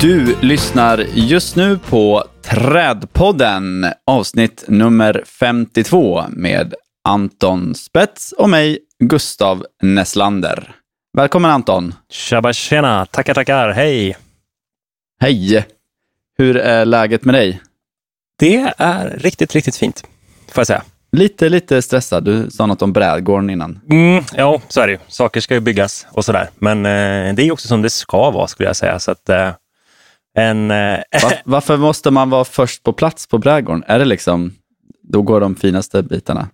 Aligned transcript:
Du 0.00 0.36
lyssnar 0.40 0.98
just 1.14 1.56
nu 1.56 1.78
på 1.78 2.24
Trädpodden, 2.42 3.86
avsnitt 4.06 4.64
nummer 4.68 5.22
52 5.26 6.24
med 6.28 6.74
Anton 7.04 7.74
Spets 7.74 8.32
och 8.32 8.50
mig, 8.50 8.78
Gustav 8.98 9.66
Nesslander. 9.82 10.74
Välkommen 11.16 11.50
Anton! 11.50 11.94
Tjaba 12.10 12.52
tjena! 12.52 13.06
Tackar, 13.06 13.34
tackar! 13.34 13.68
Hej! 13.68 14.16
Hej! 15.20 15.66
Hur 16.38 16.56
är 16.56 16.84
läget 16.84 17.24
med 17.24 17.34
dig? 17.34 17.60
Det 18.38 18.74
är 18.76 19.18
riktigt, 19.18 19.54
riktigt 19.54 19.76
fint, 19.76 20.04
får 20.48 20.60
jag 20.60 20.66
säga. 20.66 20.82
Lite, 21.12 21.48
lite 21.48 21.82
stressad. 21.82 22.24
Du 22.24 22.50
sa 22.50 22.66
något 22.66 22.82
om 22.82 22.92
brädgården 22.92 23.50
innan. 23.50 23.80
Mm, 23.90 24.24
ja, 24.36 24.60
så 24.68 24.80
är 24.80 24.86
det 24.86 24.92
ju. 24.92 24.98
Saker 25.08 25.40
ska 25.40 25.54
ju 25.54 25.60
byggas 25.60 26.06
och 26.12 26.24
sådär. 26.24 26.50
Men 26.58 26.78
eh, 26.78 27.34
det 27.34 27.42
är 27.42 27.52
också 27.52 27.68
som 27.68 27.82
det 27.82 27.90
ska 27.90 28.30
vara, 28.30 28.46
skulle 28.46 28.68
jag 28.68 28.76
säga. 28.76 28.98
Så 28.98 29.10
att, 29.10 29.28
eh, 29.28 29.50
en, 30.34 30.70
eh, 30.70 30.98
Va 31.22 31.32
varför 31.44 31.76
måste 31.76 32.10
man 32.10 32.30
vara 32.30 32.44
först 32.44 32.82
på 32.82 32.92
plats 32.92 33.26
på 33.26 33.38
brädgården? 33.38 33.84
Är 33.86 33.98
det 33.98 34.04
liksom, 34.04 34.54
då 35.02 35.22
går 35.22 35.40
de 35.40 35.56
finaste 35.56 36.02
bitarna? 36.02 36.48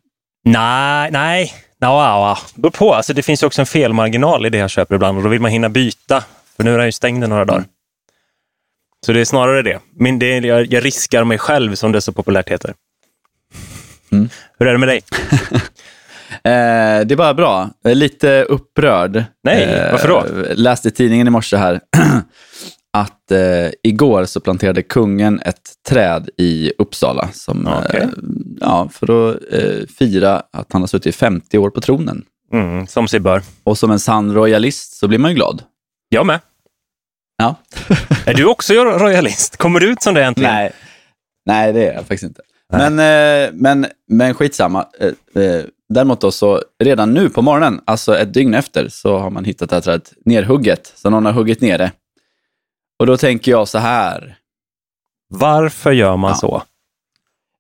Nej, 0.45 1.11
nej. 1.11 1.53
No, 1.81 1.87
no, 1.87 2.37
beror 2.55 2.71
på. 2.71 2.95
Alltså, 2.95 3.13
det 3.13 3.23
finns 3.23 3.43
också 3.43 3.63
en 3.63 3.67
felmarginal 3.67 4.47
i 4.47 4.51
det 4.51 4.59
jag 4.59 4.71
köper 4.71 4.95
ibland 4.95 5.17
och 5.19 5.25
då 5.25 5.31
vill 5.31 5.41
man 5.41 5.51
hinna 5.51 5.69
byta. 5.69 6.25
För 6.57 6.65
nu 6.65 6.75
är 6.75 6.79
den 6.79 6.87
ju 6.87 6.93
stängd 6.93 7.25
i 7.25 7.27
några 7.27 7.45
dagar. 7.45 7.59
Mm. 7.59 7.69
Så 9.07 9.13
det 9.13 9.21
är 9.21 9.25
snarare 9.25 9.63
det. 9.63 9.81
Men 9.93 10.19
det 10.19 10.27
är, 10.27 10.43
jag, 10.43 10.73
jag 10.73 10.85
riskar 10.85 11.25
mig 11.25 11.39
själv, 11.39 11.75
som 11.75 11.93
det 11.93 12.01
så 12.01 12.13
populärt 12.13 12.49
heter. 12.49 12.75
Mm. 14.13 14.29
Hur 14.59 14.69
är 14.69 14.73
det 14.73 14.79
med 14.79 14.89
dig? 14.89 15.01
Eh, 16.37 17.07
det 17.07 17.15
är 17.15 17.17
bara 17.17 17.35
bra. 17.35 17.71
Jag 17.83 17.91
är 17.91 17.95
lite 17.95 18.43
upprörd. 18.43 19.25
Nej, 19.45 19.89
varför 19.93 20.09
då? 20.09 20.25
läste 20.55 20.89
i 20.89 20.91
tidningen 20.91 21.27
i 21.27 21.31
morse 21.31 21.57
här 21.57 21.81
att 23.01 23.31
eh, 23.31 23.71
igår 23.83 24.25
så 24.25 24.41
planterade 24.41 24.83
kungen 24.83 25.41
ett 25.41 25.73
träd 25.89 26.29
i 26.37 26.73
Uppsala 26.79 27.29
som, 27.33 27.69
Okej. 27.85 28.01
eh, 28.01 28.09
ja, 28.61 28.89
för 28.93 29.31
att 29.31 29.41
eh, 29.53 29.87
fira 29.99 30.43
att 30.53 30.73
han 30.73 30.83
har 30.83 30.87
suttit 30.87 31.07
i 31.07 31.13
50 31.13 31.59
år 31.59 31.71
på 31.71 31.81
tronen. 31.81 32.25
Mm, 32.53 32.87
som 32.87 33.09
sig 33.09 33.21
bör. 33.21 33.43
Och 33.65 33.79
som 33.79 33.91
en 33.91 33.99
sann 33.99 34.35
royalist 34.35 34.97
så 34.97 35.09
blir 35.09 35.19
man 35.19 35.31
ju 35.31 35.35
glad. 35.35 35.63
Jag 36.09 36.27
med. 36.27 36.41
Ja. 37.37 37.55
Är 38.27 38.35
du 38.35 38.45
också 38.47 38.75
royalist? 38.75 39.57
Kommer 39.57 39.81
du 39.81 39.93
ut 39.93 40.03
som 40.03 40.15
det 40.15 40.25
äntligen? 40.25 40.53
Nej. 40.55 40.73
Nej, 41.47 41.73
det 41.73 41.89
är 41.89 41.95
jag 41.95 42.01
faktiskt 42.01 42.23
inte. 42.23 42.43
Men, 42.73 42.99
eh, 42.99 43.51
men, 43.53 43.87
men 44.09 44.35
skitsamma. 44.35 44.87
Eh, 45.01 45.43
eh, 45.43 45.65
däremot 45.89 46.21
då 46.21 46.31
så 46.31 46.63
redan 46.85 47.15
nu 47.15 47.29
på 47.29 47.43
morgonen, 47.43 47.81
alltså 47.85 48.19
ett 48.19 48.35
dygn 48.35 48.55
efter, 48.55 48.89
så 48.89 49.19
har 49.19 49.31
man 49.31 49.45
hittat 49.45 49.71
det 49.71 49.77
här 49.77 49.81
trädet 49.81 50.13
nerhugget. 50.25 50.93
Så 50.97 51.11
någon 51.11 51.25
har 51.25 51.33
huggit 51.33 51.61
ner 51.61 51.79
det. 51.79 51.93
Och 52.99 53.07
då 53.07 53.17
tänker 53.17 53.51
jag 53.51 53.69
så 53.69 53.79
här. 53.79 54.37
Varför 55.29 55.93
gör 55.93 56.17
man 56.17 56.31
Ja. 56.31 56.37
så? 56.37 56.63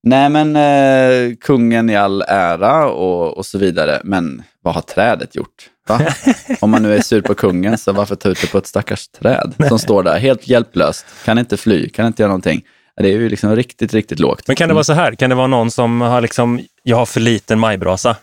Nej 0.02 0.28
men 0.28 0.56
eh, 0.56 1.36
kungen 1.40 1.90
i 1.90 1.96
all 1.96 2.22
ära 2.22 2.86
och, 2.90 3.36
och 3.38 3.46
så 3.46 3.58
vidare. 3.58 4.00
Men 4.04 4.42
vad 4.62 4.74
har 4.74 4.82
trädet 4.82 5.34
gjort? 5.36 5.70
Om 6.60 6.70
man 6.70 6.82
nu 6.82 6.94
är 6.96 7.00
sur 7.02 7.20
på 7.22 7.34
kungen, 7.34 7.78
så 7.78 7.92
varför 7.92 8.16
ta 8.16 8.28
ut 8.28 8.40
det 8.40 8.46
på 8.52 8.58
ett 8.58 8.66
stackars 8.66 9.08
träd 9.08 9.54
som 9.68 9.78
står 9.78 10.02
där 10.02 10.18
helt 10.18 10.48
hjälplöst? 10.48 11.06
Kan 11.24 11.38
inte 11.38 11.56
fly, 11.56 11.88
kan 11.88 12.06
inte 12.06 12.22
göra 12.22 12.28
någonting. 12.28 12.62
Det 12.96 13.08
är 13.08 13.12
ju 13.12 13.28
liksom 13.28 13.56
riktigt, 13.56 13.94
riktigt 13.94 14.18
lågt. 14.18 14.42
Men 14.46 14.56
kan 14.56 14.68
det 14.68 14.74
vara 14.74 14.84
så 14.84 14.92
här? 14.92 15.14
Kan 15.14 15.30
det 15.30 15.36
vara 15.36 15.46
någon 15.46 15.70
som 15.70 16.00
har 16.00 16.20
liksom, 16.20 16.60
jag 16.82 16.96
har 16.96 17.06
för 17.06 17.20
liten 17.20 17.58
majbrasa. 17.58 18.16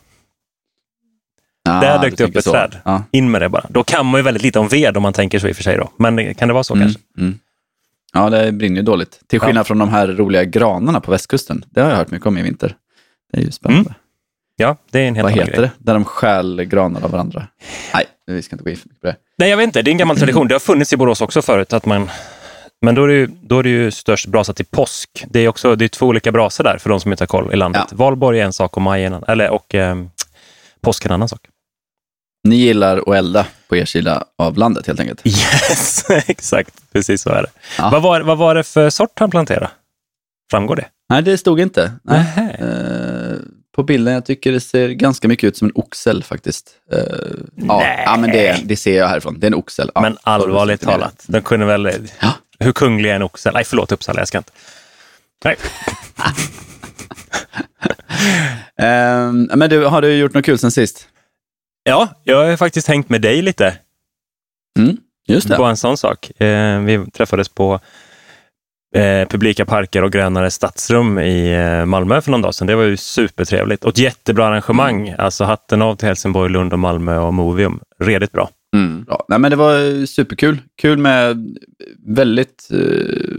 Ja, 1.64 1.72
Där 1.80 2.00
dök 2.02 2.18
det 2.18 2.24
upp 2.24 2.36
ett 2.36 2.44
så. 2.44 2.52
träd. 2.52 2.76
Ja. 2.86 3.04
In 3.12 3.32
med 3.32 3.42
det 3.42 3.50
bara. 3.50 3.66
Då 3.70 3.84
kan 3.84 4.06
man 4.06 4.20
ju 4.20 4.24
väldigt 4.24 4.44
lite 4.44 4.60
om 4.60 4.68
ved 4.68 4.98
om 4.98 5.04
man 5.04 5.14
tänker 5.14 5.40
så 5.40 5.48
i 5.48 5.52
och 5.52 5.56
för 5.56 5.64
sig. 5.64 5.78
Då. 5.78 5.90
Men 5.98 6.36
kan 6.36 6.48
det 6.48 6.54
vara 6.54 6.64
så 6.64 6.74
Mm, 6.74 6.86
kanske? 6.88 7.00
mm. 7.18 7.40
Ja, 8.14 8.30
det 8.30 8.52
brinner 8.52 8.76
ju 8.78 8.82
dåligt. 8.84 9.20
Till 9.28 9.40
Ja. 9.42 9.46
skillnad 9.48 9.68
från 9.68 9.78
de 9.78 9.90
här 9.90 10.08
roliga 10.08 10.44
granarna 10.44 11.00
på 11.00 11.12
västkusten. 11.12 11.66
Det 11.70 11.82
har 11.82 11.90
jag 11.90 11.98
hört 11.98 12.12
mycket 12.12 12.28
om 12.28 12.38
i 12.38 12.42
vinter. 12.42 12.76
Det 13.34 13.40
är 13.40 13.42
ju 13.42 13.52
spännande. 13.52 13.94
Ja, 14.56 14.78
det 14.92 15.00
är 15.00 15.08
en 15.08 15.16
helt 15.16 15.24
Vad 15.24 15.32
heter 15.34 15.52
grej. 15.52 15.62
det? 15.62 15.72
Där 15.78 15.94
de 15.94 16.06
stjäl 16.06 16.64
granar 16.64 17.04
av 17.04 17.12
varandra. 17.12 17.48
Nej, 17.94 18.06
vi 18.28 18.42
ska 18.42 18.54
inte 18.56 18.64
gå 18.64 18.70
in 18.70 18.78
för 18.78 18.88
mycket 18.90 19.02
på 19.02 19.08
det. 19.08 19.16
Nej, 19.38 19.50
jag 19.50 19.58
vet 19.58 19.64
inte. 19.64 19.82
Det 19.82 19.90
är 19.90 19.92
en 19.92 19.98
gammal 19.98 20.18
tradition. 20.18 20.48
Det 20.48 20.56
har 20.56 20.60
funnits 20.60 20.94
i 20.94 20.98
Borås 20.98 21.22
också 21.22 21.42
förut. 21.42 21.74
Att 21.74 21.86
man, 21.86 22.10
men 22.82 22.96
då 22.96 23.04
är, 23.04 23.08
det 23.08 23.14
ju, 23.14 23.28
då 23.42 23.60
är 23.60 23.64
det 23.64 23.70
ju 23.70 23.92
störst 23.92 24.28
brasa 24.28 24.54
till 24.54 24.66
påsk. 24.66 25.26
Det 25.30 25.40
är, 25.40 25.48
också, 25.48 25.76
det 25.76 25.86
är 25.86 25.90
två 25.90 26.06
olika 26.08 26.32
brasor 26.32 26.64
där, 26.64 26.78
för 26.78 26.90
de 26.90 27.00
som 27.00 27.12
inte 27.12 27.22
har 27.22 27.28
koll 27.28 27.54
i 27.54 27.56
landet. 27.56 27.84
Ja. 27.90 27.96
Valborg 27.98 28.40
är 28.40 28.46
en 28.46 28.54
sak 28.54 28.76
och 28.78 28.82
maj 28.82 29.04
en 29.04 29.14
annan. 29.14 29.30
Eller, 29.30 29.50
och 29.50 29.76
eh, 29.76 29.96
påsk 30.82 31.06
är 31.06 31.10
en 31.10 31.14
annan 31.14 31.30
sak. 31.30 31.40
Ni 32.44 32.56
gillar 32.56 32.98
att 32.98 33.16
elda 33.16 33.46
på 33.68 33.76
er 33.76 33.86
sida 33.86 34.24
av 34.38 34.58
landet 34.58 34.88
helt 34.88 35.00
enkelt. 35.00 35.22
Yes, 35.28 36.06
exakt. 36.28 36.76
Precis 36.94 37.22
så 37.22 37.30
är 37.30 37.42
det. 37.42 37.50
Ja. 37.78 37.90
Vad, 37.90 38.02
var, 38.02 38.22
vad 38.22 38.38
var 38.38 38.56
det 38.56 38.64
för 38.64 38.90
sort 38.90 39.20
han 39.20 39.32
planterade? 39.32 39.70
Framgår 40.52 40.76
det? 40.76 40.86
Nej, 41.10 41.22
det 41.22 41.38
stod 41.38 41.60
inte. 41.60 41.92
Nej. 42.04 42.56
Eh, 42.60 43.38
på 43.76 43.84
bilden, 43.84 44.14
jag 44.14 44.26
tycker 44.26 44.52
det 44.52 44.60
ser 44.60 44.90
ganska 44.90 45.28
mycket 45.28 45.48
ut 45.48 45.58
som 45.58 45.68
en 45.68 45.72
oxel 45.76 46.24
faktiskt. 46.24 46.72
Eh, 46.92 47.00
ja, 47.56 47.80
Nej. 47.80 48.04
ja, 48.06 48.18
men 48.18 48.32
det, 48.32 48.60
det 48.64 48.76
ser 48.76 48.98
jag 48.98 49.08
härifrån. 49.08 49.40
Det 49.40 49.46
är 49.46 49.52
en 49.52 49.54
oxel. 49.58 49.92
Ja, 49.96 50.02
Men 50.02 50.18
allvarligt 50.24 50.82
talat, 50.82 51.24
den 51.28 51.42
kunde 51.42 51.66
väl... 51.66 52.10
Ja. 52.22 52.32
Hur 52.60 52.72
kunglig 52.72 53.10
är 53.10 53.16
en 53.16 53.22
oxel? 53.24 53.54
Nej, 53.54 53.64
förlåt 53.64 53.92
Uppsala, 53.92 54.20
jag 54.22 54.28
ska 54.28 54.38
inte. 54.38 54.52
Nej. 55.46 55.56
Eh, 58.78 59.32
men 59.32 59.70
du, 59.70 59.86
har 59.86 60.02
du 60.02 60.16
gjort 60.16 60.34
något 60.34 60.46
kul 60.46 60.58
sen 60.60 60.72
sist? 60.72 61.08
Ja, 61.84 62.10
jag 62.24 62.46
har 62.50 62.58
faktiskt 62.58 62.88
hängt 62.88 63.10
med 63.10 63.22
dig 63.22 63.42
lite 63.42 63.78
Mm, 64.80 64.98
just 65.28 65.48
det. 65.50 65.56
på 65.58 65.64
en 65.64 65.78
sån 65.78 65.98
sak. 65.98 66.42
Eh, 66.42 66.80
vi 66.80 67.06
träffades 67.14 67.50
på 67.50 67.80
eh, 68.96 69.28
publika 69.28 69.66
parker 69.66 70.04
och 70.04 70.12
grönare 70.12 70.52
stadsrum 70.52 71.20
i 71.20 71.54
eh, 71.54 71.86
Malmö 71.86 72.22
för 72.22 72.32
någon 72.32 72.42
dag 72.42 72.56
sedan. 72.56 72.68
Det 72.68 72.76
var 72.76 72.84
ju 72.84 72.98
supertrevligt 72.98 73.84
och 73.84 73.90
ett 73.90 73.98
jättebra 73.98 74.48
arrangemang. 74.48 75.08
Mm. 75.08 75.20
Alltså 75.20 75.44
hatten 75.44 75.82
av 75.82 75.96
till 75.96 76.08
Helsingborg, 76.08 76.52
Lund 76.52 76.74
och 76.74 76.80
Malmö 76.80 77.18
och 77.18 77.34
Movium. 77.34 77.80
Redigt 78.00 78.32
bra. 78.32 78.50
Mm, 78.76 79.04
bra. 79.04 79.26
Nej, 79.28 79.40
men 79.40 79.52
det 79.52 79.58
var 79.58 80.06
superkul. 80.06 80.58
Kul 80.82 80.98
med 80.98 81.56
väldigt 82.08 82.68
eh, 82.72 83.36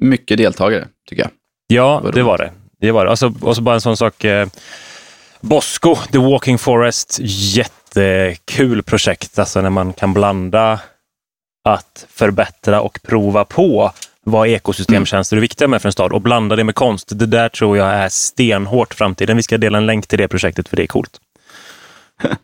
mycket 0.00 0.38
deltagare, 0.38 0.88
tycker 1.08 1.22
jag. 1.22 1.30
Ja, 1.66 2.00
det 2.04 2.08
roligt. 2.10 2.24
var 2.24 2.38
det. 2.38 2.52
det, 2.80 2.90
var 2.92 3.04
det. 3.04 3.10
Alltså, 3.10 3.34
och 3.40 3.56
så 3.56 3.62
bara 3.62 3.74
en 3.74 3.80
sån 3.80 3.96
sak. 3.96 4.24
Eh, 4.24 4.48
Bosco, 5.40 5.94
The 6.12 6.18
Walking 6.18 6.58
Forest, 6.58 7.18
jättekul 7.96 8.82
projekt. 8.82 9.38
Alltså 9.38 9.60
när 9.60 9.70
man 9.70 9.92
kan 9.92 10.14
blanda 10.14 10.80
att 11.64 12.06
förbättra 12.10 12.80
och 12.80 12.98
prova 13.02 13.44
på 13.44 13.92
vad 14.24 14.48
ekosystemtjänster 14.48 15.36
är 15.36 15.40
viktiga 15.40 15.68
med 15.68 15.82
för 15.82 15.88
en 15.88 15.92
stad 15.92 16.12
och 16.12 16.20
blanda 16.20 16.56
det 16.56 16.64
med 16.64 16.74
konst. 16.74 17.18
Det 17.18 17.26
där 17.26 17.48
tror 17.48 17.76
jag 17.76 17.88
är 17.88 18.08
stenhårt 18.08 18.94
framtiden. 18.94 19.36
Vi 19.36 19.42
ska 19.42 19.58
dela 19.58 19.78
en 19.78 19.86
länk 19.86 20.06
till 20.06 20.18
det 20.18 20.28
projektet 20.28 20.68
för 20.68 20.76
det 20.76 20.82
är 20.82 20.86
coolt. 20.86 21.20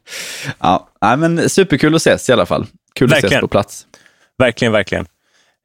Ja, 0.59 0.89
men 1.01 1.51
superkul 1.51 1.95
att 1.95 2.01
ses 2.01 2.29
i 2.29 2.33
alla 2.33 2.47
fall. 2.47 2.67
Kul 2.95 3.07
att 3.07 3.13
ses 3.13 3.25
Verkligen. 3.25 3.41
på 3.41 3.49
plats. 3.49 3.87
Verkligen, 4.39 4.73
verkligen. 4.73 5.07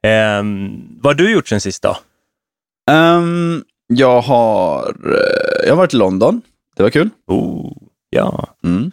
Ehm, 0.04 0.82
vad 1.02 1.14
har 1.14 1.26
du 1.26 1.32
gjort 1.32 1.48
sen 1.48 1.62
sist 1.62 1.84
då? 1.84 1.98
Ehm, 2.92 3.64
jag, 3.88 4.22
har, 4.22 4.96
eh, 5.06 5.66
jag 5.66 5.72
har 5.72 5.78
varit 5.78 5.94
i 5.94 5.98
London. 5.98 6.42
Det 6.76 6.84
var 6.84 6.90
kul. 6.90 7.10
Oh, 7.28 7.72
ja. 8.10 8.48
Mm. 8.64 8.92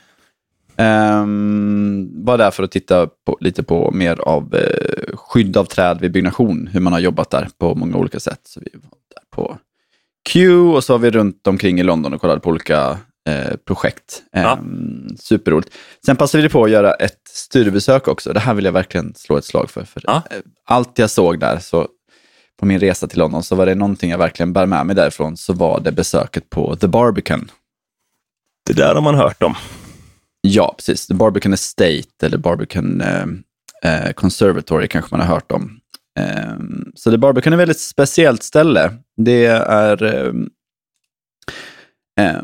Ehm, 0.76 2.24
var 2.24 2.38
där 2.38 2.50
för 2.50 2.62
att 2.62 2.70
titta 2.70 3.06
på, 3.26 3.36
lite 3.40 3.62
på 3.62 3.90
mer 3.90 4.20
av 4.20 4.54
eh, 4.54 5.16
skydd 5.16 5.56
av 5.56 5.64
träd 5.64 6.00
vid 6.00 6.12
byggnation, 6.12 6.66
hur 6.72 6.80
man 6.80 6.92
har 6.92 7.00
jobbat 7.00 7.30
där 7.30 7.48
på 7.58 7.74
många 7.74 7.96
olika 7.96 8.20
sätt. 8.20 8.40
Så 8.44 8.60
vi 8.60 8.70
var 8.74 8.98
där 9.14 9.22
på 9.36 9.58
Q 10.28 10.56
och 10.58 10.84
så 10.84 10.92
var 10.92 10.98
vi 10.98 11.10
runt 11.10 11.46
omkring 11.46 11.80
i 11.80 11.82
London 11.82 12.14
och 12.14 12.20
kollade 12.20 12.40
på 12.40 12.50
olika 12.50 12.98
eh, 13.28 13.56
projekt. 13.66 14.22
Ja. 14.32 14.52
Ehm, 14.56 15.08
Superroligt. 15.18 15.72
Sen 16.06 16.16
passade 16.16 16.42
vi 16.42 16.48
på 16.48 16.64
att 16.64 16.70
göra 16.70 16.92
ett 16.94 17.20
studiebesök 17.28 18.08
också. 18.08 18.32
Det 18.32 18.40
här 18.40 18.54
vill 18.54 18.64
jag 18.64 18.72
verkligen 18.72 19.14
slå 19.14 19.36
ett 19.36 19.44
slag 19.44 19.70
för. 19.70 19.84
för 19.84 20.02
Ja. 20.06 20.22
eh, 20.30 20.36
Allt 20.64 20.98
jag 20.98 21.10
såg 21.10 21.38
där, 21.40 21.58
så 21.58 21.88
på 22.60 22.66
min 22.66 22.80
resa 22.80 23.06
till 23.06 23.18
London, 23.18 23.42
så 23.42 23.54
var 23.54 23.66
det 23.66 23.74
någonting 23.74 24.10
jag 24.10 24.18
verkligen 24.18 24.52
bär 24.52 24.66
med 24.66 24.86
mig 24.86 24.96
därifrån, 24.96 25.36
så 25.36 25.52
var 25.52 25.80
det 25.80 25.92
besöket 25.92 26.50
på 26.50 26.76
The 26.76 26.86
Barbican. 26.88 27.50
Det 28.66 28.72
där 28.72 28.94
har 28.94 29.02
man 29.02 29.14
hört 29.14 29.42
om. 29.42 29.54
Ja, 30.48 30.74
precis. 30.76 31.06
The 31.06 31.14
Barbican 31.14 31.52
Estate 31.52 32.26
eller 32.26 32.38
Barbican 32.38 33.00
eh, 33.00 33.26
eh, 33.84 34.12
Conservatory 34.12 34.88
kanske 34.88 35.14
man 35.16 35.26
har 35.26 35.34
hört 35.34 35.52
om. 35.52 35.80
Eh, 36.18 36.54
så 36.94 37.10
The 37.10 37.18
Barbican 37.18 37.52
är 37.52 37.56
ett 37.56 37.60
väldigt 37.60 37.80
speciellt 37.80 38.42
ställe. 38.42 38.92
Det 39.16 39.46
är... 39.46 40.02
Eh, 42.20 42.42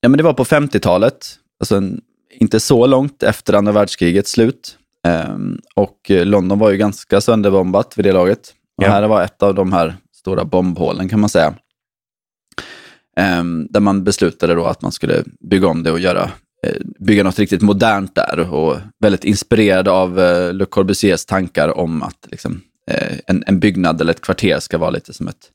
ja, 0.00 0.08
men 0.08 0.16
det 0.16 0.22
var 0.22 0.32
på 0.32 0.44
50-talet, 0.44 1.26
alltså 1.60 1.76
en, 1.76 2.00
inte 2.30 2.60
så 2.60 2.86
långt 2.86 3.22
efter 3.22 3.54
andra 3.54 3.72
världskrigets 3.72 4.30
slut. 4.30 4.78
Ehm, 5.06 5.60
och 5.76 6.10
London 6.10 6.58
var 6.58 6.70
ju 6.70 6.76
ganska 6.76 7.20
sönderbombat 7.20 7.98
vid 7.98 8.04
det 8.04 8.12
laget. 8.12 8.54
Och 8.76 8.84
Ja. 8.84 8.88
här 8.90 9.08
var 9.08 9.22
ett 9.22 9.42
av 9.42 9.54
de 9.54 9.72
här 9.72 9.96
stora 10.12 10.44
bombhålen 10.44 11.08
kan 11.08 11.20
man 11.20 11.28
säga. 11.28 11.54
Ehm, 13.18 13.66
där 13.70 13.80
man 13.80 14.04
beslutade 14.04 14.54
då 14.54 14.66
att 14.66 14.82
man 14.82 14.92
skulle 14.92 15.24
bygga 15.50 15.68
om 15.68 15.82
det 15.82 15.90
och 15.90 16.00
göra 16.00 16.30
eh, 16.66 16.76
bygga 17.00 17.22
något 17.22 17.38
riktigt 17.38 17.62
modernt 17.62 18.14
där 18.14 18.52
och 18.54 18.76
väldigt 19.00 19.24
inspirerad 19.24 19.88
av 19.88 20.20
eh, 20.20 20.52
Le 20.52 20.64
Corbusiers 20.64 21.24
tankar 21.24 21.78
om 21.78 22.02
att 22.02 22.26
liksom, 22.30 22.60
eh, 22.90 23.18
en, 23.26 23.44
en 23.46 23.60
byggnad 23.60 24.00
eller 24.00 24.12
ett 24.12 24.20
kvarter 24.20 24.58
ska 24.58 24.78
vara 24.78 24.90
lite 24.90 25.12
som 25.12 25.28
ett 25.28 25.50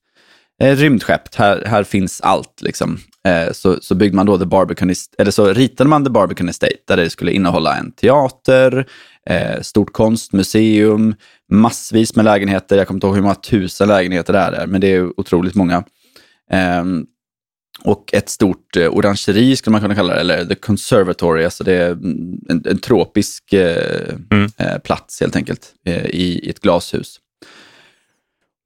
eh, 0.62 0.76
rymdskepp. 0.76 1.36
Här, 1.36 1.64
här 1.66 1.84
finns 1.84 2.22
allt. 2.22 2.62
Liksom. 2.62 2.98
Eh, 3.28 3.52
så, 3.52 3.78
så 3.82 3.96
byggde 3.96 4.16
man 4.16 4.26
då 4.26 4.38
The 4.38 4.46
Barbican 4.46 4.94
eller 5.18 5.32
så 5.32 5.54
ritade 5.54 5.90
man 5.90 6.04
The 6.04 6.12
Barbican 6.12 6.50
Estate 6.50 6.78
där 6.88 6.98
det 6.98 7.10
skulle 7.10 7.32
innehålla 7.32 7.78
en 7.78 7.92
teater, 7.92 8.86
eh, 9.30 9.62
stort 9.62 9.94
konstmuseum, 9.94 11.16
massvis 11.52 12.16
med 12.16 12.26
lägenheter. 12.26 12.78
Jag 12.78 12.88
kommer 12.88 12.98
inte 12.98 13.08
ihåg 13.08 13.16
hur 13.16 13.24
många 13.24 13.36
tusen 13.36 13.88
lägenheter 13.88 14.34
det 14.34 14.40
är, 14.40 14.68
men 14.68 14.82
det 14.82 14.88
är 14.88 15.20
otroligt 15.20 15.56
många. 15.56 15.84
Ehm, 16.52 17.06
och 17.84 18.14
ett 18.14 18.30
stort 18.30 18.76
eh, 18.78 18.88
orangeri 18.88 19.56
skulle 19.56 19.72
man 19.72 19.82
kunna 19.82 19.96
kalla 19.96 20.14
det, 20.14 20.20
eller 20.20 20.46
The 20.46 20.56
Conservatory. 20.56 21.46
Alltså 21.46 21.64
det 21.64 21.74
är 21.74 21.92
en, 21.92 22.64
en 22.66 22.80
tropisk 22.80 23.54
eh, 23.54 24.16
mm. 24.32 24.52
eh, 24.58 24.78
plats 24.78 25.20
helt 25.22 25.36
enkelt 25.36 25.74
eh, 25.86 26.06
i, 26.06 26.40
i, 26.44 26.50
ett 26.50 26.60
glashus. 26.60 27.20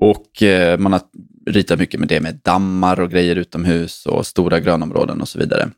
Och 0.01 0.43
eh, 0.43 0.77
man 0.77 0.93
har 0.93 1.01
ritat 1.49 1.79
mycket 1.79 1.99
med 1.99 2.09
det 2.09 2.19
med 2.19 2.39
dammar 2.43 2.99
och 2.99 3.11
grejer 3.11 3.35
utomhus 3.35 4.05
och 4.05 4.27
stora 4.27 4.59
grönområden 4.59 5.21
och 5.21 5.27
så 5.27 5.39
vidare. 5.39 5.69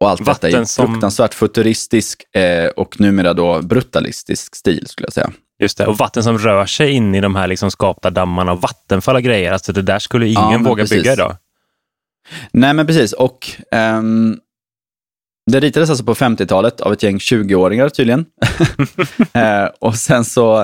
Och 0.00 0.10
allt 0.10 0.20
Vatten 0.20 0.50
detta 0.50 0.62
i 0.62 0.66
som... 0.66 0.86
fruktansvärt 0.86 1.34
futuristisk 1.34 2.36
eh, 2.36 2.68
och 2.68 3.00
numera 3.00 3.34
då 3.34 3.62
brutalistisk 3.62 4.54
stil 4.54 4.86
skulle 4.86 5.06
jag 5.06 5.12
säga. 5.12 5.30
Just 5.60 5.78
det, 5.78 5.86
och 5.86 5.98
vatten 5.98 6.22
som 6.22 6.38
rör 6.38 6.66
sig 6.66 6.90
in 6.90 7.14
i 7.14 7.20
de 7.20 7.36
här 7.36 7.46
liksom 7.46 7.70
skapta 7.70 8.10
dammarna 8.10 8.52
och 8.52 8.60
vattenfall 8.60 9.16
och 9.16 9.22
grejer. 9.22 9.52
Alltså 9.52 9.72
det 9.72 9.82
där 9.82 9.98
skulle 9.98 10.26
ingen 10.26 10.52
ja, 10.52 10.58
våga 10.58 10.82
precis. 10.82 10.96
bygga 10.96 11.12
idag. 11.12 11.36
Nej, 12.52 12.74
men 12.74 12.86
precis. 12.86 13.12
Och 13.12 13.46
um, 13.98 14.38
det 15.50 15.60
ritades 15.60 15.90
alltså 15.90 16.04
på 16.04 16.14
50-talet 16.14 16.80
av 16.80 16.92
ett 16.92 17.02
gäng 17.02 17.18
20-åringar 17.18 17.88
tydligen. 17.88 18.20
uh, 19.36 19.70
och 19.80 19.94
sen 19.94 20.24
så 20.24 20.60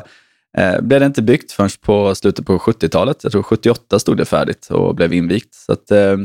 uh, 0.59 0.81
blev 0.81 1.01
det 1.01 1.07
inte 1.07 1.23
byggt 1.23 1.53
förrän 1.53 1.71
på 1.81 2.15
slutet 2.15 2.47
på 2.47 2.59
70-talet. 2.59 3.17
Jag 3.23 3.33
tror 3.33 3.43
78 3.43 3.99
stod 3.99 4.17
det 4.17 4.25
färdigt 4.25 4.69
och 4.71 4.95
blev 4.95 5.13
invigt. 5.13 5.55
Så 5.55 5.73
att, 5.73 5.93
uh, 5.93 6.19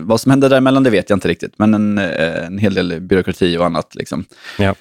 vad 0.00 0.20
som 0.20 0.30
hände 0.30 0.48
däremellan 0.48 0.82
det 0.82 0.90
vet 0.90 1.10
jag 1.10 1.16
inte 1.16 1.28
riktigt, 1.28 1.58
men 1.58 1.74
en, 1.74 1.98
en 1.98 2.58
hel 2.58 2.74
del 2.74 3.00
byråkrati 3.00 3.58
och 3.58 3.66
annat. 3.66 3.94
Liksom. 3.94 4.24
Ja. 4.58 4.74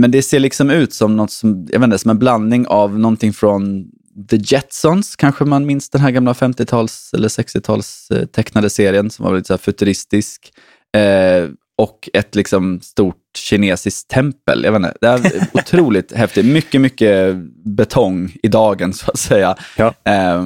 men 0.00 0.10
det 0.10 0.22
ser 0.22 0.40
liksom 0.40 0.70
ut 0.70 0.92
som 0.92 1.16
något 1.16 1.30
som, 1.30 1.66
jag 1.70 1.80
vet 1.80 1.84
inte, 1.84 1.98
som 1.98 2.10
en 2.10 2.18
blandning 2.18 2.66
av 2.66 2.98
någonting 2.98 3.32
från 3.32 3.90
The 4.28 4.36
Jetsons, 4.36 5.16
kanske 5.16 5.44
man 5.44 5.66
minns 5.66 5.90
den 5.90 6.00
här 6.00 6.10
gamla 6.10 6.32
50-tals 6.32 7.10
eller 7.14 7.28
60-tals 7.28 8.10
eh, 8.10 8.26
tecknade 8.26 8.70
serien 8.70 9.10
som 9.10 9.24
var 9.24 9.36
lite 9.36 9.46
så 9.46 9.58
futuristisk. 9.58 10.52
Eh, 10.96 11.48
och 11.78 12.08
ett 12.12 12.34
liksom 12.34 12.80
stort 12.80 13.16
kinesiskt 13.38 14.10
tempel. 14.10 14.64
Jag 14.64 14.72
vet 14.72 14.78
inte, 14.78 14.94
det 15.00 15.06
är 15.06 15.48
otroligt 15.52 16.12
häftigt. 16.12 16.46
Mycket, 16.46 16.80
mycket 16.80 17.36
betong 17.64 18.36
i 18.42 18.48
dagen 18.48 18.92
så 18.92 19.10
att 19.10 19.18
säga. 19.18 19.56
Ja. 19.76 19.94
Eh, 20.04 20.44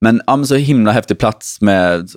men, 0.00 0.22
ja, 0.26 0.36
men 0.36 0.46
så 0.46 0.54
himla 0.54 0.92
häftig 0.92 1.18
plats 1.18 1.60
med 1.60 2.10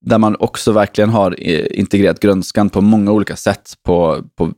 där 0.00 0.18
man 0.18 0.36
också 0.36 0.72
verkligen 0.72 1.10
har 1.10 1.36
eh, 1.38 1.66
integrerat 1.70 2.20
grönskan 2.20 2.70
på 2.70 2.80
många 2.80 3.12
olika 3.12 3.36
sätt. 3.36 3.74
På, 3.82 4.22
på 4.36 4.52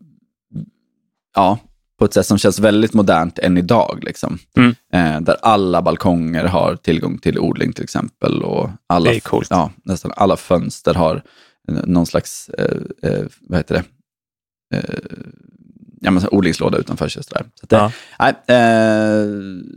ja, 1.34 1.58
på 1.98 2.04
ett 2.04 2.14
sätt 2.14 2.26
som 2.26 2.38
känns 2.38 2.58
väldigt 2.58 2.94
modernt 2.94 3.38
än 3.38 3.58
idag. 3.58 3.98
Liksom. 4.02 4.38
Mm. 4.56 4.74
Eh, 4.92 5.20
där 5.20 5.36
alla 5.42 5.82
balkonger 5.82 6.44
har 6.44 6.76
tillgång 6.76 7.18
till 7.18 7.38
odling 7.38 7.72
till 7.72 7.84
exempel. 7.84 8.42
Och 8.42 8.70
alla. 8.86 9.10
Ja, 9.50 9.70
nästan 9.84 10.12
alla 10.16 10.36
fönster 10.36 10.94
har 10.94 11.22
någon 11.68 12.06
slags, 12.06 12.48
eh, 12.48 13.10
eh, 13.10 13.24
vad 13.40 13.58
heter 13.58 13.74
det, 13.74 13.84
eh, 14.76 14.98
ja, 16.00 16.10
men, 16.10 16.28
odlingslåda 16.30 16.78
utanför 16.78 17.08
sig. 17.08 17.22
Så 17.24 17.34
det, 17.68 17.92
ja. 18.18 18.28
eh, 18.28 19.26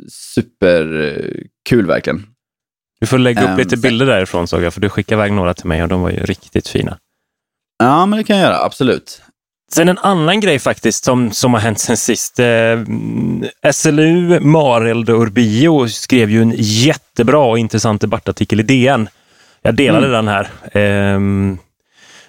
superkul 0.09 1.85
verkligen. 1.85 2.25
Du 2.99 3.07
får 3.07 3.17
lägga 3.17 3.43
upp 3.43 3.49
um, 3.49 3.57
lite 3.57 3.77
bilder 3.77 4.05
därifrån 4.05 4.47
såg 4.47 4.63
jag, 4.63 4.73
för 4.73 4.81
du 4.81 4.89
skickade 4.89 5.21
iväg 5.21 5.33
några 5.33 5.53
till 5.53 5.67
mig 5.67 5.83
och 5.83 5.89
de 5.89 6.01
var 6.01 6.09
ju 6.09 6.17
riktigt 6.17 6.67
fina. 6.67 6.97
Ja, 7.77 8.05
men 8.05 8.17
det 8.17 8.23
kan 8.23 8.37
jag 8.37 8.43
göra, 8.43 8.63
absolut. 8.63 9.21
Sen 9.73 9.89
en 9.89 9.97
annan 9.97 10.39
grej 10.39 10.59
faktiskt 10.59 11.03
som, 11.03 11.31
som 11.31 11.53
har 11.53 11.61
hänt 11.61 11.79
sen 11.79 11.97
sist. 11.97 12.39
Eh, 12.39 12.79
SLU, 13.71 14.39
Mareld 14.39 15.09
och 15.09 15.21
Urbio 15.21 15.87
skrev 15.87 16.29
ju 16.29 16.41
en 16.41 16.53
jättebra 16.57 17.39
och 17.39 17.59
intressant 17.59 18.01
debattartikel 18.01 18.59
i 18.59 18.63
DN. 18.63 19.09
Jag 19.61 19.75
delade 19.75 20.07
mm. 20.07 20.25
den 20.25 20.27
här. 20.27 20.43
Eh, 20.81 21.19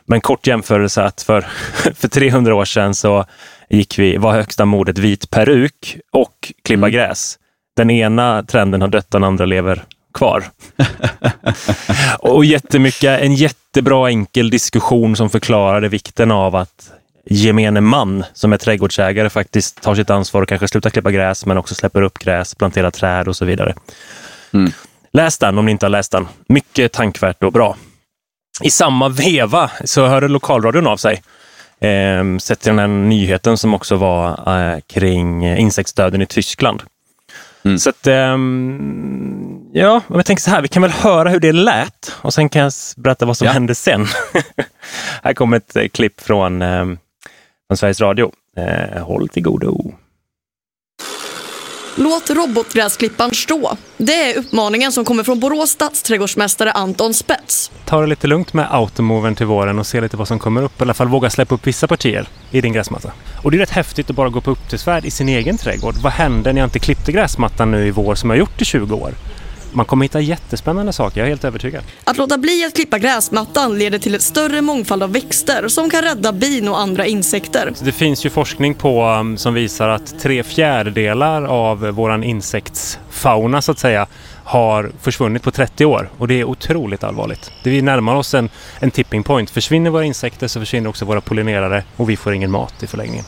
men 0.07 0.21
kort 0.21 0.47
jämförelse 0.47 1.03
att 1.03 1.23
för, 1.23 1.41
för 1.95 2.09
300 2.09 2.55
år 2.55 2.65
sedan 2.65 2.95
så 2.95 3.25
gick 3.69 3.99
vi, 3.99 4.17
var 4.17 4.33
högsta 4.33 4.65
modet 4.65 4.99
vit 4.99 5.31
peruk 5.31 5.99
och 6.13 6.53
klippa 6.65 6.87
mm. 6.87 6.93
gräs. 6.93 7.39
Den 7.77 7.91
ena 7.91 8.43
trenden 8.43 8.81
har 8.81 8.89
dött, 8.89 9.11
den 9.11 9.25
andra 9.25 9.45
lever 9.45 9.85
kvar. 10.15 10.45
och 12.19 12.45
jättemycket, 12.45 13.21
en 13.21 13.35
jättebra 13.35 14.09
enkel 14.09 14.51
diskussion 14.51 15.17
som 15.17 15.31
förklarade 15.31 15.89
vikten 15.89 16.31
av 16.31 16.57
att 16.57 16.93
gemene 17.25 17.81
man 17.81 18.25
som 18.33 18.53
är 18.53 18.57
trädgårdsägare 18.57 19.31
faktiskt 19.31 19.83
tar 19.83 19.95
sitt 19.95 20.11
ansvar 20.11 20.43
och 20.43 20.49
kanske 20.49 20.69
slutar 20.69 20.91
klippa 20.91 21.11
gräs 21.11 21.47
men 21.47 21.59
också 21.59 21.75
släpper 21.75 22.03
upp 22.03 22.19
gräs, 22.19 22.55
planterar 22.55 22.91
träd 22.91 23.29
och 23.29 23.37
så 23.37 23.45
vidare. 23.45 23.75
Mm. 24.53 24.73
Läs 25.13 25.39
den 25.39 25.59
om 25.59 25.65
ni 25.65 25.71
inte 25.71 25.87
har 25.87 25.91
läst 25.91 26.13
den. 26.13 26.29
Mycket 26.49 26.93
tankvärt 26.93 27.43
och 27.43 27.53
bra. 27.53 27.77
I 28.63 28.71
samma 28.71 29.09
veva 29.09 29.71
så 29.85 30.07
hörde 30.07 30.29
lokalradion 30.29 30.87
av 30.87 30.97
sig. 30.97 31.23
Eh, 31.81 32.39
sett 32.39 32.61
till 32.61 32.71
den 32.71 32.79
här 32.79 32.87
nyheten 32.87 33.59
som 33.59 33.75
också 33.75 33.97
var 33.97 34.29
eh, 34.57 34.81
kring 34.81 35.47
insektsdöden 35.57 36.23
i 36.23 36.27
Tyskland. 36.27 36.83
Mm. 37.65 37.79
Så 37.79 37.91
att, 37.91 38.07
um, 38.07 39.71
ja, 39.73 40.01
jag 40.09 40.27
tänker 40.27 40.43
så 40.43 40.51
här, 40.51 40.63
vi 40.63 40.69
kan 40.69 40.83
väl 40.83 40.91
höra 40.91 41.29
hur 41.29 41.41
det 41.41 41.53
lät 41.53 42.13
och 42.23 42.35
sen 42.35 42.49
kan 42.49 42.63
jag 42.63 42.73
berätta 42.97 43.27
vad 43.27 43.37
som 43.37 43.47
ja. 43.47 43.53
hände 43.53 43.75
sen. 43.75 44.07
här 45.23 45.35
kommer 45.35 45.57
ett 45.57 45.77
eh, 45.77 45.89
klipp 45.89 46.21
från 46.21 46.63
um, 46.63 46.99
från 47.73 47.77
Sveriges 47.77 48.01
Radio. 48.01 48.33
Eh, 48.57 49.03
håll 49.03 49.29
till 49.29 49.43
godo. 49.43 49.93
Låt 51.97 52.31
robotgräsklipparen 52.31 53.35
stå. 53.35 53.77
Det 53.97 54.33
är 54.33 54.39
uppmaningen 54.39 54.93
som 54.93 55.05
kommer 55.05 55.25
från 55.25 55.41
Borås 55.41 55.71
stadsträdgårdsmästare 55.71 56.73
Anton 56.73 57.15
Spets. 57.15 57.71
Ta 57.85 58.01
det 58.01 58.07
lite 58.07 58.27
lugnt 58.27 58.53
med 58.53 58.67
automovern 58.71 59.35
till 59.35 59.47
våren 59.47 59.79
och 59.79 59.87
se 59.87 60.01
lite 60.01 60.17
vad 60.17 60.29
som 60.29 60.39
kommer 60.39 60.63
upp. 60.63 60.81
I 60.81 60.83
alla 60.83 60.95
fall 60.95 61.09
våga 61.09 61.31
släppa 61.31 61.55
upp 61.55 61.67
vissa 61.67 61.89
partier 61.89 62.29
i 62.51 62.61
din 62.61 62.73
gräsmatta. 62.73 63.13
Och 63.43 63.51
det 63.51 63.57
är 63.57 63.59
rätt 63.59 63.71
häftigt 63.71 64.11
att 64.11 64.17
bara 64.17 64.29
gå 64.29 64.41
på 64.41 64.51
upptäcktsfärd 64.51 65.05
i 65.05 65.11
sin 65.11 65.29
egen 65.29 65.59
trädgård. 65.59 65.95
Vad 66.03 66.13
hände 66.13 66.53
när 66.53 66.61
jag 66.61 66.67
inte 66.67 66.79
klippte 66.79 67.13
gräsmattan 67.13 67.71
nu 67.71 67.87
i 67.87 67.91
vår 67.91 68.15
som 68.15 68.31
jag 68.31 68.39
gjort 68.39 68.63
i 68.63 68.65
20 68.65 68.95
år? 68.95 69.15
Man 69.73 69.87
kommer 69.87 70.05
hitta 70.05 70.21
jättespännande 70.21 70.93
saker, 70.93 71.21
jag 71.21 71.27
är 71.27 71.29
helt 71.29 71.45
övertygad. 71.45 71.85
Att 72.05 72.17
låta 72.17 72.39
bli 72.39 72.65
att 72.65 72.75
klippa 72.75 72.99
gräsmattan 72.99 73.79
leder 73.79 73.99
till 73.99 74.15
ett 74.15 74.23
större 74.23 74.61
mångfald 74.61 75.03
av 75.03 75.13
växter 75.13 75.69
som 75.69 75.91
kan 75.91 76.03
rädda 76.03 76.33
bin 76.33 76.69
och 76.69 76.81
andra 76.81 77.07
insekter. 77.07 77.73
Det 77.85 77.93
finns 77.93 78.27
ju 78.27 78.31
forskning 78.31 78.75
på 78.75 79.05
um, 79.07 79.37
som 79.37 79.55
visar 79.55 79.89
att 79.89 80.21
tre 80.21 80.43
fjärdedelar 80.43 81.43
av 81.43 81.79
våran 81.81 82.25
insektsfauna 82.25 83.63
så 83.63 83.73
att 83.73 83.79
säga 83.79 84.07
har 84.45 84.93
försvunnit 85.01 85.43
på 85.43 85.51
30 85.51 85.85
år 85.85 86.11
och 86.19 86.29
det 86.29 86.41
är 86.41 86.45
otroligt 86.45 87.05
allvarligt. 87.05 87.53
Det 87.63 87.71
vi 87.71 87.83
närmar 87.83 88.17
oss 88.17 88.35
en, 88.35 88.51
en 88.81 88.91
tipping 88.91 89.23
point. 89.23 89.51
Försvinner 89.51 89.91
våra 89.91 90.05
insekter 90.05 90.49
så 90.49 90.61
försvinner 90.61 90.89
också 90.89 91.05
våra 91.05 91.21
pollinerare 91.21 91.85
och 91.97 92.11
vi 92.11 92.17
får 92.17 92.35
ingen 92.35 92.51
mat 92.51 92.83
i 92.83 92.87
förlängningen. 92.87 93.25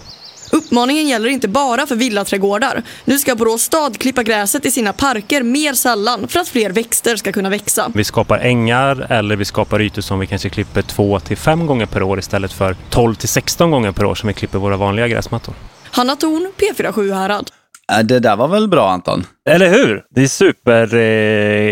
Uppmaningen 0.55 1.09
gäller 1.09 1.29
inte 1.29 1.49
bara 1.49 1.87
för 1.87 1.97
villaträdgårdar. 1.97 2.83
Nu 3.05 3.19
ska 3.19 3.35
Borås 3.35 3.63
stad 3.63 3.99
klippa 3.99 4.23
gräset 4.23 4.67
i 4.67 4.71
sina 4.71 4.93
parker 4.93 5.43
mer 5.43 5.73
sällan 5.73 6.29
för 6.29 6.41
att 6.41 6.49
fler 6.49 6.71
växter 6.71 7.17
ska 7.17 7.33
kunna 7.33 7.51
växa. 7.51 7.91
Vi 7.95 8.05
skapar 8.05 8.39
ängar 8.39 9.07
eller 9.13 9.37
vi 9.37 9.45
skapar 9.45 9.83
ytor 9.83 10.03
som 10.03 10.19
vi 10.19 10.27
kanske 10.27 10.49
klipper 10.49 10.83
två 10.83 11.21
till 11.21 11.37
fem 11.37 11.67
gånger 11.67 11.87
per 11.87 12.03
år 12.03 12.19
istället 12.19 12.53
för 12.53 12.77
12 12.91 13.15
till 13.15 13.29
16 13.29 13.71
gånger 13.71 13.93
per 13.93 14.05
år 14.05 14.15
som 14.15 14.27
vi 14.27 14.35
klipper 14.35 14.59
våra 14.59 14.77
vanliga 14.77 15.09
gräsmattor. 15.09 15.55
Hanna 15.91 16.17
Thorn, 16.17 16.53
P4 16.57 17.15
Härad. 17.15 17.51
Äh, 17.93 17.99
det 17.99 18.21
där 18.21 18.37
var 18.37 18.49
väl 18.49 18.69
bra 18.69 18.91
Anton? 18.91 19.27
Eller 19.49 19.71
hur? 19.71 20.05
Det 20.11 20.23
är 20.23 20.27
super... 20.27 20.95
Eh, 20.95 21.01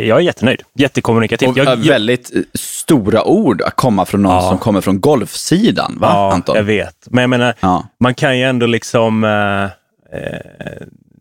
jag 0.09 0.19
är 0.19 0.23
jättenöjd. 0.23 0.63
Jättekommunikativt. 0.75 1.51
Och 1.51 1.59
jag, 1.59 1.77
väldigt 1.77 2.37
eh, 2.37 2.43
stora 2.55 3.25
ord 3.25 3.63
att 3.63 3.77
komma 3.77 4.05
från 4.05 4.23
någon 4.23 4.35
ja. 4.35 4.49
som 4.49 4.59
kommer 4.59 4.81
från 4.81 5.01
golfsidan, 5.01 5.97
va 6.01 6.09
ja, 6.11 6.33
Anton? 6.33 6.57
jag 6.57 6.63
vet. 6.63 7.07
Men 7.11 7.23
jag 7.23 7.31
menar, 7.31 7.55
ja. 7.61 7.87
man 8.01 8.15
kan 8.15 8.39
ju 8.39 8.45
ändå 8.45 8.67
liksom... 8.67 9.25
Eh, 9.25 9.65
eh, 10.19 10.41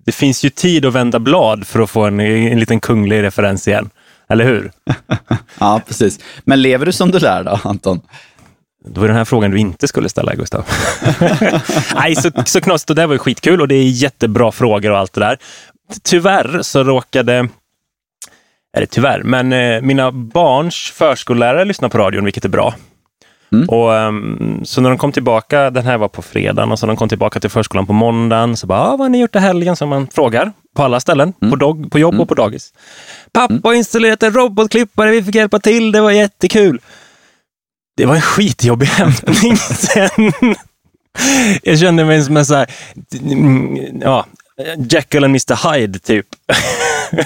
det 0.05 0.11
finns 0.11 0.45
ju 0.45 0.49
tid 0.49 0.85
att 0.85 0.93
vända 0.93 1.19
blad 1.19 1.67
för 1.67 1.79
att 1.79 1.89
få 1.89 2.05
en, 2.05 2.19
en 2.19 2.59
liten 2.59 2.79
kunglig 2.79 3.23
referens 3.23 3.67
igen. 3.67 3.89
Eller 4.29 4.45
hur? 4.45 4.71
ja, 5.59 5.81
precis. 5.87 6.19
Men 6.43 6.61
lever 6.61 6.85
du 6.85 6.91
som 6.91 7.11
du 7.11 7.19
lär 7.19 7.43
då, 7.43 7.59
Anton? 7.63 8.01
Det 8.85 8.99
var 8.99 9.07
den 9.07 9.17
här 9.17 9.25
frågan 9.25 9.51
du 9.51 9.57
inte 9.57 9.87
skulle 9.87 10.09
ställa, 10.09 10.35
Gustav. 10.35 10.65
Nej, 11.95 12.15
så, 12.15 12.31
så 12.45 12.61
knasigt. 12.61 12.89
Och 12.89 12.95
det 12.95 13.07
var 13.07 13.13
ju 13.13 13.19
skitkul 13.19 13.61
och 13.61 13.67
det 13.67 13.75
är 13.75 13.83
jättebra 13.83 14.51
frågor 14.51 14.91
och 14.91 14.97
allt 14.97 15.13
det 15.13 15.19
där. 15.21 15.37
Tyvärr 16.03 16.61
så 16.61 16.83
råkade 16.83 17.47
eller 18.77 18.87
tyvärr, 18.87 19.23
men 19.23 19.53
eh, 19.53 19.81
mina 19.81 20.11
barns 20.11 20.91
förskollärare 20.95 21.65
lyssnar 21.65 21.89
på 21.89 21.97
radion, 21.97 22.25
vilket 22.25 22.45
är 22.45 22.49
bra. 22.49 22.75
Mm. 23.53 23.69
Och, 23.69 23.95
ehm, 23.95 24.61
så 24.65 24.81
när 24.81 24.89
de 24.89 24.97
kom 24.97 25.11
tillbaka, 25.11 25.69
den 25.69 25.85
här 25.85 25.97
var 25.97 26.07
på 26.07 26.21
fredagen, 26.21 26.71
och 26.71 26.79
så 26.79 26.85
när 26.85 26.93
de 26.93 26.97
kom 26.97 27.09
tillbaka 27.09 27.39
till 27.39 27.49
förskolan 27.49 27.85
på 27.87 27.93
måndagen, 27.93 28.57
så 28.57 28.67
bara, 28.67 28.79
ah, 28.79 28.89
vad 28.89 28.99
har 28.99 29.09
ni 29.09 29.21
gjort 29.21 29.35
i 29.35 29.39
helgen? 29.39 29.75
Som 29.75 29.89
man 29.89 30.07
frågar 30.07 30.51
på 30.75 30.83
alla 30.83 30.99
ställen, 30.99 31.33
Mm. 31.41 31.51
på, 31.51 31.55
dog, 31.55 31.91
på 31.91 31.99
jobb 31.99 32.19
och 32.21 32.27
på 32.29 32.35
dagis. 32.35 32.73
Pappa 33.31 33.59
har 33.63 33.73
installerat 33.73 34.23
en 34.23 34.33
robotklippare, 34.33 35.11
vi 35.11 35.23
fick 35.23 35.35
hjälpa 35.35 35.59
till, 35.59 35.91
det 35.91 36.01
var 36.01 36.11
jättekul. 36.11 36.79
Det 37.97 38.05
var 38.05 38.15
en 38.15 38.21
skitjobbig 38.21 38.85
hämtning 38.87 39.57
sen. 39.57 40.33
Jag 41.63 41.79
kände 41.79 42.05
mig 42.05 42.23
som 42.23 42.37
en 42.37 42.45
så 42.45 42.55
här, 42.55 42.69
mm, 43.21 44.01
ja, 44.01 44.25
Jekyll 44.77 45.23
and 45.23 45.31
Mr 45.31 45.73
Hyde 45.73 45.99
typ. 45.99 46.25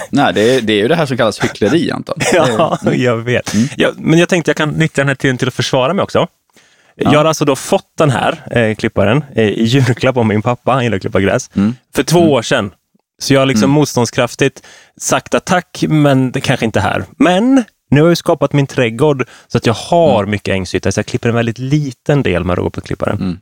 Nej, 0.09 0.33
det 0.33 0.41
är, 0.41 0.61
det 0.61 0.73
är 0.73 0.77
ju 0.77 0.87
det 0.87 0.95
här 0.95 1.05
som 1.05 1.17
kallas 1.17 1.43
hyckleri, 1.43 1.91
Anton. 1.91 2.17
Ja, 2.33 2.79
jag 2.93 3.17
vet. 3.17 3.53
Ja, 3.77 3.91
men 3.97 4.19
jag 4.19 4.29
tänkte 4.29 4.49
jag 4.49 4.57
kan 4.57 4.69
nyttja 4.69 5.01
den 5.01 5.07
här 5.07 5.15
tiden 5.15 5.37
till 5.37 5.47
att 5.47 5.53
försvara 5.53 5.93
mig 5.93 6.03
också. 6.03 6.27
Jag 6.95 7.19
har 7.19 7.25
alltså 7.25 7.45
då 7.45 7.55
fått 7.55 7.91
den 7.97 8.09
här 8.09 8.57
eh, 8.57 8.75
klipparen 8.75 9.23
eh, 9.35 9.43
i 9.43 9.63
julklapp 9.63 10.17
av 10.17 10.25
min 10.25 10.41
pappa, 10.41 10.71
han 10.71 10.83
gillar 10.83 10.95
att 10.95 11.01
klippa 11.01 11.21
gräs, 11.21 11.49
för 11.95 12.03
två 12.03 12.31
år 12.31 12.41
sedan. 12.41 12.71
Så 13.19 13.33
jag 13.33 13.41
har 13.41 13.45
liksom 13.45 13.71
motståndskraftigt 13.71 14.63
sagt 14.97 15.35
att 15.35 15.45
tack, 15.45 15.83
men 15.87 16.31
det 16.31 16.41
kanske 16.41 16.65
inte 16.65 16.79
är 16.79 16.83
här. 16.83 17.03
Men 17.17 17.63
nu 17.95 18.01
har 18.01 18.07
jag 18.07 18.17
skapat 18.17 18.53
min 18.53 18.67
trädgård 18.67 19.27
så 19.47 19.57
att 19.57 19.65
jag 19.65 19.73
har 19.73 20.25
mycket 20.25 20.53
ängsyta, 20.53 20.91
så 20.91 20.99
jag 20.99 21.05
klipper 21.05 21.29
en 21.29 21.35
väldigt 21.35 21.57
liten 21.57 22.23
del 22.23 22.43
med 22.43 22.57
robotklipparen. 22.57 23.39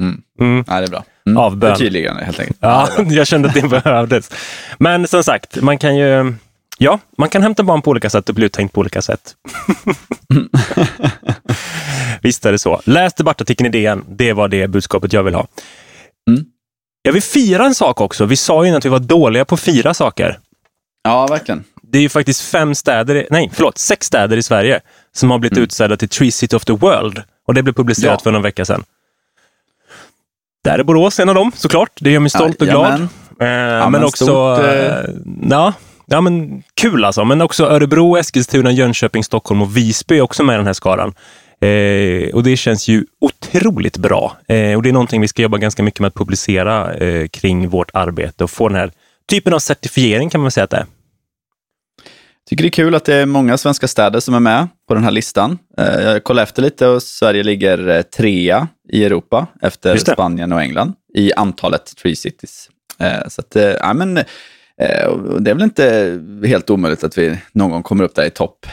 Mm. 0.00 0.64
Ja, 0.66 0.80
det 0.80 0.86
är 0.86 0.90
bra. 0.90 1.04
Mm. 1.26 1.36
Av 1.36 1.56
bön. 1.56 1.76
Förtydligande, 1.76 2.24
helt 2.24 2.40
enkelt. 2.40 2.58
Ja, 2.60 2.88
bra. 2.96 3.04
jag 3.08 3.26
kände 3.26 3.48
att 3.48 3.54
det 3.54 3.68
behövdes. 3.68 4.30
Men 4.78 5.08
som 5.08 5.24
sagt, 5.24 5.62
man 5.62 5.78
kan 5.78 5.96
ju... 5.96 6.34
Ja, 6.78 6.98
man 7.18 7.28
kan 7.28 7.42
hämta 7.42 7.62
barn 7.62 7.82
på 7.82 7.90
olika 7.90 8.10
sätt 8.10 8.28
och 8.28 8.34
bli 8.34 8.46
uttänkt 8.46 8.74
på 8.74 8.80
olika 8.80 9.02
sätt. 9.02 9.32
Visst 12.22 12.46
är 12.46 12.52
det 12.52 12.58
så. 12.58 12.80
Läs 12.84 13.14
debattartikeln 13.14 13.66
i 13.66 13.70
DN. 13.70 14.04
Det 14.08 14.32
var 14.32 14.48
det 14.48 14.68
budskapet 14.68 15.12
jag 15.12 15.22
vill 15.22 15.34
ha. 15.34 15.46
Mm. 16.30 16.44
Jag 17.02 17.12
vill 17.12 17.22
fira 17.22 17.66
en 17.66 17.74
sak 17.74 18.00
också. 18.00 18.24
Vi 18.24 18.36
sa 18.36 18.66
ju 18.66 18.76
att 18.76 18.84
vi 18.84 18.88
var 18.88 18.98
dåliga 18.98 19.44
på 19.44 19.54
att 19.54 19.60
fira 19.60 19.94
saker. 19.94 20.38
ja, 21.04 21.26
verkligen. 21.26 21.64
Det 21.94 21.98
är 21.98 22.02
ju 22.02 22.08
faktiskt 22.08 22.40
fem 22.40 22.74
städer, 22.74 23.26
nej 23.30 23.50
förlåt, 23.52 23.78
sex 23.78 24.06
städer 24.06 24.36
i 24.36 24.42
Sverige 24.42 24.80
som 25.12 25.30
har 25.30 25.38
blivit 25.38 25.58
utsedda 25.58 25.96
till 25.96 26.08
Tree 26.08 26.32
City 26.32 26.56
of 26.56 26.64
the 26.64 26.72
World. 26.72 27.22
Och 27.46 27.54
det 27.54 27.62
blev 27.62 27.72
publicerat 27.74 28.20
Ja. 28.20 28.22
för 28.22 28.32
någon 28.32 28.42
vecka 28.42 28.64
sedan. 28.64 28.84
Där 30.64 30.78
är 30.78 30.82
Borås 30.82 31.20
en 31.20 31.28
av 31.28 31.34
dem, 31.34 31.52
såklart. 31.56 31.90
Det 32.00 32.10
gör 32.10 32.20
mig 32.20 32.30
stolt 32.30 32.60
och 32.62 32.66
glad. 32.68 32.92
Eh, 32.92 33.06
men 33.38 33.92
men 33.92 34.04
också... 34.04 34.24
stort, 34.24 34.58
eh, 34.58 34.86
eh, 34.86 35.04
ja, 35.50 35.72
ja, 36.06 36.20
men 36.20 36.62
kul 36.74 37.04
alltså. 37.04 37.24
Men 37.24 37.40
också 37.40 37.64
Örebro, 37.64 38.16
Eskilstuna, 38.16 38.70
Jönköping, 38.70 39.24
Stockholm 39.24 39.62
och 39.62 39.76
Visby 39.76 40.18
är 40.18 40.22
också 40.22 40.42
med 40.42 40.54
i 40.54 40.56
den 40.56 40.66
här 40.66 40.72
skaran. 40.72 41.14
Eh, 41.60 42.34
och 42.34 42.42
det 42.42 42.56
känns 42.56 42.88
ju 42.88 43.04
otroligt 43.20 43.96
bra. 43.96 44.36
Eh, 44.48 44.76
och 44.76 44.82
det 44.82 44.88
är 44.88 44.92
någonting 44.92 45.20
vi 45.20 45.28
ska 45.28 45.42
jobba 45.42 45.58
ganska 45.58 45.82
mycket 45.82 46.00
med 46.00 46.08
att 46.08 46.14
publicera 46.14 46.94
eh, 46.94 47.28
kring 47.28 47.68
vårt 47.68 47.90
arbete 47.94 48.44
och 48.44 48.50
få 48.50 48.68
den 48.68 48.76
här 48.78 48.90
typen 49.30 49.54
av 49.54 49.58
certifiering 49.58 50.30
kan 50.30 50.40
man 50.40 50.50
säga 50.50 50.64
att 50.64 50.70
det 50.70 50.76
är. 50.76 50.86
Tycker 52.48 52.62
det 52.62 52.68
är 52.68 52.70
kul 52.70 52.94
att 52.94 53.04
det 53.04 53.14
är 53.14 53.26
många 53.26 53.58
svenska 53.58 53.88
städer 53.88 54.20
som 54.20 54.34
är 54.34 54.40
med 54.40 54.68
på 54.88 54.94
den 54.94 55.04
här 55.04 55.10
listan. 55.10 55.58
Eh, 55.78 56.02
Jag 56.02 56.24
kollade 56.24 56.42
efter 56.42 56.62
lite 56.62 56.86
och 56.86 57.02
Sverige 57.02 57.42
ligger 57.42 57.88
eh, 57.88 58.02
trea 58.02 58.68
i 58.92 59.04
Europa 59.04 59.46
efter. 59.62 59.96
Spanien 59.96 60.52
och 60.52 60.62
England 60.62 60.92
i 61.14 61.32
antalet 61.32 61.96
Tree 61.96 62.16
Cities. 62.16 62.68
Eh, 62.98 63.28
Så 63.28 63.40
att, 63.40 63.56
ja, 63.80 63.94
men, 63.94 64.14
det 65.40 65.50
är 65.50 65.54
väl 65.54 65.62
inte 65.62 66.20
helt 66.46 66.70
omöjligt 66.70 67.04
att 67.04 67.18
vi 67.18 67.38
någon 67.52 67.70
gång 67.70 67.82
kommer 67.82 68.04
upp 68.04 68.14
där 68.14 68.24
i 68.24 68.30
topp. 68.30 68.66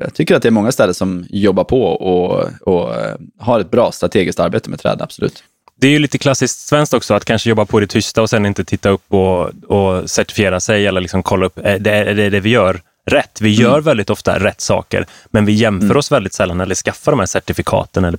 Jag 0.00 0.14
tycker 0.14 0.36
att 0.36 0.42
det 0.42 0.48
är 0.48 0.50
många 0.50 0.72
städer 0.72 0.92
som 0.92 1.26
jobbar 1.30 1.64
på 1.64 1.82
och, 1.82 2.48
och 2.60 2.94
har 3.38 3.60
ett 3.60 3.70
bra 3.70 3.92
strategiskt 3.92 4.40
arbete 4.40 4.70
med 4.70 4.78
träd, 4.80 5.02
absolut. 5.02 5.44
Det 5.80 5.86
är 5.86 5.90
ju 5.90 5.98
lite 5.98 6.18
klassiskt 6.18 6.66
svenskt 6.66 6.94
också 6.94 7.14
att 7.14 7.24
kanske 7.24 7.48
jobba 7.48 7.64
på 7.64 7.80
det 7.80 7.86
tysta 7.86 8.22
och 8.22 8.30
sen 8.30 8.46
inte 8.46 8.64
titta 8.64 8.88
upp 8.88 9.12
och, 9.14 9.50
och 9.64 10.10
certifiera 10.10 10.60
sig 10.60 10.86
eller 10.86 11.00
liksom 11.00 11.22
kolla 11.22 11.46
upp, 11.46 11.58
är 11.62 11.78
det 11.78 11.90
är 11.90 12.14
det, 12.14 12.30
det 12.30 12.40
vi 12.40 12.50
gör 12.50 12.80
rätt? 13.08 13.40
Vi 13.40 13.50
gör 13.50 13.80
väldigt 13.80 14.10
ofta 14.10 14.38
rätt 14.38 14.60
saker, 14.60 15.06
men 15.30 15.44
vi 15.46 15.52
jämför 15.52 15.96
oss 15.96 16.12
väldigt 16.12 16.34
sällan 16.34 16.60
eller 16.60 16.74
skaffar 16.74 17.12
de 17.12 17.18
här 17.18 17.26
certifikaten 17.26 18.04
eller 18.04 18.18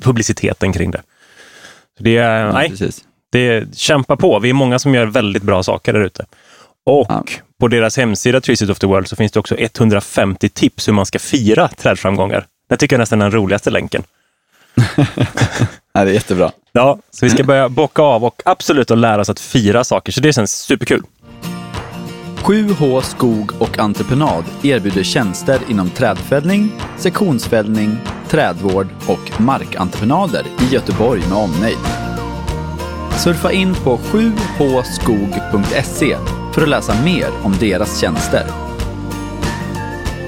publiciteten 0.00 0.72
kring 0.72 0.90
det. 0.90 1.02
Det 1.98 2.16
är, 2.16 2.46
Ja, 2.46 2.52
nej, 2.52 2.68
precis. 2.70 3.04
det 3.32 3.38
är, 3.38 3.66
kämpa 3.74 4.16
på. 4.16 4.38
Vi 4.38 4.50
är 4.50 4.54
många 4.54 4.78
som 4.78 4.94
gör 4.94 5.06
väldigt 5.06 5.42
bra 5.42 5.62
saker 5.62 5.92
där 5.92 6.00
ute. 6.00 6.24
Och 6.86 7.06
Ja. 7.08 7.24
på 7.60 7.68
deras 7.68 7.96
hemsida 7.96 8.40
Tree 8.40 8.56
City 8.56 8.72
of 8.72 8.78
the 8.78 8.86
World 8.86 9.08
så 9.08 9.16
finns 9.16 9.32
det 9.32 9.40
också 9.40 9.56
150 9.58 10.48
tips 10.48 10.88
hur 10.88 10.92
man 10.92 11.06
ska 11.06 11.18
fira 11.18 11.68
trädframgångar. 11.68 12.46
Det 12.68 12.76
tycker 12.76 12.96
jag 12.96 12.98
nästan 13.00 13.20
är 13.20 13.24
den 13.24 13.32
roligaste 13.34 13.70
länken. 13.70 14.02
Ja, 15.94 16.04
det 16.04 16.10
är 16.10 16.14
jättebra. 16.14 16.52
Ja, 16.72 16.98
så 17.10 17.26
vi 17.26 17.30
ska 17.30 17.44
börja 17.44 17.68
bocka 17.68 18.02
av 18.02 18.24
och 18.24 18.42
absolut 18.44 18.90
att 18.90 18.98
lära 18.98 19.20
oss 19.20 19.28
att 19.28 19.40
fira 19.40 19.84
saker, 19.84 20.12
så 20.12 20.20
det 20.20 20.32
känns 20.32 20.52
superkul. 20.52 21.02
7H 22.42 23.00
Skog 23.00 23.52
och 23.58 23.78
Entreprenad 23.78 24.44
erbjuder 24.62 25.02
tjänster 25.02 25.60
inom 25.68 25.90
trädfällning, 25.90 26.70
sektionsfällning, 26.96 27.96
trädvård 28.28 28.86
och 29.06 29.40
markentreprenader 29.40 30.46
i 30.60 30.74
Göteborg 30.74 31.20
med 31.20 31.38
omnejd. 31.38 31.78
Surfa 33.18 33.52
in 33.52 33.74
på 33.74 33.96
7hskog.se 33.96 35.36
för 36.54 36.62
att 36.62 36.68
läsa 36.68 37.04
mer 37.04 37.26
om 37.42 37.54
deras 37.60 38.00
tjänster. 38.00 38.46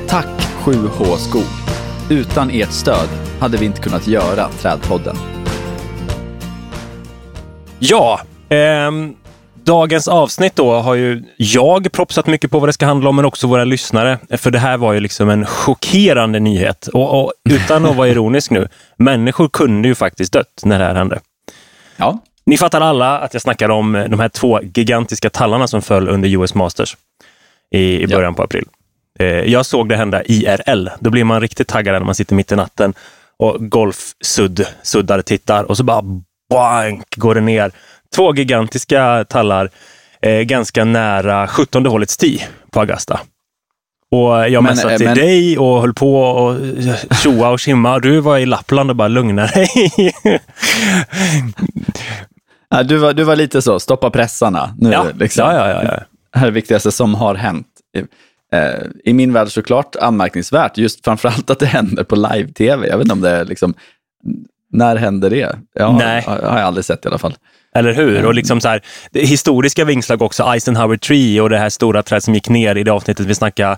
Tack 0.08 0.26
7H 0.64 1.16
Skog. 1.16 1.42
Utan 2.10 2.50
ert 2.50 2.72
stöd 2.72 3.08
hade 3.40 3.56
vi 3.56 3.66
inte 3.66 3.80
kunnat 3.80 4.06
göra 4.06 4.48
Trädpodden. 4.48 5.16
Ja, 7.78 8.20
ehm, 8.48 9.14
dagens 9.64 10.08
avsnitt 10.08 10.56
då 10.56 10.72
har 10.74 10.94
ju 10.94 11.22
jag 11.36 11.92
propsat 11.92 12.26
mycket 12.26 12.50
på 12.50 12.58
vad 12.58 12.68
det 12.68 12.72
ska 12.72 12.86
handla 12.86 13.08
om, 13.08 13.16
men 13.16 13.24
också 13.24 13.46
våra 13.46 13.64
lyssnare. 13.64 14.18
För 14.38 14.50
det 14.50 14.58
här 14.58 14.76
var 14.76 14.92
ju 14.92 15.00
liksom 15.00 15.28
en 15.30 15.46
chockerande 15.46 16.40
nyhet. 16.40 16.86
Och, 16.86 17.20
och 17.24 17.32
utan 17.50 17.86
att 17.86 17.96
vara 17.96 18.08
ironisk 18.08 18.50
nu, 18.50 18.68
människor 18.96 19.48
kunde 19.48 19.88
ju 19.88 19.94
faktiskt 19.94 20.32
dött 20.32 20.60
när 20.64 20.78
det 20.78 20.84
här 20.84 20.94
hände. 20.94 21.20
Ja, 21.96 22.18
Ni 22.46 22.56
fattar 22.56 22.80
alla 22.80 23.18
att 23.18 23.32
jag 23.32 23.42
snackar 23.42 23.68
om 23.68 23.92
de 24.10 24.20
här 24.20 24.28
två 24.28 24.60
gigantiska 24.74 25.30
tallarna 25.30 25.66
som 25.66 25.82
föll 25.82 26.08
under 26.08 26.28
US 26.28 26.54
Masters 26.54 26.96
i, 27.74 27.78
i 27.78 28.02
Ja. 28.08 28.16
början 28.16 28.34
på 28.34 28.42
april. 28.42 28.64
Eh, 29.18 29.26
jag 29.26 29.66
såg 29.66 29.88
det 29.88 29.96
hända 29.96 30.22
IRL. 30.24 30.88
Då 31.00 31.10
blir 31.10 31.24
man 31.24 31.40
riktigt 31.40 31.68
taggad 31.68 31.92
när 31.94 32.00
man 32.00 32.14
sitter 32.14 32.34
mitt 32.34 32.52
i 32.52 32.56
natten 32.56 32.94
och 33.36 33.70
golfsudd, 33.70 34.66
suddar 34.82 35.22
tittar 35.22 35.64
och 35.64 35.76
så 35.76 35.82
bara 35.84 36.02
bank 36.50 37.04
går 37.16 37.34
det 37.34 37.40
ner. 37.40 37.72
Två 38.14 38.34
gigantiska 38.34 39.24
tallar 39.28 39.70
eh, 40.22 40.40
ganska 40.40 40.84
nära 40.84 41.46
17 41.48 41.86
hålets 41.86 42.16
tee 42.16 42.40
på 42.70 42.80
Augusta. 42.80 43.20
Och 44.10 44.48
jag 44.50 44.62
messade 44.62 44.92
eh, 44.92 44.98
till 44.98 45.06
men- 45.06 45.16
dig 45.16 45.58
och 45.58 45.80
höll 45.80 45.94
på 45.94 46.20
och 46.20 46.56
tjoa 47.22 47.48
och 47.48 47.60
simma. 47.60 47.98
Du 47.98 48.20
var 48.20 48.38
i 48.38 48.46
Lappland 48.46 48.90
och 48.90 48.96
bara 48.96 49.08
lugna 49.08 49.46
dig. 49.46 49.68
Ja, 52.68 52.82
du, 52.82 52.96
var, 52.96 53.12
du 53.12 53.24
var 53.24 53.36
lite 53.36 53.62
så, 53.62 53.80
stoppa 53.80 54.10
pressarna. 54.10 54.74
Nu, 54.78 54.90
ja. 54.90 55.06
liksom. 55.18 55.44
ja, 55.44 55.54
ja, 55.54 55.68
ja, 55.68 55.82
ja. 55.84 56.02
Det 56.32 56.38
här 56.38 56.46
är 56.46 56.50
det 56.50 56.54
viktigaste 56.54 56.92
som 56.92 57.14
har 57.14 57.34
hänt. 57.34 57.66
Eh, 58.52 58.86
I 59.04 59.12
min 59.12 59.32
värld 59.32 59.48
såklart 59.48 59.96
anmärkningsvärt, 59.96 60.78
just 60.78 61.04
framförallt 61.04 61.50
att 61.50 61.58
det 61.58 61.66
händer 61.66 62.04
på 62.04 62.16
live-tv. 62.16 62.88
Jag 62.88 62.96
vet 62.98 63.04
inte 63.04 63.12
om 63.12 63.20
det 63.20 63.30
är 63.30 63.44
liksom, 63.44 63.74
när 64.72 64.96
händer 64.96 65.30
det? 65.30 65.56
Ja, 65.74 65.96
Nej. 65.98 66.22
har 66.26 66.38
har 66.38 66.58
jag 66.58 66.66
aldrig 66.66 66.84
sett 66.84 67.04
i 67.04 67.08
alla 67.08 67.18
fall. 67.18 67.34
Eller 67.74 67.92
hur? 67.92 68.26
Och 68.26 68.34
liksom 68.34 68.60
så 68.60 68.68
här, 68.68 68.80
historiska 69.12 69.84
vingslag 69.84 70.22
också, 70.22 70.42
Eisenhower 70.42 70.96
Tree 70.96 71.40
och 71.40 71.50
det 71.50 71.58
här 71.58 71.68
stora 71.68 72.02
träd 72.02 72.22
som 72.22 72.34
gick 72.34 72.48
ner 72.48 72.76
i 72.76 72.82
det 72.84 72.90
avsnittet 72.92 73.26
vi 73.26 73.34
snackade 73.34 73.76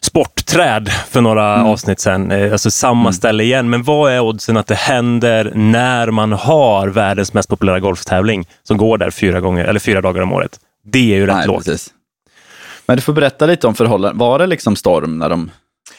sportträd 0.00 0.88
för 1.10 1.20
några 1.20 1.64
avsnitt 1.64 2.00
sedan. 2.00 2.30
Eh, 2.30 2.52
Alltså 2.52 2.70
samma 2.70 3.12
ställe 3.12 3.42
igen. 3.42 3.70
Men 3.70 3.82
vad 3.82 4.12
är 4.12 4.20
oddsen 4.20 4.56
att 4.56 4.66
det 4.66 4.74
händer 4.74 5.52
när 5.54 6.10
man 6.10 6.32
har 6.32 6.88
världens 6.88 7.32
mest 7.34 7.48
populära 7.48 7.80
golftävling 7.80 8.46
som 8.62 8.76
går 8.76 8.98
där 8.98 9.10
fyra, 9.10 9.40
gånger, 9.40 9.64
eller 9.64 9.80
fyra 9.80 10.00
dagar 10.00 10.22
om 10.22 10.32
året? 10.32 10.58
Det 10.86 10.98
är 11.14 11.16
ju 11.16 11.26
rätt 11.26 11.36
Nej, 11.36 11.46
lågt. 11.46 11.64
precis. 11.64 11.90
Men 12.86 12.96
du 12.96 13.02
får 13.02 13.12
berätta 13.12 13.46
lite 13.46 13.66
om 13.66 13.74
förhållandet. 13.74 14.20
Var 14.20 14.38
det 14.38 14.46
liksom 14.46 14.76
storm 14.76 15.18
när 15.18 15.28
de 15.28 15.50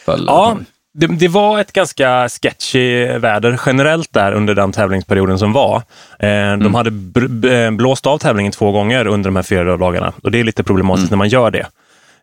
föll? 0.05 0.23
Ja, 0.27 0.57
det, 0.97 1.07
det 1.07 1.27
var 1.27 1.59
ett 1.59 1.71
ganska 1.73 2.29
sketchy 2.29 3.05
väder 3.05 3.59
generellt 3.65 4.13
där 4.13 4.31
under 4.31 4.55
den 4.55 4.71
tävlingsperioden 4.71 5.39
som 5.39 5.53
var. 5.53 5.75
Eh, 6.19 6.57
de 6.57 6.75
hade 6.75 6.91
b- 6.91 7.71
blåst 7.71 8.07
av 8.07 8.17
tävlingen 8.17 8.51
två 8.51 8.71
gånger 8.71 9.07
under 9.07 9.27
de 9.29 9.35
här 9.35 9.43
fyra 9.43 9.77
dagarna 9.77 10.13
och 10.23 10.31
det 10.31 10.39
är 10.39 10.43
lite 10.43 10.63
problematiskt 10.63 11.09
när 11.09 11.17
man 11.17 11.29
gör 11.29 11.51
det. 11.51 11.67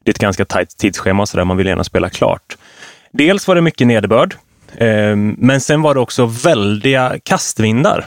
Det 0.04 0.10
är 0.10 0.12
ett 0.12 0.18
ganska 0.18 0.44
tajt 0.44 0.76
tidsschema 0.78 1.26
så 1.26 1.36
där 1.36 1.44
man 1.44 1.56
vill 1.56 1.66
gärna 1.66 1.84
spela 1.84 2.10
klart. 2.10 2.56
Dels 3.12 3.48
var 3.48 3.54
det 3.54 3.60
mycket 3.60 3.86
nederbörd, 3.86 4.34
eh, 4.76 5.16
men 5.16 5.60
sen 5.60 5.82
var 5.82 5.94
det 5.94 6.00
också 6.00 6.26
väldiga 6.26 7.18
kastvindar. 7.22 8.06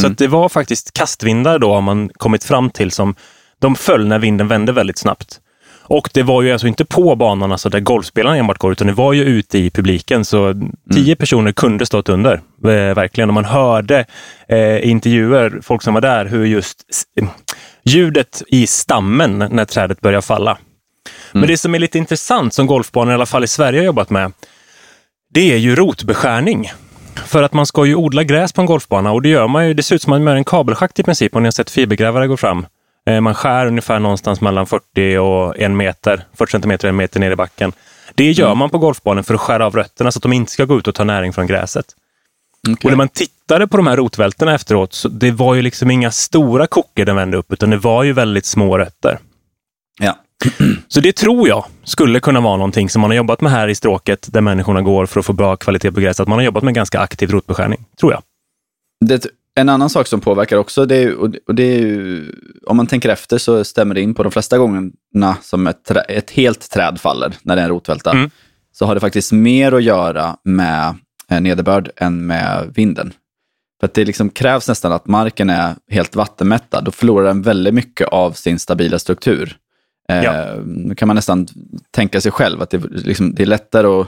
Så 0.00 0.06
att 0.06 0.18
det 0.18 0.26
var 0.28 0.48
faktiskt 0.48 0.92
kastvindar 0.92 1.58
då 1.58 1.74
har 1.74 1.80
man 1.80 2.08
kommit 2.16 2.44
fram 2.44 2.70
till 2.70 2.90
som 2.90 3.14
de 3.58 3.74
föll 3.74 4.06
när 4.06 4.18
vinden 4.18 4.48
vände 4.48 4.72
väldigt 4.72 4.98
snabbt. 4.98 5.40
Och 5.90 6.10
det 6.14 6.22
var 6.22 6.42
ju 6.42 6.52
alltså 6.52 6.66
inte 6.66 6.84
på 6.84 7.16
banan 7.16 7.52
alltså 7.52 7.68
där 7.68 7.80
golfspelarna 7.80 8.36
enbart 8.36 8.58
går, 8.58 8.72
utan 8.72 8.86
det 8.86 8.92
var 8.92 9.12
ju 9.12 9.24
ute 9.24 9.58
i 9.58 9.70
publiken. 9.70 10.24
Så 10.24 10.54
tio 10.92 11.04
mm. 11.04 11.16
personer 11.16 11.52
kunde 11.52 11.86
stått 11.86 12.08
under, 12.08 12.34
eh, 12.64 12.94
verkligen. 12.94 13.30
Och 13.30 13.34
man 13.34 13.44
hörde 13.44 14.04
eh, 14.48 14.88
intervjuer, 14.88 15.60
folk 15.62 15.82
som 15.82 15.94
var 15.94 16.00
där, 16.00 16.24
hur 16.24 16.44
just 16.44 16.82
ljudet 17.84 18.42
i 18.46 18.66
stammen 18.66 19.48
när 19.50 19.64
trädet 19.64 20.00
börjar 20.00 20.20
falla. 20.20 20.50
Mm. 20.50 20.60
Men 21.40 21.48
det 21.48 21.58
som 21.58 21.74
är 21.74 21.78
lite 21.78 21.98
intressant, 21.98 22.54
som 22.54 22.66
golfbanor 22.66 23.12
i 23.12 23.14
alla 23.14 23.26
fall 23.26 23.44
i 23.44 23.48
Sverige 23.48 23.80
har 23.80 23.84
jobbat 23.84 24.10
med, 24.10 24.32
det 25.34 25.52
är 25.52 25.56
ju 25.56 25.76
rotbeskärning. 25.76 26.70
För 27.26 27.42
att 27.42 27.52
man 27.52 27.66
ska 27.66 27.86
ju 27.86 27.94
odla 27.94 28.24
gräs 28.24 28.52
på 28.52 28.60
en 28.60 28.66
golfbana 28.66 29.12
och 29.12 29.22
det 29.22 29.28
gör 29.28 29.48
man 29.48 29.68
ju. 29.68 29.74
Det 29.74 29.82
ser 29.82 29.94
ut 29.94 30.02
som 30.02 30.10
man 30.10 30.22
gör 30.22 30.36
en 30.36 30.44
kabelschakt 30.44 30.98
i 30.98 31.02
princip 31.02 31.36
om 31.36 31.42
ni 31.42 31.46
har 31.46 31.52
sett 31.52 31.70
fibergrävare 31.70 32.26
gå 32.26 32.36
fram. 32.36 32.66
Eh, 33.08 33.20
man 33.20 33.34
skär 33.34 33.66
ungefär 33.66 33.98
någonstans 33.98 34.40
mellan 34.40 34.66
40 34.66 35.18
och 35.18 35.58
en 35.58 35.76
meter, 35.76 36.24
40 36.38 36.52
centimeter 36.52 36.88
och 36.88 36.90
en 36.90 36.96
meter 36.96 37.20
ner 37.20 37.30
i 37.30 37.36
backen. 37.36 37.72
Det 38.14 38.30
gör 38.32 38.46
mm. 38.46 38.58
man 38.58 38.70
på 38.70 38.78
golfbanan 38.78 39.24
för 39.24 39.34
att 39.34 39.40
skära 39.40 39.66
av 39.66 39.74
rötterna 39.74 40.12
så 40.12 40.18
att 40.18 40.22
de 40.22 40.32
inte 40.32 40.52
ska 40.52 40.64
gå 40.64 40.78
ut 40.78 40.88
och 40.88 40.94
ta 40.94 41.04
näring 41.04 41.32
från 41.32 41.46
gräset. 41.46 41.86
Okay. 42.62 42.74
Och 42.84 42.90
när 42.90 42.96
man 42.96 43.08
tittade 43.08 43.68
på 43.68 43.76
de 43.76 43.86
här 43.86 43.96
rotvältorna 43.96 44.54
efteråt, 44.54 44.92
så 44.92 45.08
det 45.08 45.30
var 45.30 45.54
ju 45.54 45.62
liksom 45.62 45.90
inga 45.90 46.10
stora 46.10 46.66
kockor 46.66 47.04
den 47.04 47.16
vände 47.16 47.36
upp, 47.36 47.52
utan 47.52 47.70
det 47.70 47.76
var 47.76 48.04
ju 48.04 48.12
väldigt 48.12 48.46
små 48.46 48.78
rötter. 48.78 49.18
Ja. 50.00 50.18
Så 50.88 51.00
det 51.00 51.12
tror 51.12 51.48
jag 51.48 51.64
skulle 51.84 52.20
kunna 52.20 52.40
vara 52.40 52.56
någonting 52.56 52.90
som 52.90 53.00
man 53.00 53.10
har 53.10 53.16
jobbat 53.16 53.40
med 53.40 53.52
här 53.52 53.68
i 53.68 53.74
stråket 53.74 54.28
där 54.32 54.40
människorna 54.40 54.82
går 54.82 55.06
för 55.06 55.20
att 55.20 55.26
få 55.26 55.32
bra 55.32 55.56
kvalitet 55.56 55.92
på 55.92 56.00
gräset. 56.00 56.20
Att 56.20 56.28
man 56.28 56.38
har 56.38 56.44
jobbat 56.44 56.62
med 56.62 56.74
ganska 56.74 57.00
aktiv 57.00 57.30
rotbeskärning, 57.30 57.84
tror 58.00 58.12
jag. 58.12 58.22
Det, 59.00 59.26
en 59.58 59.68
annan 59.68 59.90
sak 59.90 60.06
som 60.06 60.20
påverkar 60.20 60.56
också, 60.56 60.86
det 60.86 60.96
är, 60.96 61.14
och 61.46 61.54
det 61.54 61.62
är 61.62 61.78
ju, 61.78 62.32
om 62.66 62.76
man 62.76 62.86
tänker 62.86 63.08
efter 63.08 63.38
så 63.38 63.64
stämmer 63.64 63.94
det 63.94 64.00
in 64.00 64.14
på 64.14 64.22
de 64.22 64.32
flesta 64.32 64.58
gångerna 64.58 65.36
som 65.42 65.66
ett, 65.66 65.84
trä, 65.84 66.00
ett 66.00 66.30
helt 66.30 66.70
träd 66.70 67.00
faller 67.00 67.34
när 67.42 67.56
det 67.56 67.62
är 67.62 67.64
en 67.64 67.70
rotvälta. 67.70 68.10
Mm. 68.10 68.30
Så 68.72 68.86
har 68.86 68.94
det 68.94 69.00
faktiskt 69.00 69.32
mer 69.32 69.72
att 69.72 69.82
göra 69.82 70.36
med 70.44 70.94
eh, 71.30 71.40
nederbörd 71.40 71.90
än 71.96 72.26
med 72.26 72.72
vinden. 72.74 73.12
För 73.80 73.86
att 73.86 73.94
det 73.94 74.04
liksom 74.04 74.30
krävs 74.30 74.68
nästan 74.68 74.92
att 74.92 75.06
marken 75.06 75.50
är 75.50 75.74
helt 75.90 76.16
vattenmättad. 76.16 76.84
Då 76.84 76.90
förlorar 76.90 77.26
den 77.26 77.42
väldigt 77.42 77.74
mycket 77.74 78.08
av 78.08 78.32
sin 78.32 78.58
stabila 78.58 78.98
struktur. 78.98 79.56
Eh, 80.08 80.24
ja. 80.24 80.54
Då 80.64 80.94
kan 80.94 81.08
man 81.08 81.14
nästan 81.14 81.46
tänka 81.90 82.20
sig 82.20 82.32
själv 82.32 82.62
att 82.62 82.70
det, 82.70 82.78
liksom, 82.90 83.34
det 83.34 83.42
är 83.42 83.46
lättare 83.46 83.86
att 83.86 84.06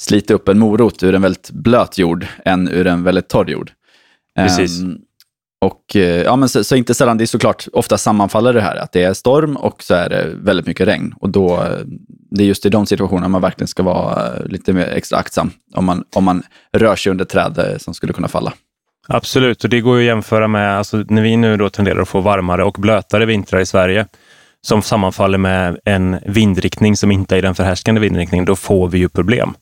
slita 0.00 0.34
upp 0.34 0.48
en 0.48 0.58
morot 0.58 1.02
ur 1.02 1.14
en 1.14 1.22
väldigt 1.22 1.50
blöt 1.50 1.98
jord 1.98 2.26
än 2.44 2.68
ur 2.68 2.86
en 2.86 3.02
väldigt 3.02 3.28
torr 3.28 3.50
jord. 3.50 3.72
Precis. 4.36 4.80
Um, 4.80 4.98
och, 5.60 5.96
eh, 5.96 6.22
ja, 6.22 6.36
men 6.36 6.48
så, 6.48 6.64
så, 6.64 6.76
inte 6.76 6.94
sällan, 6.94 7.18
det 7.18 7.24
är 7.24 7.26
såklart, 7.26 7.66
ofta 7.72 7.98
sammanfaller 7.98 8.52
det 8.52 8.60
här, 8.60 8.76
att 8.76 8.92
det 8.92 9.02
är 9.02 9.14
storm 9.14 9.56
och 9.56 9.82
så 9.82 9.94
är 9.94 10.08
det 10.08 10.30
väldigt 10.34 10.66
mycket 10.66 10.88
regn. 10.88 11.14
Och 11.20 11.30
då, 11.30 11.62
eh, 11.62 11.78
det 12.30 12.42
är 12.42 12.46
just 12.46 12.66
i 12.66 12.68
de 12.68 12.86
situationerna 12.86 13.28
man 13.28 13.42
verkligen 13.42 13.68
ska 13.68 13.82
vara 13.82 14.38
lite 14.44 14.72
mer 14.72 14.86
extra 14.86 15.18
aktsam, 15.18 15.50
om 15.74 15.84
man, 15.84 16.04
om 16.14 16.24
man 16.24 16.42
rör 16.72 16.96
sig 16.96 17.10
under 17.10 17.24
träd 17.24 17.76
som 17.78 17.94
skulle 17.94 18.12
kunna 18.12 18.28
falla. 18.28 18.52
Absolut, 19.08 19.64
och 19.64 19.70
det 19.70 19.80
går 19.80 19.98
att 19.98 20.04
jämföra 20.04 20.48
med, 20.48 20.78
alltså, 20.78 21.04
när 21.08 21.22
vi 21.22 21.36
nu 21.36 21.56
då 21.56 21.70
tenderar 21.70 22.00
att 22.00 22.08
få 22.08 22.20
varmare 22.20 22.64
och 22.64 22.76
blötare 22.78 23.26
vintrar 23.26 23.60
i 23.60 23.66
Sverige, 23.66 24.06
som 24.60 24.82
sammanfaller 24.82 25.38
med 25.38 25.78
en 25.84 26.18
vindriktning 26.26 26.96
som 26.96 27.10
inte 27.10 27.36
är 27.36 27.42
den 27.42 27.54
förhärskande 27.54 28.00
vindriktningen, 28.00 28.44
då 28.44 28.56
får 28.56 28.88
vi 28.88 28.98
ju 28.98 29.08
problem. 29.08 29.54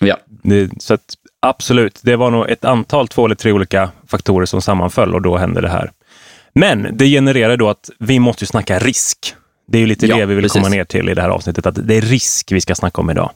Ja. 0.00 0.16
Det, 0.42 0.82
så 0.82 0.94
att, 0.94 1.14
absolut, 1.48 2.00
det 2.02 2.16
var 2.16 2.30
nog 2.30 2.50
ett 2.50 2.64
antal, 2.64 3.08
två 3.08 3.24
eller 3.24 3.34
tre 3.34 3.52
olika 3.52 3.90
faktorer 4.06 4.46
som 4.46 4.62
sammanföll 4.62 5.14
och 5.14 5.22
då 5.22 5.36
hände 5.36 5.60
det 5.60 5.68
här. 5.68 5.90
Men 6.54 6.88
det 6.92 7.06
genererar 7.06 7.56
då 7.56 7.68
att 7.68 7.90
vi 7.98 8.18
måste 8.18 8.46
snacka 8.46 8.78
risk. 8.78 9.34
Det 9.68 9.78
är 9.78 9.80
ju 9.80 9.86
lite 9.86 10.06
ja, 10.06 10.16
det 10.16 10.26
vi 10.26 10.34
vill 10.34 10.44
precis. 10.44 10.62
komma 10.62 10.68
ner 10.68 10.84
till 10.84 11.08
i 11.08 11.14
det 11.14 11.22
här 11.22 11.28
avsnittet, 11.28 11.66
att 11.66 11.88
det 11.88 11.94
är 11.94 12.00
risk 12.00 12.52
vi 12.52 12.60
ska 12.60 12.74
snacka 12.74 13.00
om 13.00 13.10
idag. 13.10 13.30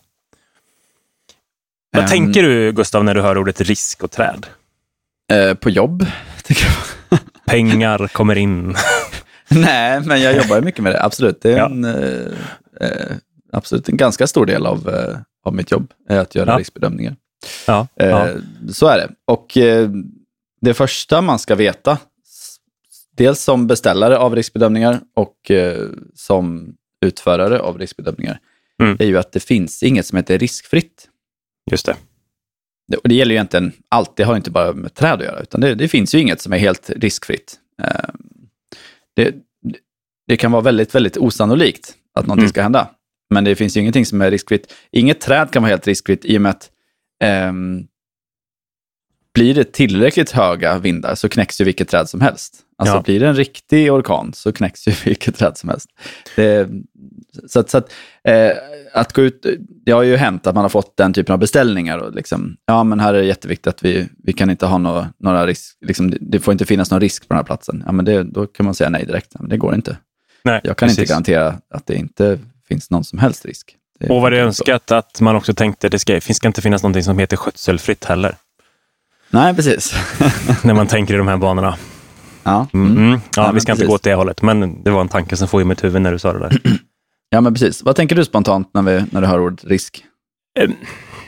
Vad 1.92 2.02
um, 2.02 2.08
tänker 2.08 2.42
du, 2.42 2.72
Gustav, 2.72 3.04
när 3.04 3.14
du 3.14 3.20
hör 3.20 3.38
ordet 3.38 3.60
risk 3.60 4.02
och 4.02 4.10
träd? 4.10 4.46
Eh, 5.32 5.54
på 5.54 5.70
jobb, 5.70 6.06
tycker 6.44 6.66
jag. 6.66 7.18
Pengar 7.46 8.08
kommer 8.08 8.38
in. 8.38 8.76
Nej, 9.48 10.00
men 10.00 10.22
jag 10.22 10.36
jobbar 10.36 10.60
mycket 10.60 10.82
med 10.82 10.92
det, 10.92 11.02
absolut. 11.02 11.42
Det 11.42 11.52
är 11.52 11.58
ja. 11.58 11.66
en, 11.66 11.84
eh, 11.84 12.32
eh, 12.80 13.16
absolut 13.52 13.88
en 13.88 13.96
ganska 13.96 14.26
stor 14.26 14.46
del 14.46 14.66
av, 14.66 14.88
eh, 14.88 15.18
av 15.44 15.54
mitt 15.54 15.70
jobb, 15.70 15.92
är 16.08 16.18
att 16.18 16.34
göra 16.34 16.50
ja. 16.50 16.58
riskbedömningar. 16.58 17.16
Ja. 17.66 17.88
ja. 17.94 18.28
Så 18.72 18.86
är 18.86 18.98
det. 18.98 19.10
Och 19.24 19.58
det 20.60 20.74
första 20.74 21.20
man 21.20 21.38
ska 21.38 21.54
veta, 21.54 21.98
dels 23.16 23.40
som 23.40 23.66
beställare 23.66 24.18
av 24.18 24.36
riskbedömningar 24.36 25.00
och 25.16 25.50
som 26.14 26.74
utförare 27.04 27.60
av 27.60 27.78
riskbedömningar, 27.78 28.40
mm. 28.82 28.96
är 29.00 29.06
ju 29.06 29.18
att 29.18 29.32
det 29.32 29.40
finns 29.40 29.82
inget 29.82 30.06
som 30.06 30.16
heter 30.16 30.38
riskfritt. 30.38 31.08
Just 31.70 31.86
det. 31.86 31.96
Och 33.02 33.08
det 33.08 33.14
gäller 33.14 33.30
ju 33.30 33.36
egentligen 33.36 33.72
allt, 33.88 34.16
det 34.16 34.22
har 34.22 34.36
inte 34.36 34.50
bara 34.50 34.72
med 34.72 34.94
träd 34.94 35.12
att 35.12 35.24
göra, 35.24 35.40
utan 35.40 35.60
det, 35.60 35.74
det 35.74 35.88
finns 35.88 36.14
ju 36.14 36.18
inget 36.18 36.40
som 36.40 36.52
är 36.52 36.58
helt 36.58 36.90
riskfritt 36.90 37.58
det, 39.16 39.34
det 40.26 40.36
kan 40.36 40.52
vara 40.52 40.62
väldigt, 40.62 40.94
väldigt 40.94 41.16
osannolikt 41.16 41.94
att 42.14 42.26
någonting 42.26 42.44
mm. 42.44 42.50
ska 42.50 42.62
hända. 42.62 42.90
Men 43.30 43.44
det 43.44 43.56
finns 43.56 43.76
ju 43.76 43.80
ingenting 43.80 44.06
som 44.06 44.20
är 44.20 44.30
riskfritt. 44.30 44.74
Inget 44.92 45.20
träd 45.20 45.50
kan 45.50 45.62
vara 45.62 45.70
helt 45.70 45.86
riskfritt 45.86 46.24
i 46.24 46.38
och 46.38 46.42
med 46.42 46.50
att 46.50 46.70
um, 47.24 47.86
blir 49.34 49.54
det 49.54 49.72
tillräckligt 49.72 50.30
höga 50.30 50.78
vindar 50.78 51.14
så 51.14 51.28
knäcks 51.28 51.60
ju 51.60 51.64
vilket 51.64 51.88
träd 51.88 52.08
som 52.08 52.20
helst. 52.20 52.56
Alltså 52.78 52.94
ja. 52.94 53.02
blir 53.02 53.20
det 53.20 53.28
en 53.28 53.34
riktig 53.34 53.92
orkan 53.92 54.32
så 54.34 54.52
knäcks 54.52 54.88
ju 54.88 54.92
vilket 55.04 55.36
träd 55.36 55.56
som 55.56 55.68
helst. 55.68 55.88
Det, 56.36 56.68
så 57.48 57.60
att, 57.60 57.70
så 57.70 57.78
att, 57.78 57.92
eh, 58.24 58.50
att 58.92 59.12
gå 59.12 59.22
ut, 59.22 59.46
det 59.86 59.92
har 59.92 60.02
ju 60.02 60.16
hänt 60.16 60.46
att 60.46 60.54
man 60.54 60.64
har 60.64 60.68
fått 60.68 60.96
den 60.96 61.12
typen 61.12 61.32
av 61.32 61.38
beställningar. 61.38 61.98
Och 61.98 62.14
liksom, 62.14 62.56
ja, 62.66 62.84
men 62.84 63.00
här 63.00 63.14
är 63.14 63.18
det 63.18 63.26
jätteviktigt 63.26 63.66
att 63.66 63.84
vi, 63.84 64.08
vi 64.24 64.32
kan 64.32 64.50
inte 64.50 64.66
ha 64.66 64.78
några, 64.78 65.12
några 65.18 65.46
risk, 65.46 65.78
liksom, 65.80 66.14
det 66.20 66.40
får 66.40 66.52
inte 66.52 66.66
finnas 66.66 66.90
någon 66.90 67.00
risk 67.00 67.28
på 67.28 67.34
den 67.34 67.38
här 67.38 67.44
platsen. 67.44 67.82
Ja, 67.86 67.92
men 67.92 68.04
det, 68.04 68.22
då 68.22 68.46
kan 68.46 68.66
man 68.66 68.74
säga 68.74 68.90
nej 68.90 69.06
direkt. 69.06 69.34
Men 69.40 69.48
det 69.48 69.56
går 69.56 69.74
inte. 69.74 69.96
Nej, 70.42 70.60
Jag 70.64 70.76
kan 70.76 70.88
precis. 70.88 70.98
inte 70.98 71.12
garantera 71.12 71.60
att 71.70 71.86
det 71.86 71.94
inte 71.94 72.38
finns 72.68 72.90
någon 72.90 73.04
som 73.04 73.18
helst 73.18 73.44
risk. 73.44 73.76
Och 74.08 74.20
var 74.20 74.30
det 74.30 74.40
önskat 74.40 74.82
så. 74.88 74.94
att 74.94 75.20
man 75.20 75.36
också 75.36 75.54
tänkte 75.54 75.86
att 75.86 75.90
det 75.90 75.98
ska, 75.98 76.12
det 76.12 76.34
ska 76.34 76.46
inte 76.46 76.62
finnas 76.62 76.82
någonting 76.82 77.02
som 77.02 77.18
heter 77.18 77.36
skötselfritt 77.36 78.04
heller. 78.04 78.36
Nej, 79.30 79.54
precis. 79.54 79.94
När 80.64 80.74
man 80.74 80.86
tänker 80.86 81.14
i 81.14 81.16
de 81.16 81.28
här 81.28 81.36
banorna. 81.36 81.76
Ja, 82.42 82.66
mm. 82.72 82.96
Mm. 82.96 83.10
ja, 83.10 83.18
ja 83.46 83.52
vi 83.52 83.60
ska 83.60 83.72
inte 83.72 83.86
gå 83.86 83.94
åt 83.94 84.02
det 84.02 84.14
hållet, 84.14 84.42
men 84.42 84.82
det 84.82 84.90
var 84.90 85.00
en 85.00 85.08
tanke 85.08 85.36
som 85.36 85.48
får 85.48 85.60
i 85.60 85.64
mitt 85.64 85.84
huvud 85.84 86.02
när 86.02 86.12
du 86.12 86.18
sa 86.18 86.32
det 86.32 86.38
där. 86.38 86.58
Ja, 87.32 87.40
men 87.40 87.54
precis. 87.54 87.82
Vad 87.82 87.96
tänker 87.96 88.16
du 88.16 88.24
spontant 88.24 88.70
när, 88.74 88.82
vi, 88.82 89.04
när 89.10 89.20
du 89.20 89.26
hör 89.26 89.40
ordet 89.40 89.64
risk? 89.64 90.04
Um, 90.60 90.74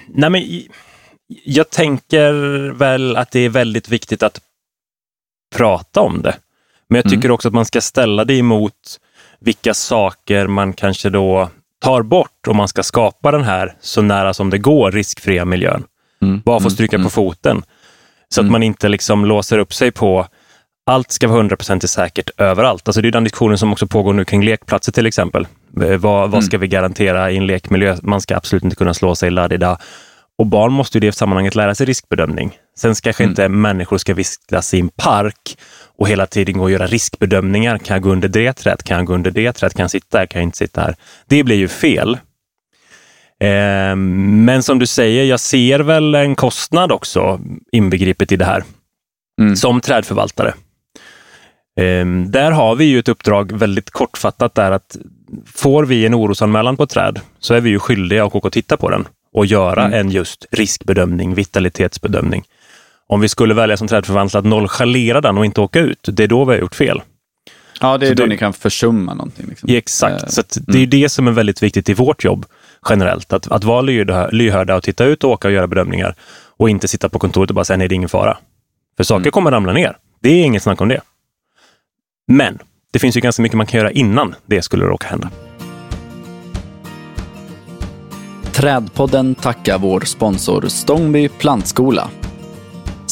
nej, 0.09 0.31
men 0.31 0.43
jag 1.45 1.71
tänker 1.71 2.33
väl 2.71 3.17
att 3.17 3.31
det 3.31 3.41
är 3.41 3.49
väldigt 3.49 3.89
viktigt 3.89 4.23
att 4.23 4.41
prata 5.57 6.01
om 6.01 6.23
det. 6.23 6.37
Men 6.89 6.97
jag 6.97 7.05
tycker 7.05 7.25
mm. 7.25 7.35
också 7.35 7.49
att 7.49 7.55
man 7.55 7.65
ska 7.65 7.81
ställa 7.81 8.25
det 8.25 8.35
emot 8.35 9.01
vilka 9.41 9.75
saker 9.75 10.47
man 10.47 10.73
kanske 10.73 11.11
då 11.11 11.51
tar 11.83 12.03
bort 12.03 12.49
om 12.49 12.57
man 12.57 12.69
ska 12.69 12.83
skapa 12.83 13.31
den 13.31 13.43
här 13.43 13.75
så 13.81 14.03
nära 14.03 14.35
som 14.35 14.51
det 14.51 14.59
går 14.59 14.91
riskfria 14.91 15.45
miljön. 15.45 15.85
Mm. 16.23 16.41
Bara 16.45 16.61
få 16.61 16.63
mm. 16.63 16.71
stryka 16.71 16.97
mm. 16.97 17.05
på 17.05 17.11
foten. 17.11 17.63
Så 18.29 18.41
att 18.41 18.43
mm. 18.43 18.53
man 18.53 18.63
inte 18.63 18.89
liksom 18.89 19.25
låser 19.25 19.59
upp 19.59 19.75
sig 19.75 19.91
på 19.91 20.27
allt 20.87 21.13
ska 21.13 21.29
vara 21.29 21.39
hundraprocentigt 21.39 21.93
säkert 21.93 22.31
överallt. 22.37 22.89
Alltså 22.89 23.03
det 23.03 23.09
är 23.09 23.13
den 23.13 23.25
diskussionen 23.25 23.59
som 23.59 23.73
också 23.73 23.87
pågår 23.87 24.13
nu 24.13 24.25
kring 24.25 24.45
lekplatser 24.45 24.93
till 24.93 25.07
exempel. 25.07 25.47
Vad, 25.99 26.31
vad 26.31 26.45
ska 26.45 26.59
vi 26.59 26.69
garantera 26.69 27.31
i 27.31 27.37
en 27.37 27.47
lekmiljö? 27.47 27.97
Man 28.03 28.21
ska 28.21 28.37
absolut 28.37 28.65
inte 28.65 28.77
kunna 28.77 28.95
slå 28.95 29.15
sig 29.15 29.31
ladida. 29.31 29.79
Och 30.39 30.47
barn 30.47 30.73
måste 30.73 30.99
i 30.99 31.01
det 31.01 31.13
sammanhanget 31.13 31.55
lära 31.55 31.75
sig 31.75 31.87
riskbedömning. 31.87 32.53
Sen 32.79 32.95
kanske 32.95 33.23
mm. 33.23 33.31
inte 33.31 33.49
människor 33.49 33.99
ska 33.99 34.15
vistas 34.15 34.75
i 34.75 34.81
en 34.81 34.89
park 34.89 35.59
och 36.03 36.09
hela 36.09 36.27
tiden 36.27 36.59
gå 36.59 36.63
och 36.65 36.71
göra 36.71 36.87
riskbedömningar. 36.87 37.79
Kan 37.79 37.95
jag 37.95 38.03
gå 38.03 38.11
under 38.11 38.29
det 38.29 38.53
trädet? 38.53 38.83
Kan 38.83 38.97
jag 38.97 39.07
gå 39.07 39.15
under 39.15 39.31
det 39.31 39.53
trädet? 39.53 39.75
Kan 39.77 39.83
jag 39.83 39.91
sitta 39.91 40.19
här? 40.19 40.27
Kan 40.27 40.41
jag 40.41 40.47
inte 40.47 40.59
sitta 40.59 40.81
här? 40.81 40.95
Det 41.27 41.45
blir 41.45 41.57
ju 41.57 41.69
fel. 41.69 42.19
Eh, 43.41 43.97
men 43.97 44.63
som 44.63 44.79
du 44.79 44.87
säger, 44.87 45.25
jag 45.25 45.41
ser 45.41 45.81
väl 45.81 46.15
en 46.15 46.35
kostnad 46.35 46.93
också 46.93 47.41
inbegripet 47.73 48.33
i 48.33 48.37
det 48.37 48.45
här. 48.45 48.65
Mm. 49.41 49.57
Som 49.57 49.81
trädförvaltare. 49.81 50.55
Eh, 51.81 52.07
där 52.27 52.51
har 52.51 52.77
vi 52.77 52.85
ju 52.85 52.99
ett 52.99 53.09
uppdrag 53.09 53.53
väldigt 53.53 53.91
kortfattat 53.91 54.55
där 54.55 54.71
att 54.71 54.97
får 55.47 55.85
vi 55.85 56.07
en 56.07 56.15
orosanmälan 56.15 56.77
på 56.77 56.83
ett 56.83 56.91
träd 56.91 57.21
så 57.39 57.55
är 57.55 57.61
vi 57.61 57.71
ju 57.71 57.79
skyldiga 57.79 58.25
att 58.25 58.35
åka 58.35 58.49
och 58.49 58.53
titta 58.53 58.77
på 58.77 58.91
den 58.91 59.09
och 59.33 59.47
göra 59.47 59.85
mm. 59.85 60.01
en 60.01 60.11
just 60.11 60.47
riskbedömning, 60.51 61.35
vitalitetsbedömning. 61.35 62.45
Om 63.13 63.21
vi 63.21 63.29
skulle 63.29 63.55
välja 63.55 63.77
som 63.77 63.89
trädförvaltare 63.89 64.39
att 64.39 64.47
nonchalera 64.47 65.21
den 65.21 65.39
och 65.39 65.45
inte 65.45 65.61
åka 65.61 65.81
ut, 65.81 66.09
det 66.13 66.25
är 66.25 66.29
då 66.29 66.45
vi 66.45 66.53
har 66.53 66.61
gjort 66.61 66.75
fel. 66.75 67.03
Ja, 67.81 67.99
det 67.99 68.07
är 68.07 68.09
så 68.09 68.15
då 68.15 68.23
det, 68.23 68.29
ni 68.29 68.37
kan 68.37 68.53
försumma 68.53 69.15
någonting. 69.15 69.47
Liksom. 69.49 69.69
Exakt, 69.73 70.23
uh, 70.23 70.29
så 70.29 70.43
det 70.55 70.73
är 70.73 70.77
mm. 70.77 70.91
det 70.91 71.09
som 71.09 71.29
är 71.29 71.33
väldigt 71.33 71.63
viktigt 71.63 71.89
i 71.89 71.95
vårt 71.95 72.25
jobb 72.25 72.47
generellt. 72.89 73.33
Att, 73.33 73.53
att 73.53 73.65
vara 73.65 73.81
lyhörda 74.31 74.77
och 74.77 74.83
titta 74.83 75.05
ut 75.05 75.25
och 75.25 75.31
åka 75.31 75.49
och 75.49 75.55
göra 75.55 75.67
bedömningar 75.67 76.15
och 76.57 76.71
inte 76.71 76.89
sitta 76.89 77.09
på 77.09 77.19
kontoret 77.19 77.51
och 77.51 77.55
bara 77.55 77.65
säga 77.65 77.77
nej, 77.77 77.89
det 77.89 77.95
är 77.95 77.97
ingen 77.97 78.09
fara. 78.09 78.39
För 78.97 79.05
saker 79.05 79.21
mm. 79.21 79.31
kommer 79.31 79.51
ramla 79.51 79.73
ner. 79.73 79.97
Det 80.21 80.29
är 80.29 80.45
inget 80.45 80.63
snack 80.63 80.81
om 80.81 80.89
det. 80.89 81.01
Men 82.27 82.59
det 82.93 82.99
finns 82.99 83.17
ju 83.17 83.21
ganska 83.21 83.43
mycket 83.43 83.57
man 83.57 83.67
kan 83.67 83.79
göra 83.79 83.91
innan 83.91 84.35
det 84.47 84.63
skulle 84.63 84.85
råka 84.85 85.09
hända. 85.09 85.31
Trädpodden 88.53 89.35
tackar 89.35 89.79
vår 89.79 90.01
sponsor 90.01 90.65
Stångby 90.69 91.29
Plantskola. 91.29 92.11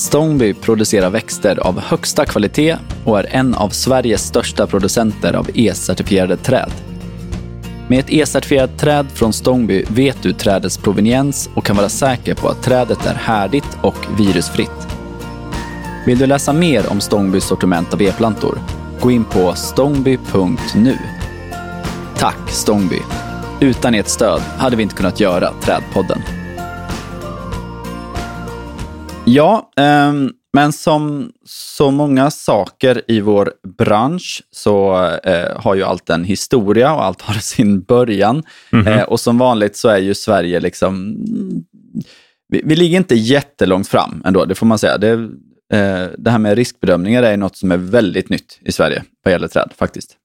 Stångby 0.01 0.55
producerar 0.55 1.11
växter 1.11 1.59
av 1.67 1.81
högsta 1.81 2.27
kvalitet 2.27 2.77
och 3.05 3.19
är 3.19 3.27
en 3.31 3.55
av 3.55 3.69
Sveriges 3.69 4.23
största 4.23 4.67
producenter 4.67 5.33
av 5.35 5.51
E-certifierade 5.55 6.37
träd. 6.37 6.71
Med 7.89 7.99
ett 7.99 8.11
E-certifierat 8.13 8.79
träd 8.79 9.07
från 9.15 9.33
Stångby 9.33 9.85
vet 9.89 10.23
du 10.23 10.33
trädets 10.33 10.79
proveniens 10.79 11.51
och 11.55 11.65
kan 11.65 11.77
vara 11.77 11.89
säker 11.89 12.35
på 12.35 12.49
att 12.49 12.63
trädet 12.63 13.07
är 13.07 13.15
härdigt 13.15 13.79
och 13.83 13.97
virusfritt. 14.19 14.89
Vill 16.07 16.19
du 16.19 16.27
läsa 16.27 16.53
mer 16.53 16.91
om 16.91 17.01
Stångbys 17.01 17.45
sortiment 17.45 17.95
av 17.95 18.03
e-plantor? 18.03 18.59
Gå 19.01 19.11
in 19.11 19.25
på 19.25 19.55
stångby.nu. 19.55 20.99
Tack 22.17 22.51
Stångby! 22.51 23.01
Utan 23.61 23.95
ert 23.95 24.09
stöd 24.09 24.41
hade 24.41 24.77
vi 24.77 24.83
inte 24.83 24.95
kunnat 24.95 25.21
göra 25.21 25.53
Trädpodden. 25.63 26.40
Ja, 29.35 29.71
ehm, 29.77 30.33
men 30.53 30.73
som 30.73 31.33
så 31.45 31.91
många 31.91 32.31
saker 32.31 33.03
i 33.09 33.21
vår 33.21 33.53
bransch 33.79 34.43
så 34.51 35.05
eh, 35.25 35.61
har 35.61 35.75
ju 35.75 35.83
allt 35.83 36.11
en 36.11 36.25
historia 36.25 36.95
och 36.95 37.05
allt 37.05 37.23
har 37.23 37.35
sin 37.41 37.83
början. 37.83 38.43
Mhm. 38.71 38.87
Eh, 38.87 39.03
och 39.03 39.21
som 39.21 39.39
vanligt 39.39 39.77
så 39.77 39.89
är 39.89 39.99
ju 39.99 40.15
Sverige 40.15 40.61
liksom... 40.61 41.17
Vi, 42.49 42.63
vi 42.65 42.77
ligger 42.77 42.97
inte 42.97 43.15
jättelångt 43.15 43.89
fram 43.89 44.23
ändå, 44.25 44.45
det 44.45 44.55
får 44.55 44.67
man 44.67 44.79
säga. 44.79 44.99
Det, 44.99 45.13
eh, 45.73 46.07
det 46.19 46.31
här 46.31 46.39
med 46.39 46.57
riskbedömningar 46.57 47.23
är 47.23 47.37
något 47.37 47.57
som 47.57 47.73
är 47.73 47.77
väldigt 47.77 48.29
nytt 48.29 48.59
i 48.65 48.73
Sverige 48.73 49.05
vad 49.25 49.33
gäller 49.33 49.49
träd 49.49 49.71
faktiskt. 49.79 50.17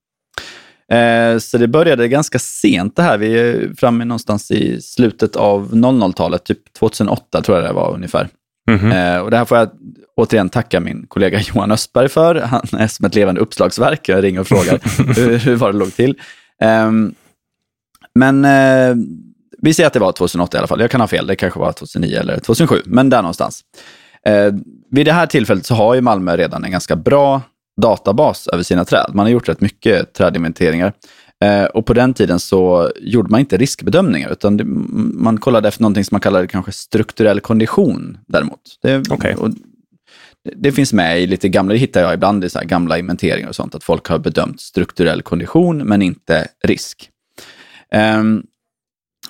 Eh, 0.91 1.37
Så 1.37 1.57
det 1.57 1.67
började 1.67 2.07
ganska 2.07 2.39
sent 2.39 2.95
det 2.95 3.01
här. 3.01 3.17
Vi 3.17 3.39
är 3.39 3.73
framme 3.77 4.05
någonstans 4.05 4.51
i 4.51 4.81
slutet 4.81 5.35
av 5.35 5.73
00-talet, 5.73 6.43
typ 6.45 6.73
2008 6.73 7.41
tror 7.41 7.57
jag 7.57 7.69
det 7.69 7.73
var 7.73 7.93
ungefär. 7.93 8.29
Mhm. 8.71 8.91
Eh, 8.91 9.17
Och 9.17 9.31
det 9.31 9.37
här 9.37 9.45
får 9.45 9.57
jag 9.57 9.69
återigen 10.17 10.49
tacka 10.49 10.79
min 10.79 11.05
kollega 11.07 11.39
Johan 11.53 11.71
Östberg 11.71 12.09
för. 12.09 12.35
Han 12.35 12.61
är 12.77 12.87
som 12.87 13.05
ett 13.05 13.15
levande 13.15 13.41
uppslagsverk. 13.41 14.09
Jag 14.09 14.23
ringer 14.23 14.39
och 14.39 14.47
frågar 14.47 14.79
hur, 15.15 15.37
hur 15.37 15.55
var 15.55 15.71
det 15.71 15.77
låg 15.77 15.93
till. 15.95 16.15
Ehm, 16.61 17.13
Men 18.15 18.45
eh, 18.45 18.95
vi 19.61 19.73
säger 19.73 19.87
att 19.87 19.93
det 19.93 19.99
var 19.99 20.11
2008 20.11 20.57
i 20.57 20.59
alla 20.59 20.67
fall. 20.67 20.81
Jag 20.81 20.91
kan 20.91 21.01
ha 21.01 21.07
fel, 21.07 21.27
det 21.27 21.35
kanske 21.35 21.59
var 21.59 21.71
2009 21.71 22.17
eller 22.19 22.39
2007, 22.39 22.81
men 22.85 23.09
där 23.09 23.21
någonstans. 23.21 23.61
Eh, 24.25 24.53
Vid 24.91 25.05
det 25.05 25.13
här 25.13 25.25
tillfället 25.27 25.65
så 25.65 25.75
har 25.75 25.95
ju 25.95 26.01
Malmö 26.01 26.37
redan 26.37 26.63
en 26.63 26.71
ganska 26.71 26.95
bra 26.95 27.41
databas 27.81 28.47
över 28.47 28.63
sina 28.63 28.85
träd. 28.85 29.11
Man 29.13 29.25
har 29.25 29.31
gjort 29.31 29.49
rätt 29.49 29.61
mycket 29.61 30.13
trädinventeringar. 30.13 30.93
Eh, 31.43 31.65
och 31.65 31.85
på 31.85 31.93
den 31.93 32.13
tiden 32.13 32.39
så 32.39 32.91
gjorde 33.01 33.29
man 33.29 33.39
inte 33.39 33.57
riskbedömningar, 33.57 34.29
utan 34.31 34.57
det, 34.57 34.63
man 34.65 35.37
kollade 35.37 35.67
efter 35.67 35.81
någonting 35.81 36.03
som 36.05 36.15
man 36.15 36.21
kallade 36.21 36.47
kanske 36.47 36.71
strukturell 36.71 37.39
kondition 37.39 38.17
däremot. 38.27 38.59
Det, 38.81 39.03
Okej. 39.09 39.35
och 39.35 39.49
det- 40.55 40.71
finns 40.71 40.93
med 40.93 41.21
i 41.21 41.27
lite 41.27 41.49
gamla, 41.49 41.73
det 41.73 41.79
hittar 41.79 42.01
jag 42.01 42.13
ibland 42.13 42.43
i 42.43 42.49
så 42.49 42.59
gamla 42.63 42.97
inventeringar 42.97 43.49
och 43.49 43.55
sånt, 43.55 43.75
att 43.75 43.83
folk 43.83 44.07
har 44.07 44.19
bedömt 44.19 44.61
strukturell 44.61 45.21
kondition 45.21 45.77
men 45.77 46.01
inte 46.01 46.47
risk. 46.63 47.09
Ehm, 47.91 48.43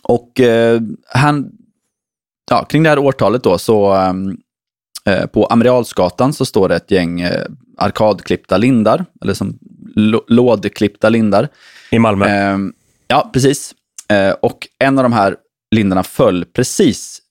och 0.03 0.39
eh, 0.39 0.81
han, 1.07 1.51
ja, 2.51 2.65
kring 2.65 2.83
det 2.83 2.89
här 2.89 2.99
årtalet 2.99 3.43
då 3.43 3.57
så 3.57 3.93
eh, 5.05 5.25
på 5.25 5.45
Amiralsgatan 5.45 6.33
så 6.33 6.45
står 6.45 6.69
det 6.69 6.75
ett 6.75 6.91
gäng 6.91 7.21
eh, 7.21 7.45
arkadklippta 7.77 8.57
lindar, 8.57 9.05
eller 9.21 9.33
som 9.33 9.59
lå- 9.95 10.23
lådklippta 10.27 11.09
lindar. 11.09 11.47
I 11.89 11.99
Malmö. 11.99 12.25
Ehm, 12.25 12.73
ja, 13.07 13.29
precis. 13.33 13.75
Eh, 14.09 14.31
och 14.31 14.67
en 14.79 14.99
av 14.99 15.03
de 15.03 15.13
här 15.13 15.35
lindarna 15.75 16.03
föll 16.03 16.45
precis 16.45 17.21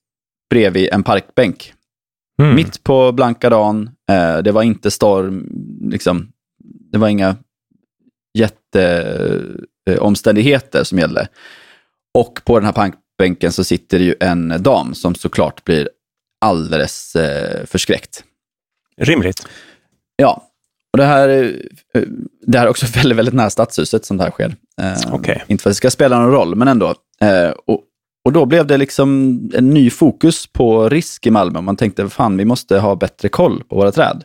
bredvid 0.49 0.89
en 0.93 1.03
parkbänk. 1.03 1.73
Mm. 2.41 2.55
Mitt 2.55 2.83
på 2.83 3.11
blanka 3.11 3.49
dagen. 3.49 3.89
Eh, 4.09 4.37
det 4.37 4.51
var 4.51 4.63
inte 4.63 4.91
storm, 4.91 5.49
liksom. 5.91 6.31
Det 6.91 6.97
var 6.97 7.07
inga 7.07 7.35
jätteomständigheter 8.37 10.83
som 10.83 10.99
gällde. 10.99 11.27
Och 12.13 12.41
på 12.45 12.59
den 12.59 12.65
här 12.65 12.73
parkbänken 12.73 13.51
så 13.51 13.63
sitter 13.63 13.99
det 13.99 14.05
ju 14.05 14.15
en 14.19 14.63
dam 14.63 14.93
som 14.93 15.15
såklart 15.15 15.63
blir 15.63 15.89
alldeles 16.41 17.15
eh, 17.15 17.65
förskräckt. 17.65 18.23
Rimligt. 18.97 19.47
Ja, 20.15 20.47
och 20.95 20.99
det 20.99 21.05
här, 21.05 21.29
eh, 21.93 22.01
det 22.47 22.57
här 22.57 22.65
är 22.65 22.69
också 22.69 22.85
väldigt, 22.95 23.17
väldigt 23.17 23.33
nära 23.33 23.49
stadshuset 23.49 24.05
som 24.05 24.17
det 24.17 24.23
här 24.23 24.31
sker. 24.31 24.55
Eh, 24.81 25.13
Okej. 25.13 25.43
Inte 25.47 25.61
för 25.61 25.69
att 25.69 25.71
det 25.71 25.75
ska 25.75 25.89
spela 25.89 26.19
någon 26.19 26.31
roll, 26.31 26.55
men 26.55 26.67
ändå. 26.67 26.93
Eh, 27.21 27.49
och, 27.67 27.81
och 28.25 28.31
då 28.31 28.45
blev 28.45 28.67
det 28.67 28.77
liksom 28.77 29.39
en 29.53 29.69
ny 29.69 29.89
fokus 29.89 30.47
på 30.47 30.89
risk 30.89 31.27
i 31.27 31.31
Malmö. 31.31 31.61
Man 31.61 31.75
tänkte, 31.75 32.09
fan, 32.09 32.37
vi 32.37 32.45
måste 32.45 32.79
ha 32.79 32.95
bättre 32.95 33.29
koll 33.29 33.63
på 33.69 33.75
våra 33.75 33.91
träd. 33.91 34.23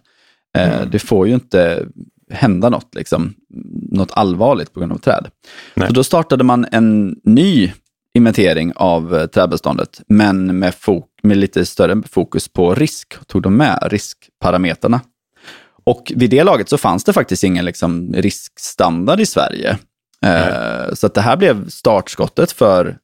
Eh, 0.58 0.74
Mm. 0.74 0.90
Det 0.90 0.98
får 0.98 1.28
ju 1.28 1.34
inte 1.34 1.86
hända 2.30 2.68
något, 2.68 2.94
liksom, 2.94 3.34
något 3.90 4.10
allvarligt 4.12 4.72
på 4.72 4.80
grund 4.80 4.92
av 4.92 4.98
träd. 4.98 5.28
Nej. 5.74 5.88
Så 5.88 5.94
då 5.94 6.04
startade 6.04 6.44
man 6.44 6.66
en 6.72 7.20
ny 7.24 7.72
inventering 8.14 8.72
av 8.76 9.16
eh, 9.16 9.26
trädbeståndet, 9.26 10.00
men 10.08 10.58
med, 10.58 10.74
med 11.22 11.36
lite 11.36 11.66
större 11.66 12.02
fokus 12.10 12.48
på 12.48 12.74
risk. 12.74 13.26
Tog 13.26 13.42
de 13.42 13.56
med 13.56 13.88
riskparametrarna. 13.90 15.00
Och 15.90 16.12
vid 16.16 16.30
det 16.30 16.44
laget 16.44 16.68
så 16.68 16.78
fanns 16.78 17.04
det 17.04 17.12
faktiskt 17.12 17.44
ingen 17.44 17.64
liksom, 17.64 18.14
riskstandard 18.14 19.20
i 19.20 19.26
Sverige. 19.26 19.78
Eh, 20.26 20.94
så 20.94 21.06
att 21.06 21.14
det 21.14 21.20
här 21.20 21.36
blev 21.36 21.68
startskottet 21.68 22.52
för 22.52 22.98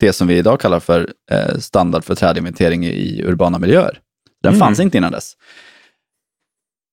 det 0.00 0.12
som 0.12 0.26
vi 0.26 0.36
idag 0.38 0.60
kallar 0.60 0.80
för 0.80 1.12
eh, 1.30 1.58
standard 1.58 2.04
för 2.04 2.14
trädinventering 2.14 2.86
i 2.86 3.22
urbana 3.24 3.58
miljöer. 3.58 3.98
Den 4.42 4.54
Mm. 4.54 4.60
fanns 4.60 4.80
inte 4.80 4.98
innan 4.98 5.12
dess. 5.12 5.32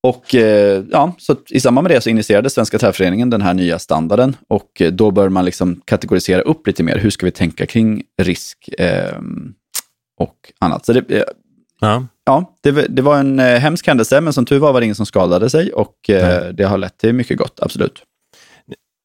Och 0.02 0.34
eh, 0.34 0.84
ja, 0.90 1.14
så 1.18 1.36
i 1.50 1.60
samband 1.60 1.82
med 1.88 1.96
det 1.96 2.00
så 2.00 2.10
initierade 2.10 2.50
Svenska 2.50 2.78
trädföreningen 2.78 3.30
den 3.30 3.42
här 3.42 3.54
nya 3.54 3.78
standarden 3.78 4.36
och 4.48 4.82
då 4.92 5.10
bör 5.10 5.28
man 5.28 5.44
liksom 5.44 5.80
kategorisera 5.84 6.40
upp 6.42 6.66
lite 6.66 6.82
mer. 6.82 6.98
Hur 6.98 7.10
ska 7.10 7.26
vi 7.26 7.32
tänka 7.32 7.66
kring 7.66 8.02
risk 8.22 8.68
eh, 8.78 9.18
och 10.20 10.52
annat? 10.60 10.86
Så 10.86 10.92
det, 10.92 11.24
Ja. 11.80 12.06
Ja, 12.24 12.54
det, 12.60 12.70
det 12.72 13.02
var 13.02 13.18
en 13.18 13.38
eh, 13.38 13.58
hemsk 13.60 13.86
händelse, 13.86 14.20
men 14.20 14.32
som 14.32 14.44
tur 14.46 14.58
var 14.58 14.72
var 14.72 14.80
det 14.80 14.84
ingen 14.84 14.94
som 14.96 15.06
skadade 15.06 15.50
sig 15.50 15.72
och 15.72 16.10
eh, 16.10 16.48
det 16.52 16.64
har 16.64 16.78
lett 16.78 16.98
till 16.98 17.12
mycket 17.12 17.38
gott, 17.38 17.58
absolut. 17.62 18.02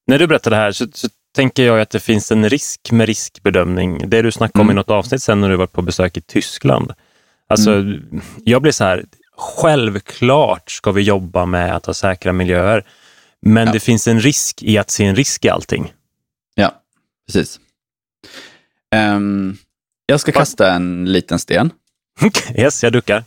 När 0.07 0.19
du 0.19 0.27
berättar 0.27 0.51
det 0.51 0.57
här 0.57 0.71
så, 0.71 0.87
så 0.93 1.07
tänker 1.35 1.63
jag 1.63 1.81
att 1.81 1.89
det 1.89 1.99
finns 1.99 2.31
en 2.31 2.49
risk 2.49 2.91
med 2.91 3.07
riskbedömning. 3.07 4.09
Det 4.09 4.21
du 4.21 4.31
snackade 4.31 4.61
om 4.61 4.67
Mm. 4.67 4.75
i 4.75 4.75
något 4.75 4.89
avsnitt 4.89 5.23
sen 5.23 5.41
när 5.41 5.49
du 5.49 5.55
var 5.55 5.67
på 5.67 5.81
besök 5.81 6.17
i 6.17 6.21
Tyskland. 6.21 6.93
Alltså, 7.49 7.71
Mm. 7.73 8.21
jag 8.43 8.61
blir 8.61 8.71
så 8.71 8.83
här, 8.83 9.05
självklart 9.37 10.71
ska 10.71 10.91
vi 10.91 11.01
jobba 11.01 11.45
med 11.45 11.75
att 11.75 11.85
ha 11.85 11.93
säkra 11.93 12.33
miljöer. 12.33 12.85
Men 13.41 13.67
Ja. 13.67 13.73
det 13.73 13.79
finns 13.79 14.07
en 14.07 14.19
risk 14.19 14.63
i 14.63 14.77
att 14.77 14.89
se 14.89 15.05
en 15.05 15.15
risk 15.15 15.45
i 15.45 15.49
allting. 15.49 15.93
Ja, 16.55 16.81
precis. 17.27 17.59
Ehm, 18.95 19.57
jag 20.05 20.19
ska 20.19 20.31
kasta 20.31 20.71
en 20.73 21.05
liten 21.11 21.39
sten. 21.39 21.69
Yes, 22.57 22.83
jag 22.83 22.93
duckar. 22.93 23.23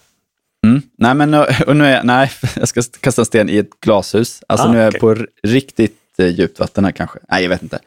Mm. 0.66 0.83
Nej, 0.98 1.14
men 1.14 1.35
och, 1.35 1.46
och 1.66 1.76
nu 1.76 1.85
är, 1.85 2.03
nej, 2.03 2.31
jag 2.57 2.68
ska 2.68 2.83
kasta 3.00 3.22
en 3.22 3.26
sten 3.26 3.48
i 3.50 3.57
ett 3.57 3.81
glashus. 3.81 4.42
Alltså 4.48 4.66
Ah, 4.66 4.72
nu 4.72 4.79
är 4.79 4.83
jag 4.83 4.88
okej. 4.90 5.00
på 5.00 5.26
riktigt 5.42 5.98
eh, 6.18 6.26
djupt 6.26 6.59
vatten 6.61 6.85
här 6.85 6.92
kanske. 6.92 7.18
Nej, 7.29 7.42
jag 7.42 7.48
vet 7.48 7.62
inte. 7.62 7.79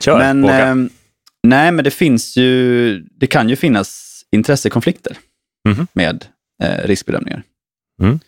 Kör, 0.00 0.18
men, 0.18 0.44
ehm, 0.44 0.90
nej, 1.42 1.72
men 1.72 1.84
det 1.84 1.90
finns 1.90 2.36
ju, 2.36 2.98
det 3.00 3.26
kan 3.26 3.48
ju 3.48 3.56
finnas 3.56 4.22
intressekonflikter 4.30 5.18
Mhm. 5.68 5.86
med 5.92 6.26
eh, 6.62 6.86
riskbedömningar. 6.88 7.42
Mm. 8.02 8.20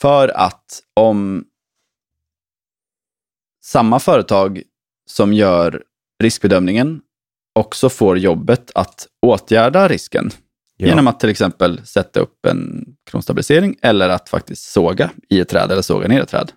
För 0.00 0.28
att 0.28 0.82
om 0.94 1.44
samma 3.64 3.98
företag 4.00 4.62
som 5.10 5.32
gör 5.32 5.82
riskbedömningen 6.22 7.00
också 7.54 7.88
får 7.88 8.18
jobbet 8.18 8.70
att 8.74 9.06
åtgärda 9.26 9.88
risken 9.88 10.30
Ja. 10.82 10.88
genom 10.88 11.06
att 11.06 11.20
till 11.20 11.30
exempel 11.30 11.86
sätta 11.86 12.20
upp 12.20 12.46
en 12.46 12.84
kronstabilisering 13.10 13.76
eller 13.82 14.08
att 14.08 14.28
faktiskt 14.28 14.72
såga 14.72 15.10
i 15.28 15.40
ett 15.40 15.48
träd 15.48 15.72
eller 15.72 15.82
såga 15.82 16.08
ner 16.08 16.20
ett 16.20 16.28
träd. 16.28 16.52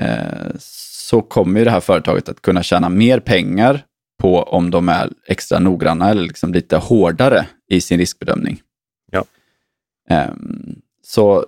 Eh, 0.00 0.52
så 0.58 1.22
kommer 1.22 1.60
ju 1.60 1.64
det 1.64 1.70
här 1.70 1.80
företaget 1.80 2.28
att 2.28 2.42
kunna 2.42 2.62
tjäna 2.62 2.88
mer 2.88 3.20
pengar 3.20 3.84
på 4.22 4.42
om 4.42 4.70
de 4.70 4.88
är 4.88 5.10
extra 5.26 5.58
noggranna 5.58 6.10
eller 6.10 6.22
liksom 6.22 6.52
lite 6.52 6.76
hårdare 6.76 7.46
i 7.70 7.80
sin 7.80 7.98
riskbedömning. 7.98 8.60
Ja. 9.10 9.24
Ehm, 10.08 10.76
så 11.02 11.46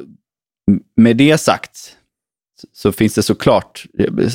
med 0.96 1.16
det 1.16 1.38
sagt 1.38 1.96
så- 2.72 2.92
finns 2.92 3.14
det 3.14 3.22
såklart, 3.22 3.85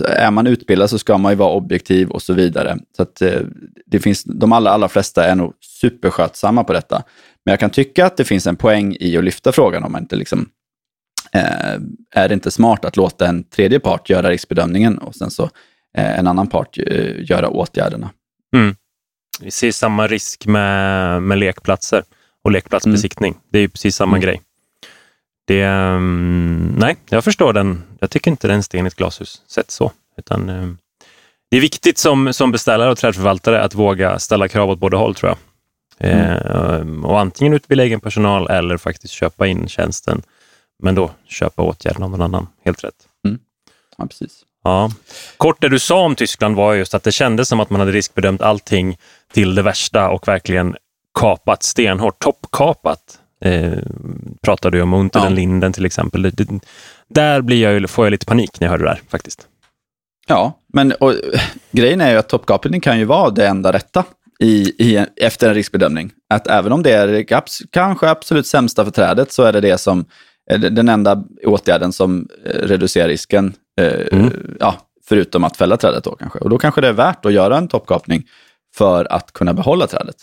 är 0.05 0.31
man 0.31 0.47
utbildad 0.47 0.89
så 0.89 0.99
ska 0.99 1.17
man 1.17 1.31
ju 1.31 1.35
vara 1.35 1.53
objektiv 1.53 2.09
och 2.09 2.21
så 2.21 2.33
vidare. 2.33 2.77
Så 2.97 3.01
att 3.03 3.21
eh, 3.21 3.41
det 3.85 3.99
finns, 3.99 4.23
de 4.23 4.51
allra, 4.53 4.71
allra 4.71 4.89
flesta 4.89 5.25
är 5.25 5.35
nog 5.35 5.53
superskötsamma 5.81 6.63
på 6.63 6.73
detta. 6.73 7.03
Men 7.45 7.51
jag 7.51 7.59
kan 7.59 7.69
tycka 7.69 8.05
att 8.05 8.17
det 8.17 8.25
finns 8.25 8.47
en 8.47 8.55
poäng 8.55 8.95
i 8.99 9.17
att 9.17 9.23
lyfta 9.23 9.51
frågan 9.51 9.83
om 9.83 9.91
man 9.91 10.01
inte 10.01 10.15
liksom, 10.15 10.49
eh, 11.33 11.73
är 12.15 12.27
det 12.27 12.33
inte 12.33 12.51
smart 12.51 12.85
att 12.85 12.97
låta 12.97 13.27
en 13.27 13.43
tredje 13.43 13.79
part 13.79 14.09
göra 14.09 14.29
riskbedömningen 14.29 14.97
och 14.97 15.15
sen 15.15 15.31
så 15.31 15.43
eh, 15.97 16.19
en 16.19 16.27
annan 16.27 16.47
part 16.47 16.77
eh, 16.77 17.23
göra 17.31 17.49
åtgärderna. 17.49 18.09
Vi 19.41 19.51
ser 19.51 19.71
samma 19.71 20.07
risk 20.07 20.45
med, 20.45 21.21
med 21.23 21.37
lekplatser 21.37 22.03
och 22.43 22.51
lekplatsbesiktning. 22.51 23.35
Det 23.51 23.57
är 23.57 23.61
ju 23.61 23.69
precis 23.69 23.95
samma 23.95 24.17
Mm. 24.17 24.21
grej. 24.21 24.41
Det, 25.49 25.61
ehm, 25.61 26.75
nej, 26.77 26.97
jag 27.09 27.23
förstår 27.23 27.53
den. 27.53 27.83
Jag 27.99 28.11
tycker 28.11 28.31
inte 28.31 28.47
det 28.47 28.53
är 28.53 28.55
en 28.55 28.63
sten 28.63 28.85
i 28.85 28.87
ett 28.87 28.95
glashus 28.95 29.41
sett 29.47 29.71
så. 29.71 29.91
Utan, 30.17 30.49
ehm, 30.49 30.77
det 31.51 31.57
är 31.57 31.61
viktigt 31.61 31.97
som, 31.97 32.33
som 32.33 32.51
beställare 32.51 32.91
och 32.91 32.97
trädförvaltare 32.97 33.63
att 33.63 33.73
våga 33.73 34.19
ställa 34.19 34.47
krav 34.47 34.69
åt 34.69 34.79
båda 34.79 34.97
håll 34.97 35.15
tror 35.15 35.29
jag. 35.29 35.37
Eh, 36.09 37.03
och 37.03 37.19
antingen 37.19 37.53
utbilda 37.53 37.83
egen 37.83 37.99
personal 37.99 38.49
eller 38.49 38.77
faktiskt 38.77 39.13
köpa 39.13 39.47
in 39.47 39.67
tjänsten. 39.67 40.21
Men 40.83 40.95
då 40.95 41.11
köpa 41.27 41.61
åtgärden 41.61 42.03
av 42.03 42.09
någon 42.09 42.21
annan. 42.21 42.47
Helt 42.65 42.83
rätt. 42.83 43.07
Ja, 43.97 44.05
precis. 44.05 44.45
Ja. 44.63 44.91
Kort 45.37 45.61
det 45.61 45.69
du 45.69 45.79
sa 45.79 45.99
om 45.99 46.15
Tyskland 46.15 46.55
var 46.55 46.73
just 46.73 46.93
att 46.93 47.03
det 47.03 47.11
kändes 47.11 47.47
som 47.47 47.59
att 47.59 47.69
man 47.69 47.79
hade 47.79 47.91
riskbedömt 47.91 48.41
allting 48.41 48.97
till 49.33 49.55
det 49.55 49.61
värsta 49.61 50.09
och 50.09 50.27
verkligen 50.27 50.75
kapat 51.19 51.63
stenhårt, 51.63 52.19
toppkapat. 52.19 53.19
Eh, 53.45 53.73
pratade 54.41 54.77
du 54.77 54.81
om 54.81 54.93
Unter 54.93 55.19
den 55.19 55.29
Ja. 55.29 55.35
Linden 55.35 55.73
till 55.73 55.85
exempel. 55.85 56.21
Det, 56.21 56.29
det, 56.29 56.59
där 57.09 57.41
blir 57.41 57.61
jag, 57.63 57.73
ju- 57.73 57.87
får 57.87 58.05
jag 58.05 58.11
lite 58.11 58.25
panik 58.25 58.59
när 58.59 58.67
jag 58.67 58.71
hör 58.71 58.77
det 58.77 58.85
där 58.85 59.01
faktiskt. 59.09 59.47
Ja, 60.27 60.59
men 60.73 60.91
och, 60.91 61.13
grejen 61.71 62.01
är 62.01 62.11
ju 62.11 62.17
att 62.17 62.29
toppkapning 62.29 62.81
kan 62.81 62.99
ju 62.99 63.05
vara 63.05 63.29
det 63.29 63.47
enda 63.47 63.73
rätta 63.73 64.03
i, 64.39 64.69
i, 64.85 65.05
efter 65.15 65.47
en 65.49 65.55
riskbedömning. 65.55 66.11
Att 66.29 66.47
även 66.47 66.71
om 66.71 66.83
det 66.83 66.91
är 66.91 67.25
kanske 67.71 68.09
absolut 68.09 68.47
sämsta 68.47 68.83
för 68.85 68.91
trädet 68.91 69.31
så 69.31 69.43
är 69.43 69.53
det 69.53 69.61
det 69.61 69.77
som 69.77 70.05
det- 70.49 70.69
den 70.69 70.89
enda 70.89 71.23
åtgärden 71.45 71.93
som 71.93 72.27
eh, 72.45 72.49
reducerar 72.49 73.07
risken. 73.07 73.53
Eh, 73.81 74.07
Mm. 74.19 74.57
ja, 74.59 74.75
förutom 75.07 75.43
att 75.43 75.57
fälla 75.57 75.77
trädet 75.77 76.03
då 76.03 76.15
kanske. 76.15 76.39
Och 76.39 76.49
då 76.49 76.57
kanske 76.57 76.81
det 76.81 76.87
är 76.87 76.93
värt 76.93 77.25
att 77.25 77.33
göra 77.33 77.57
en 77.57 77.67
toppkapning 77.67 78.23
för 78.75 79.13
att 79.13 79.33
kunna 79.33 79.53
behålla 79.53 79.87
trädet 79.87 80.15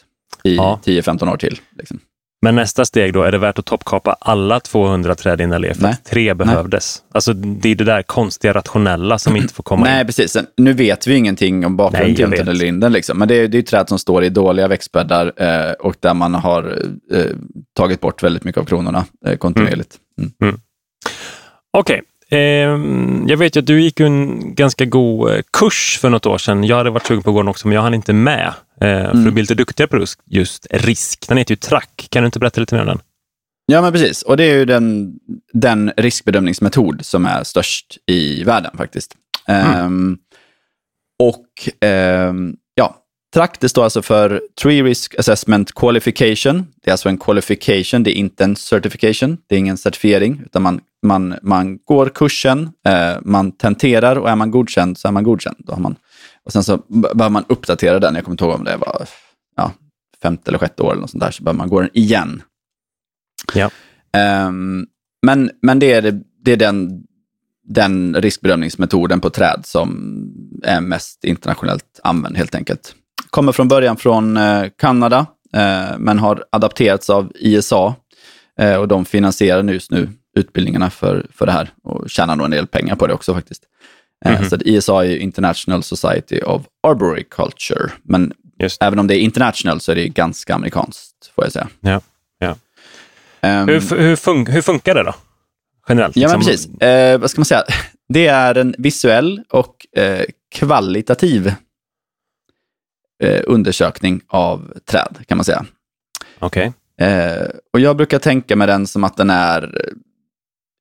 i 0.45 0.57
Ja. 0.57 0.81
10-15 0.85 1.29
år 1.33 1.37
till. 1.37 1.61
Liksom. 1.79 1.99
Men 2.47 2.55
nästa 2.55 2.85
steg 2.85 3.13
då, 3.13 3.23
är 3.23 3.33
det 3.33 3.39
värt 3.39 3.59
att 3.59 3.65
toppkapa 3.65 4.17
alla 4.21 4.61
200 4.61 5.15
träd 5.15 5.41
i 5.41 5.45
en 5.45 5.53
allé 5.53 5.75
för 5.75 5.83
Nej. 5.83 5.97
tre 6.11 6.35
behövdes? 6.35 7.03
Alltså 7.13 7.33
det 7.33 7.69
är 7.69 7.75
det 7.75 7.85
där 7.85 8.03
konstiga 8.03 8.53
rationella 8.55 9.19
som 9.19 9.37
inte 9.37 9.55
får 9.55 9.63
komma 9.63 9.85
Nej, 9.85 10.01
in. 10.01 10.07
precis. 10.07 10.37
Nu 10.57 10.73
vet 10.73 11.07
vi 11.07 11.15
ingenting 11.15 11.67
om 11.67 11.73
Nej, 11.73 11.77
bakgrunden 11.77 12.15
till. 12.15 12.25
Unten 12.25 12.49
eller 12.49 12.55
Linden. 12.55 12.93
Liksom. 12.93 13.19
Men 13.19 13.29
det 13.29 13.35
är, 13.35 13.49
det 13.49 13.57
är 13.57 13.59
ju 13.59 13.63
träd 13.63 13.89
som 13.89 13.99
står 13.99 14.25
i 14.25 14.29
dåliga 14.29 14.69
växtbäddar 14.69 15.33
eh, 15.37 15.73
och 15.73 15.97
där 16.01 16.15
man 16.15 16.35
har 16.35 16.83
eh, 17.13 17.25
tagit 17.77 18.01
bort 18.01 18.23
väldigt 18.23 18.45
mycket 18.45 18.61
av 18.61 18.65
kronorna 18.65 19.05
eh, 19.27 19.37
kontinuerligt. 19.37 19.97
Mm. 20.43 20.61
Okej. 21.73 21.97
ehm, 21.97 22.05
jag 23.27 23.37
vet 23.37 23.57
ju 23.57 23.61
att 23.61 23.67
du 23.67 23.83
gick 23.83 24.01
en 24.01 24.55
ganska 24.55 24.85
god 24.85 25.31
eh, 25.31 25.41
kurs 25.53 25.99
för 26.01 26.11
något 26.11 26.27
år 26.27 26.39
sedan. 26.39 26.65
Jag 26.65 26.77
hade 26.77 26.91
varit 26.91 27.07
sugen 27.07 27.23
på 27.23 27.31
att 27.31 27.35
gå 27.35 27.43
den 27.43 27.49
också, 27.49 27.69
men 27.69 27.75
jag 27.75 27.83
hann 27.83 27.95
inte 27.95 28.13
med. 28.13 28.47
Eh, 28.81 29.11
För 29.11 29.27
att 29.27 29.33
bli 29.33 29.43
lite 29.43 29.55
duktigare 29.55 29.89
på 29.89 30.05
just, 30.25 30.67
risk. 30.71 31.29
Den 31.29 31.39
heter 31.39 31.53
ju 31.53 31.57
TRAC. 31.57 31.85
Kan 32.11 32.23
du 32.23 32.27
inte 32.27 32.39
berätta 32.39 32.61
lite 32.61 32.75
mer 32.75 32.83
om 32.83 32.89
den? 32.89 32.99
Ja, 33.67 33.83
men 33.83 33.93
precis. 33.93 34.23
Och 34.23 34.37
det 34.37 34.45
är 34.45 34.55
ju 34.55 34.65
den, 34.65 35.15
den 35.53 35.93
riskbedömningsmetod 35.97 37.07
som 37.07 37.27
är 37.27 37.45
störst 37.45 37.99
i 38.07 38.45
världen 38.45 38.77
faktiskt. 38.77 39.17
Ehm, 39.49 40.19
och 41.19 41.47
ehm, 41.81 42.57
ja, 42.57 42.66
TRAC 43.37 43.51
det 43.61 43.69
står 43.69 43.85
alltså 43.85 44.03
för 44.03 44.43
Tree 44.63 44.83
Risk 44.83 45.19
Assessment 45.19 45.75
Qualification. 45.75 46.67
Det 46.83 46.91
är 46.91 46.93
alltså 46.93 47.09
en 47.09 47.19
qualification, 47.19 48.03
det 48.03 48.11
är 48.11 48.19
inte 48.19 48.45
en 48.45 48.57
certification. 48.57 49.39
Det 49.47 49.55
är 49.55 49.59
ingen 49.59 49.77
certifiering, 49.77 50.43
utan 50.47 50.63
man, 50.63 50.81
man, 51.03 51.35
man 51.43 51.79
går 51.79 52.09
kursen, 52.09 52.71
eh, 52.87 53.17
man 53.23 53.53
tenterar 53.53 54.17
och 54.17 54.31
är 54.31 54.37
man 54.37 54.51
godkänd 54.51 54.99
så 54.99 55.09
är 55.09 55.13
man 55.13 55.25
godkänd. 55.25 55.57
Då 55.59 55.73
har 55.73 55.81
man, 55.81 55.97
och 56.45 56.53
sen 56.53 56.65
så 56.65 56.77
behöver 56.89 57.29
man 57.29 57.45
uppdatera 57.49 57.99
den, 57.99 58.15
jag 58.15 58.25
kommer 58.25 58.33
inte 58.35 58.45
ihåg 58.45 58.55
om 58.55 58.65
det 58.65 58.77
var 58.77 59.09
ja, 59.57 59.73
femte 60.23 60.51
eller 60.51 60.59
sjätte 60.59 60.83
år 60.83 60.91
eller 60.91 61.01
något 61.01 61.11
sånt 61.11 61.23
där, 61.25 61.31
så 61.31 61.43
behöver 61.43 61.59
man 61.59 61.69
gå 61.69 61.81
den 61.81 61.91
igen. 61.93 62.43
Ja. 63.55 63.71
Ehm, 64.13 64.87
men, 65.23 65.51
men 65.63 65.79
det 65.79 65.93
är, 65.93 66.03
det, 66.03 66.23
det 66.45 66.53
är 66.53 66.57
den, 66.57 67.03
den 67.65 68.15
riskbedömningsmetoden 68.15 69.21
på 69.21 69.31
träd 69.31 69.61
som 69.65 70.11
är 70.63 70.81
mest 70.81 71.25
internationellt 71.25 72.01
använd 72.03 72.37
helt 72.37 72.55
enkelt. 72.55 72.95
Kommer 73.31 73.53
från 73.53 73.69
början 73.69 73.97
från 73.97 74.37
eh, 74.37 74.65
Kanada, 74.79 75.27
eh, 75.55 75.99
men 75.99 76.19
har 76.19 76.45
adapterats 76.53 77.11
av 77.11 77.33
ISA 77.35 77.95
eh, 78.61 78.75
och 78.77 78.89
de 78.89 79.05
finansierar 79.05 79.63
just 79.65 79.91
nu 79.91 80.09
utbildningarna 80.37 80.91
för, 80.91 81.27
för 81.33 81.47
det 81.47 81.53
här 81.53 81.71
och 81.83 82.11
tjänar 82.11 82.37
nog 82.37 82.45
en 82.45 82.51
del 82.51 82.67
pengar 82.67 82.97
på 82.97 83.07
det 83.07 83.15
också 83.15 83.35
faktiskt. 83.35 83.63
Eh, 84.25 84.41
Mhm. 84.41 84.51
Så 84.51 84.57
ISA 84.57 85.05
är 85.07 85.17
International 85.17 85.83
Society 85.83 86.41
of 86.41 86.63
Arboriculture, 86.89 87.91
men 88.03 88.33
även 88.81 88.99
om 88.99 89.07
det 89.07 89.17
är 89.17 89.19
international 89.21 89.81
så 89.81 89.93
är 89.93 89.97
det 89.97 90.09
ganska 90.09 90.55
amerikanskt, 90.55 91.33
får 91.35 91.45
jag 91.45 91.53
säga. 91.53 91.69
Ja, 91.81 92.01
ja. 92.39 92.57
Ehm, 93.41 93.69
Hur, 93.69 93.81
hur, 93.99 94.17
fun- 94.17 94.51
hur 94.51 94.63
funkar 94.63 94.95
det 94.95 95.03
då? 95.03 95.15
Generellt? 95.89 96.17
Ja, 96.17 96.29
men 96.29 96.39
liksom? 96.41 96.53
precis. 96.73 96.81
Eh, 96.83 97.19
vad 97.19 97.31
ska 97.31 97.41
man 97.41 97.45
säga? 97.47 97.63
Det 98.09 98.27
är 98.27 98.55
en 98.55 98.75
visuell 98.79 99.41
och 99.51 99.87
eh, 99.97 100.25
kvalitativ 100.55 101.55
eh, 103.23 103.41
undersökning 103.47 104.21
av 104.29 104.79
träd, 104.85 105.19
kan 105.29 105.39
man 105.39 105.45
säga. 105.45 105.67
Okej. 106.39 106.73
Eh, 107.01 107.47
och 107.73 107.81
jag 107.81 107.97
brukar 107.97 108.19
tänka 108.19 108.57
med 108.57 108.69
den 108.69 108.87
som 108.87 109.05
att 109.05 109.17
den 109.17 109.31
är, 109.31 109.93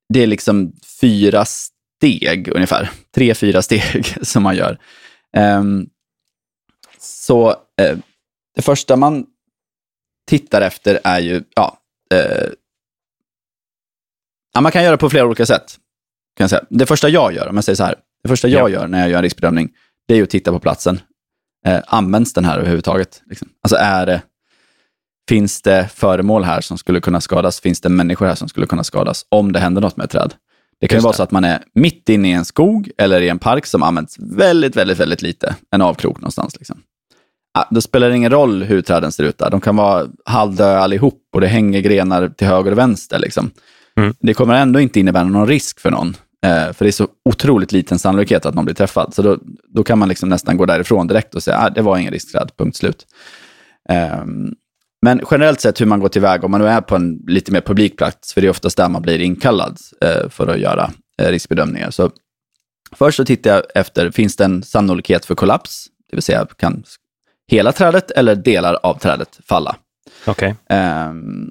det 0.08 0.22
är 0.22 0.26
liksom 0.26 0.72
fyra 1.00 1.44
steg 1.44 2.48
ungefär. 2.48 2.90
Tre, 3.14 3.34
fyra 3.34 3.62
steg 3.62 4.16
som 4.26 4.42
man 4.42 4.56
gör. 4.56 4.78
Ehm, 5.36 5.86
så 6.98 7.48
eh, 7.50 7.98
det 8.54 8.62
första 8.62 8.96
man 8.96 9.26
tittar 10.26 10.60
efter 10.60 11.00
är 11.04 11.20
ju, 11.20 11.42
ja, 11.54 11.78
eh, 12.14 12.48
ja, 14.54 14.60
man 14.60 14.72
kan 14.72 14.84
göra 14.84 14.96
på 14.96 15.10
flera 15.10 15.26
olika 15.26 15.46
sätt. 15.46 15.76
Kan 16.36 16.44
jag 16.44 16.50
säga. 16.50 16.64
Det 16.70 16.86
första 16.86 17.08
jag 17.08 17.32
gör, 17.32 17.48
om 17.48 17.54
jag 17.54 17.64
säger 17.64 17.76
så 17.76 17.84
här, 17.84 17.94
det 18.22 18.28
första 18.28 18.48
jag 18.48 18.70
Ja. 18.70 18.74
gör 18.74 18.86
när 18.86 19.00
jag 19.00 19.08
gör 19.10 19.16
en 19.16 19.22
riskbedömning, 19.22 19.70
det 20.08 20.14
är 20.14 20.18
ju 20.18 20.22
att 20.24 20.30
titta 20.30 20.52
på 20.52 20.60
platsen. 20.60 21.00
Eh, 21.66 21.80
används 21.86 22.32
den 22.32 22.44
här 22.44 22.58
överhuvudtaget? 22.58 23.22
Liksom? 23.26 23.48
Alltså 23.62 23.76
är 23.76 24.06
det, 24.06 24.22
finns 25.28 25.62
det 25.62 25.88
föremål 25.94 26.44
här 26.44 26.60
som 26.60 26.78
skulle 26.78 27.00
kunna 27.00 27.20
skadas? 27.20 27.60
Finns 27.60 27.80
det 27.80 27.88
människor 27.88 28.26
här 28.26 28.34
som 28.34 28.48
skulle 28.48 28.66
kunna 28.66 28.84
skadas 28.84 29.26
om 29.28 29.52
det 29.52 29.58
händer 29.58 29.80
något 29.80 29.96
med 29.96 30.04
ett 30.04 30.10
träd? 30.10 30.34
Det 30.80 30.88
kan 30.88 30.98
ju 30.98 31.02
vara 31.02 31.12
så 31.12 31.22
att 31.22 31.30
man 31.30 31.44
är 31.44 31.62
mitt 31.74 32.08
inne 32.08 32.28
i 32.28 32.32
en 32.32 32.44
skog 32.44 32.90
eller 32.98 33.20
i 33.20 33.28
en 33.28 33.38
park 33.38 33.66
som 33.66 33.82
används 33.82 34.18
väldigt, 34.18 34.76
väldigt, 34.76 35.00
väldigt 35.00 35.22
lite. 35.22 35.56
En 35.70 35.82
avkrok 35.82 36.20
någonstans. 36.20 36.56
Liksom. 36.56 36.78
Då 37.70 37.80
spelar 37.80 38.08
det 38.08 38.16
ingen 38.16 38.32
roll 38.32 38.62
hur 38.62 38.82
träden 38.82 39.12
ser 39.12 39.24
ut 39.24 39.38
där. 39.38 39.50
De 39.50 39.60
kan 39.60 39.76
vara 39.76 40.06
halvdöda 40.24 40.78
allihop 40.78 41.22
och 41.34 41.40
det 41.40 41.46
hänger 41.46 41.80
grenar 41.80 42.28
till 42.28 42.46
höger 42.46 42.72
och 42.72 42.78
vänster. 42.78 43.18
Liksom. 43.18 43.50
Mm. 43.96 44.14
Det 44.20 44.34
kommer 44.34 44.54
ändå 44.54 44.80
inte 44.80 45.00
innebära 45.00 45.24
någon 45.24 45.48
risk 45.48 45.80
för 45.80 45.90
någon. 45.90 46.16
Eh, 46.46 46.72
för 46.72 46.84
det 46.84 46.88
är 46.88 46.92
så 46.92 47.08
otroligt 47.24 47.72
liten 47.72 47.98
sannolikhet 47.98 48.46
att 48.46 48.54
någon 48.54 48.64
blir 48.64 48.74
träffad. 48.74 49.14
Så 49.14 49.22
då, 49.22 49.38
då 49.68 49.84
kan 49.84 49.98
man 49.98 50.08
liksom 50.08 50.28
nästan 50.28 50.56
gå 50.56 50.66
därifrån 50.66 51.06
direkt 51.06 51.34
och 51.34 51.42
säga 51.42 51.56
att 51.56 51.66
ah, 51.66 51.74
det 51.74 51.82
var 51.82 51.98
ingen 51.98 52.12
riskträd, 52.12 52.50
punkt 52.56 52.76
slut. 52.76 53.06
Ehm, 53.88 54.52
men 55.02 55.20
generellt 55.30 55.60
sett 55.60 55.80
hur 55.80 55.86
man 55.86 56.00
går 56.00 56.08
tillväga, 56.08 56.44
om 56.44 56.50
man 56.50 56.60
nu 56.60 56.68
är 56.68 56.80
på 56.80 56.96
en 56.96 57.18
lite 57.26 57.52
mer 57.52 57.60
publikplats, 57.60 58.34
för 58.34 58.40
det 58.40 58.46
är 58.46 58.50
oftast 58.50 58.76
där 58.76 58.88
man 58.88 59.02
blir 59.02 59.20
inkallad 59.20 59.78
eh, 60.00 60.28
för 60.28 60.46
att 60.46 60.58
göra 60.58 60.90
eh, 61.22 61.28
riskbedömningar. 61.28 61.90
Så 61.90 62.10
först 62.92 63.16
så 63.16 63.24
tittar 63.24 63.50
jag 63.50 63.62
efter, 63.74 64.10
finns 64.10 64.36
det 64.36 64.44
en 64.44 64.62
sannolikhet 64.62 65.24
för 65.24 65.34
kollaps? 65.34 65.86
Det 66.10 66.16
vill 66.16 66.22
säga, 66.22 66.46
kan 66.56 66.84
hela 67.48 67.72
trädet 67.72 68.10
eller 68.10 68.34
delar 68.34 68.78
av 68.82 68.98
trädet 68.98 69.38
falla? 69.48 69.76
Okej. 70.26 70.54
Ehm, 70.68 71.50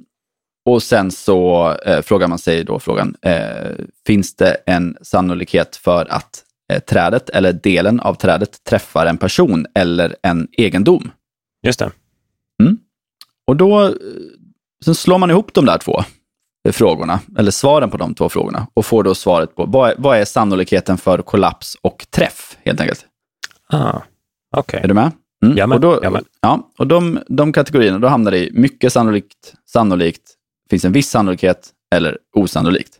och 0.66 0.84
sen 0.84 1.12
så 1.12 1.72
eh, 1.86 2.02
frågar 2.02 2.28
man 2.28 2.40
sig 2.40 2.64
då 2.64 2.80
frågan, 2.80 3.16
eh, 3.22 3.72
finns 4.06 4.36
det 4.36 4.58
en 4.66 4.98
sannolikhet 5.02 5.76
för 5.76 6.06
att 6.10 6.44
eh, 6.74 6.80
trädet 6.80 7.30
eller 7.30 7.54
delen 7.54 8.00
av 8.00 8.14
trädet 8.14 8.64
träffar 8.64 9.06
en 9.06 9.18
person 9.18 9.66
eller 9.76 10.16
en 10.22 10.48
egendom? 10.52 11.12
Just 11.64 11.80
det. 11.80 11.92
Och 13.48 13.56
då 13.56 13.84
eh, 13.84 13.92
sen 14.86 14.96
slår 14.96 15.18
man 15.18 15.32
ihop 15.32 15.54
de 15.54 15.66
där 15.66 15.78
två 15.78 16.00
eh, 16.68 16.72
frågorna, 16.72 17.20
eller 17.38 17.52
svaren 17.52 17.90
på 17.90 17.98
de 17.98 18.14
två 18.14 18.30
frågorna, 18.30 18.68
och 18.74 18.86
får 18.86 19.04
då 19.04 19.16
svaret 19.16 19.56
på 19.56 19.66
vad 19.66 19.90
är, 19.90 19.96
vad 19.98 20.18
är 20.18 20.26
sannolikheten 20.26 20.98
för 20.98 21.22
kollaps 21.22 21.78
och 21.82 22.06
träff, 22.10 22.58
helt 22.66 22.82
enkelt. 22.82 23.06
Ah. 23.70 24.00
Okej. 24.58 24.80
Är 24.84 24.88
du 24.88 24.94
med? 24.94 25.12
Mm. 25.44 25.58
Jajamän, 25.58 25.76
och 25.76 25.82
då, 25.82 26.22
ja, 26.42 26.70
och 26.78 26.88
de, 26.88 27.20
de 27.28 27.54
kategorierna, 27.54 28.00
då 28.00 28.08
hamnar 28.08 28.32
det 28.32 28.38
i 28.38 28.52
mycket 28.54 28.94
sannolikt, 28.94 29.54
sannolikt, 29.66 30.35
finns 30.70 30.86
en 30.86 30.92
viss 30.92 31.10
sannolikhet 31.10 31.70
eller 31.96 32.18
osannolikt. 32.36 33.00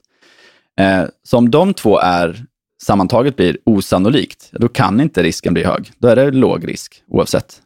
Eh, 0.80 1.04
så 1.24 1.38
om 1.38 1.52
de 1.52 1.74
två 1.74 2.00
är 2.00 2.46
sammantaget 2.84 3.36
blir 3.36 3.58
osannolikt, 3.64 4.50
då 4.52 4.68
kan 4.68 5.02
inte 5.02 5.24
risken 5.24 5.54
bli 5.54 5.64
hög. 5.64 5.92
Då 5.98 6.08
är 6.08 6.16
det 6.16 6.32
låg 6.32 6.68
risk 6.68 7.04
oavsett. 7.08 7.62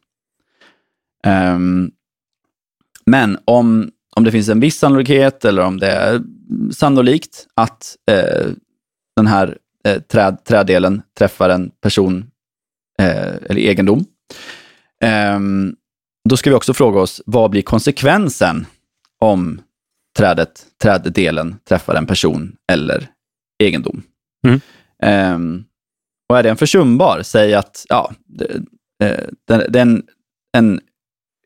Um, 1.27 1.91
men 3.05 3.37
om, 3.45 3.91
om 4.15 4.23
det 4.23 4.31
finns 4.31 4.49
en 4.49 4.59
viss 4.59 4.77
sannolikhet 4.77 5.45
eller 5.45 5.63
om 5.63 5.79
det 5.79 5.91
är 5.91 6.21
sannolikt 6.71 7.47
att 7.53 7.95
eh, 8.11 8.47
den 9.15 9.27
här 9.27 9.57
eh, 9.85 10.01
träd, 10.01 10.37
träddelen 10.45 11.01
träffar 11.17 11.49
en 11.49 11.71
person 11.81 12.31
eh, 12.99 13.35
eller 13.35 13.57
egendom, 13.57 14.05
um, 15.35 15.75
Då 16.29 16.37
ska 16.37 16.49
vi 16.49 16.55
också 16.55 16.73
fråga 16.73 16.99
oss, 16.99 17.21
vad 17.25 17.51
blir 17.51 17.61
konsekvensen 17.61 18.65
om 19.19 19.61
trädet, 20.17 20.65
träddelen 20.83 21.55
träffar 21.69 21.95
en 21.95 22.05
person 22.05 22.55
eller 22.71 23.07
egendom? 23.63 24.03
Mm. 24.47 24.61
Um, 25.35 25.65
och 26.29 26.37
är 26.37 26.43
den 26.43 26.57
försumbar, 26.57 27.21
säg 27.23 27.53
att 27.53 27.85
ja, 27.89 28.11
det, 28.25 28.61
det, 29.47 29.67
den, 29.69 30.03
en, 30.57 30.81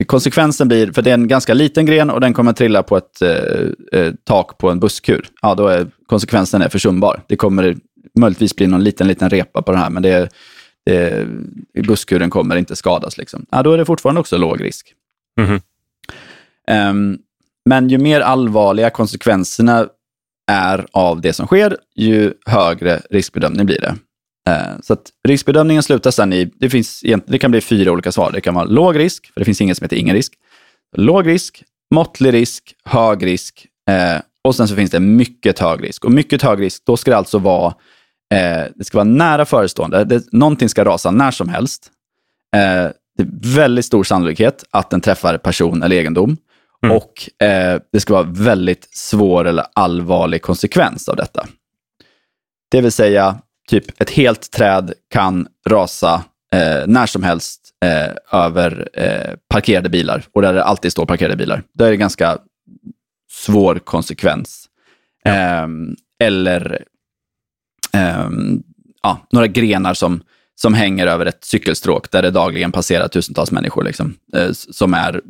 konsekvensen 0.05 0.67
blir, 0.67 0.91
för 0.91 1.01
det 1.01 1.09
är 1.09 1.13
en 1.13 1.27
ganska 1.27 1.53
liten 1.53 1.85
gren 1.85 2.09
och 2.09 2.21
den 2.21 2.33
kommer 2.33 2.53
trilla 2.53 2.83
på 2.83 2.97
ett 2.97 3.21
eh, 3.21 3.99
eh, 3.99 4.13
tak 4.23 4.57
på 4.57 4.69
en 4.69 4.79
busskur. 4.79 5.27
Ja, 5.41 5.55
då 5.55 5.67
är 5.67 5.87
konsekvensen 6.05 6.61
är 6.61 6.69
försumbar. 6.69 7.21
Det 7.27 7.35
kommer 7.35 7.77
möjligtvis 8.19 8.55
bli 8.55 8.67
någon 8.67 8.83
liten, 8.83 9.07
liten 9.07 9.29
repa 9.29 9.61
på 9.61 9.71
det 9.71 9.77
här, 9.77 9.89
men 9.89 10.03
det, 10.03 10.29
det, 10.85 11.27
busskuren 11.87 12.29
kommer 12.29 12.55
inte 12.55 12.75
skadas. 12.75 13.17
Liksom. 13.17 13.45
Ja, 13.51 13.63
då 13.63 13.71
är 13.71 13.77
det 13.77 13.85
fortfarande 13.85 14.21
också 14.21 14.37
låg 14.37 14.63
risk. 14.63 14.93
Mhm. 15.41 15.61
Um, 16.71 17.19
men 17.69 17.89
ju 17.89 17.97
mer 17.97 18.21
allvarliga 18.21 18.89
konsekvenserna 18.89 19.87
är 20.51 20.85
av 20.91 21.21
det 21.21 21.33
som 21.33 21.47
sker, 21.47 21.77
ju 21.95 22.33
högre 22.45 23.01
riskbedömning 23.09 23.65
blir 23.65 23.81
det. 23.81 23.95
Eh, 24.49 24.79
så 24.81 24.93
att 24.93 25.09
riskbedömningen 25.27 25.83
slutar 25.83 26.11
sen 26.11 26.33
i, 26.33 26.51
det, 26.59 26.69
finns, 26.69 27.03
det 27.27 27.39
kan 27.39 27.51
bli 27.51 27.61
fyra 27.61 27.91
olika 27.91 28.11
svar. 28.11 28.31
Det 28.31 28.41
kan 28.41 28.55
vara 28.55 28.65
låg 28.65 28.99
risk, 28.99 29.33
för 29.33 29.41
det 29.41 29.45
finns 29.45 29.61
inget 29.61 29.77
som 29.77 29.85
heter 29.85 29.97
ingen 29.97 30.15
risk. 30.15 30.33
Låg 30.97 31.27
risk, 31.27 31.63
måttlig 31.93 32.33
risk, 32.33 32.75
hög 32.85 33.25
risk 33.25 33.67
eh, 33.89 34.21
och 34.43 34.55
sen 34.55 34.67
så 34.67 34.75
finns 34.75 34.91
det 34.91 34.99
mycket 34.99 35.59
hög 35.59 35.83
risk. 35.83 36.05
Och 36.05 36.11
mycket 36.11 36.41
hög 36.41 36.61
risk, 36.61 36.83
då 36.85 36.97
ska 36.97 37.11
det 37.11 37.17
alltså 37.17 37.37
vara, 37.37 37.73
eh, 38.33 38.65
det 38.75 38.83
ska 38.83 38.97
vara 38.97 39.03
nära 39.03 39.45
förestående. 39.45 40.03
Det, 40.03 40.31
någonting 40.31 40.69
ska 40.69 40.85
rasa 40.85 41.11
när 41.11 41.31
som 41.31 41.49
helst. 41.49 41.89
Det 43.17 43.23
är 43.23 43.55
väldigt 43.55 43.85
stor 43.85 44.03
sannolikhet 44.03 44.63
att 44.71 44.89
den 44.89 45.01
träffar 45.01 45.37
person 45.37 45.83
eller 45.83 45.95
egendom. 45.95 46.37
Mm. 46.83 46.97
Och 46.97 47.43
eh, 47.47 47.81
det 47.91 47.99
ska 47.99 48.13
vara 48.13 48.23
väldigt 48.23 48.87
svår 48.91 49.47
eller 49.47 49.65
allvarlig 49.73 50.41
konsekvens 50.41 51.09
av 51.09 51.15
detta. 51.15 51.47
Det 52.71 52.81
vill 52.81 52.91
säga, 52.91 53.39
typ 53.69 54.01
ett 54.01 54.09
helt 54.09 54.51
träd 54.51 54.93
kan 55.09 55.47
rasa 55.69 56.23
eh, 56.53 56.87
när 56.87 57.05
som 57.05 57.23
helst 57.23 57.61
eh, 57.85 58.39
över 58.39 58.89
eh, 58.93 59.35
parkerade 59.49 59.89
bilar 59.89 60.25
och 60.33 60.41
där 60.41 60.53
det 60.53 60.63
alltid 60.63 60.91
står 60.91 61.05
parkerade 61.05 61.35
bilar. 61.35 61.63
Då 61.73 61.85
är 61.85 61.91
det 61.91 61.97
ganska 61.97 62.37
svår 63.31 63.75
konsekvens. 63.75 64.69
Ehm, 65.25 65.95
eller 66.23 66.83
ehm, 67.93 68.63
ja, 69.03 69.27
några 69.31 69.47
grenar 69.47 69.93
som, 69.93 70.21
som 70.55 70.73
hänger 70.73 71.07
över 71.07 71.25
ett 71.25 71.43
cykelstråk 71.43 72.11
där 72.11 72.21
det 72.21 72.31
dagligen 72.31 72.71
passerar 72.71 73.07
tusentals 73.07 73.51
människor 73.51 73.83
liksom, 73.83 74.15
eh, 74.35 74.51
som 74.51 74.93
är 74.93 75.21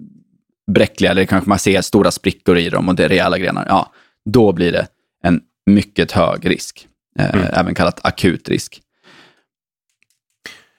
bräckliga 0.71 1.11
eller 1.11 1.25
kanske 1.25 1.49
man 1.49 1.59
ser 1.59 1.81
stora 1.81 2.11
sprickor 2.11 2.57
i 2.57 2.69
dem 2.69 2.89
och 2.89 2.95
det 2.95 3.05
är 3.05 3.09
rejäla 3.09 3.37
grenar. 3.37 3.65
Ja, 3.69 3.91
då 4.25 4.51
blir 4.51 4.71
det 4.71 4.87
en 5.23 5.41
mycket 5.65 6.11
hög 6.11 6.49
risk. 6.49 6.87
Eh, 7.19 7.35
Mm. 7.35 7.45
Även 7.53 7.75
kallat 7.75 7.99
akut 8.05 8.49
risk. 8.49 8.81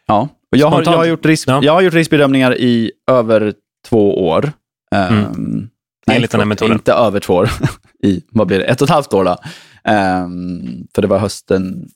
Ja, 0.07 0.29
och 0.53 0.59
jag, 0.59 0.70
har, 0.70 0.83
jag, 0.83 0.97
har 0.97 1.05
gjort 1.05 1.27
risk, 1.27 1.49
Ja. 1.49 1.61
jag 1.62 1.73
har 1.73 1.81
gjort 1.81 1.94
riskbedömningar 1.94 2.57
i 2.59 2.92
över 3.11 3.55
två 3.88 4.29
år. 4.29 4.53
Ehm, 4.90 5.18
Mm. 5.18 5.68
nej, 6.07 6.16
Enligt 6.16 6.31
den 6.31 6.40
här 6.40 6.47
metoden. 6.47 6.73
Inte 6.77 6.92
över 6.92 7.20
två 7.20 7.35
år. 7.35 7.51
I, 8.03 8.23
vad 8.31 8.47
blir 8.47 8.59
det? 8.59 8.64
Ett 8.64 8.81
och 8.83 8.87
ett 8.87 8.90
halvt 8.94 9.12
år 9.14 9.25
då. 9.25 9.37
Ehm, 9.85 10.87
för 10.94 11.03
det 11.03 11.09
var 11.09 11.18
hösten 11.18 11.88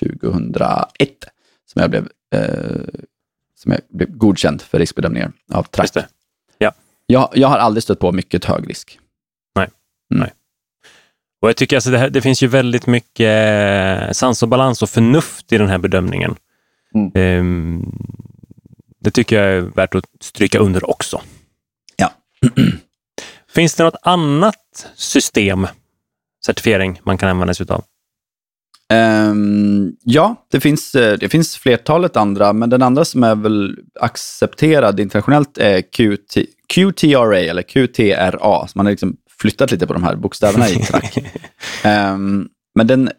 2001 0.00 1.08
som 1.72 1.80
jag 1.80 1.90
blev, 1.90 2.08
eh, 2.34 2.84
som 3.54 3.72
jag 3.72 3.80
blev 3.90 4.16
godkänd 4.16 4.62
för 4.62 4.78
riskbedömningar 4.78 5.32
av 5.52 5.62
Track. 5.62 5.90
Jag, 7.14 7.28
jag 7.32 7.48
har 7.48 7.58
aldrig 7.58 7.82
stött 7.82 7.98
på 7.98 8.12
mycket 8.12 8.44
hög 8.44 8.70
risk. 8.70 8.98
Och 11.42 11.48
jag 11.48 11.56
tycker 11.56 11.76
alltså 11.76 11.90
det, 11.90 11.98
här, 11.98 12.10
det 12.10 12.20
finns 12.20 12.42
ju 12.42 12.46
väldigt 12.46 12.86
mycket 12.86 13.28
eh, 14.02 14.12
sans 14.12 14.42
och 14.42 14.48
balans 14.48 14.82
och 14.82 14.90
förnuft 14.90 15.52
i 15.52 15.58
den 15.58 15.68
här 15.68 15.78
bedömningen. 15.78 16.36
Mm. 16.94 17.12
Ehm, 17.14 17.92
det 19.00 19.10
tycker 19.10 19.42
jag 19.42 19.56
är 19.56 19.60
värt 19.60 19.94
att 19.94 20.04
stryka 20.20 20.58
under 20.58 20.90
också. 20.90 21.20
Ja. 21.96 22.12
Finns 23.54 23.74
det 23.74 23.84
något 23.84 24.00
annat 24.02 24.86
system, 24.94 25.66
certifiering, 26.46 27.00
man 27.02 27.18
kan 27.18 27.28
använda 27.28 27.54
sig 27.54 27.66
av? 27.68 27.84
Ehm, 28.92 29.92
ja, 30.02 30.46
det 30.50 30.60
finns, 30.60 30.94
eh, 30.94 31.18
det 31.18 31.28
finns 31.28 31.56
flertalet 31.56 32.16
andra, 32.16 32.52
men 32.52 32.70
den 32.70 32.82
andra 32.82 33.04
som 33.04 33.24
är 33.24 33.34
väl 33.34 33.78
accepterad 34.00 35.00
internationellt 35.00 35.58
är 35.58 35.80
QT, 35.80 36.46
QTRA, 36.74 37.38
eller 37.38 37.62
QTRA. 37.62 38.66
Så 38.66 38.72
man 38.74 38.86
har 38.86 38.90
liksom 38.90 39.16
flyttat 39.40 39.70
lite 39.70 39.86
på 39.86 39.92
de 39.92 40.04
här 40.04 40.16
bokstäverna 40.16 40.68
i 40.68 40.74
track. 40.74 41.18
Ehm, 41.84 42.48
men 42.74 42.86
den, 42.86 43.10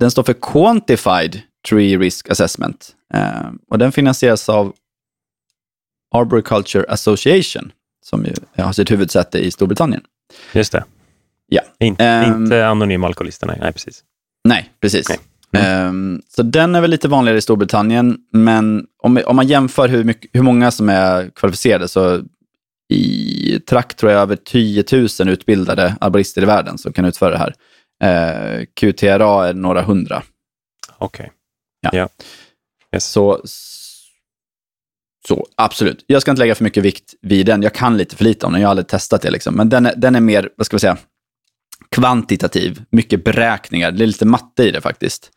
den 0.00 0.10
står 0.10 0.22
för 0.22 0.32
Quantified 0.32 1.40
Tree 1.68 1.98
Risk 1.98 2.30
Assessment. 2.30 2.90
Ehm, 3.14 3.58
och 3.70 3.78
den 3.78 3.92
finansieras 3.92 4.48
av 4.48 4.72
Arboriculture 6.14 6.84
Association, 6.88 7.72
som 8.04 8.24
ju 8.24 8.62
har 8.62 8.72
sitt 8.72 8.90
huvudsäte 8.90 9.38
i 9.38 9.50
Storbritannien. 9.50 10.02
Just 10.52 10.72
det. 10.72 10.84
Ja. 11.48 11.62
In, 11.78 11.96
inte 12.24 12.66
anonyma 12.66 13.06
alkoholisterna. 13.06 13.56
Nej, 13.60 13.72
precis. 13.72 14.04
Nej, 14.44 14.70
precis. 14.80 15.08
Nej. 15.08 15.18
Ehm, 15.64 16.22
så 16.28 16.42
den 16.42 16.74
är 16.74 16.80
väl 16.80 16.90
lite 16.90 17.08
vanligare 17.08 17.38
i 17.38 17.42
Storbritannien, 17.42 18.18
men 18.32 18.86
om, 19.02 19.20
om 19.26 19.36
man 19.36 19.46
jämför 19.46 19.88
hur, 19.88 20.04
mycket, 20.04 20.30
hur 20.32 20.42
många 20.42 20.70
som 20.70 20.88
är 20.88 21.30
kvalificerade 21.30 21.88
så 21.88 22.22
i 22.92 23.60
track 23.60 23.94
tror 23.94 24.12
jag 24.12 24.20
över 24.20 24.36
10 24.36 24.84
000 24.92 25.28
utbildade 25.28 25.96
arborister 26.00 26.42
i 26.42 26.44
världen 26.44 26.78
som 26.78 26.92
kan 26.92 27.04
utföra 27.04 27.30
det 27.30 27.38
här. 27.38 27.54
Eh, 28.02 28.64
QTRA 28.74 29.48
är 29.48 29.54
några 29.54 29.82
hundra. 29.82 30.22
Okej. 30.98 31.32
Ja. 31.80 31.90
Ja. 31.92 32.08
Yes. 32.94 33.06
Så, 33.06 33.40
så 35.28 35.46
absolut. 35.56 36.04
Jag 36.06 36.22
ska 36.22 36.30
inte 36.30 36.40
lägga 36.40 36.54
för 36.54 36.64
mycket 36.64 36.84
vikt 36.84 37.14
vid 37.20 37.46
den. 37.46 37.62
Jag 37.62 37.74
kan 37.74 37.96
lite 37.96 38.16
för 38.16 38.24
lite 38.24 38.46
om 38.46 38.52
den. 38.52 38.62
Jag 38.62 38.68
har 38.68 38.70
aldrig 38.70 38.88
testat 38.88 39.22
det. 39.22 39.30
Liksom. 39.30 39.54
Men 39.54 39.68
den 39.68 39.86
är, 39.86 39.94
den 39.96 40.14
är 40.14 40.20
mer, 40.20 40.50
vad 40.56 40.66
ska 40.66 40.76
vi 40.76 40.80
säga, 40.80 40.96
kvantitativ. 41.92 42.82
Mycket 42.90 43.24
beräkningar. 43.24 43.92
Det 43.92 44.04
är 44.04 44.06
lite 44.06 44.26
matte 44.26 44.62
i 44.62 44.70
det 44.70 44.80
faktiskt. 44.80 45.30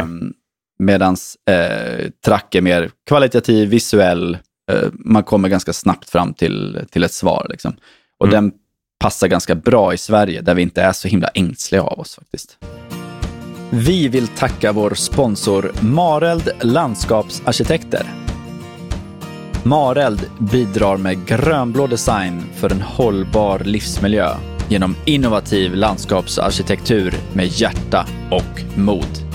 Um, 0.00 0.32
Medan 0.78 1.16
eh, 1.50 2.10
track 2.24 2.54
är 2.54 2.60
mer 2.60 2.90
kvalitativ, 3.08 3.68
visuell. 3.68 4.38
Eh, 4.72 4.88
man 4.92 5.22
kommer 5.22 5.48
ganska 5.48 5.72
snabbt 5.72 6.10
fram 6.10 6.34
till, 6.34 6.80
till 6.90 7.04
ett 7.04 7.12
svar. 7.12 7.46
Liksom. 7.50 7.76
Och 8.18 8.26
Mm. 8.26 8.44
den 8.44 8.52
passar 8.98 9.28
ganska 9.28 9.54
bra 9.54 9.94
i 9.94 9.98
Sverige, 9.98 10.40
där 10.40 10.54
vi 10.54 10.62
inte 10.62 10.82
är 10.82 10.92
så 10.92 11.08
himla 11.08 11.28
ängsliga 11.28 11.82
av 11.82 12.00
oss 12.00 12.14
faktiskt. 12.14 12.58
Vi 13.70 14.08
vill 14.08 14.28
tacka 14.28 14.72
vår 14.72 14.94
sponsor 14.94 15.72
Mareld 15.80 16.50
Landskapsarkitekter. 16.60 18.06
Mareld 19.62 20.30
bidrar 20.52 20.96
med 20.96 21.26
grönblå 21.26 21.86
design 21.86 22.42
för 22.56 22.72
en 22.72 22.82
hållbar 22.82 23.58
livsmiljö 23.58 24.36
genom 24.68 24.96
innovativ 25.04 25.74
landskapsarkitektur 25.74 27.14
med 27.34 27.46
hjärta 27.46 28.06
och 28.30 28.78
mod. 28.78 29.26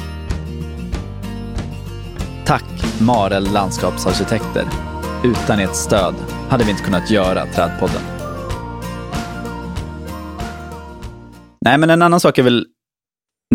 Tack 2.46 2.66
Marel 3.02 3.44
Landskapsarkitekter. 3.54 4.66
Utan 5.24 5.60
ert 5.60 5.76
stöd 5.76 6.16
hade 6.50 6.64
vi 6.64 6.72
inte 6.72 6.84
kunnat 6.84 7.12
göra 7.12 7.46
Trädpodden. 7.46 8.02
Nej, 11.66 11.78
men 11.78 11.90
en 11.90 12.02
annan 12.02 12.20
sak 12.20 12.38
jag 12.38 12.44
vill 12.44 12.66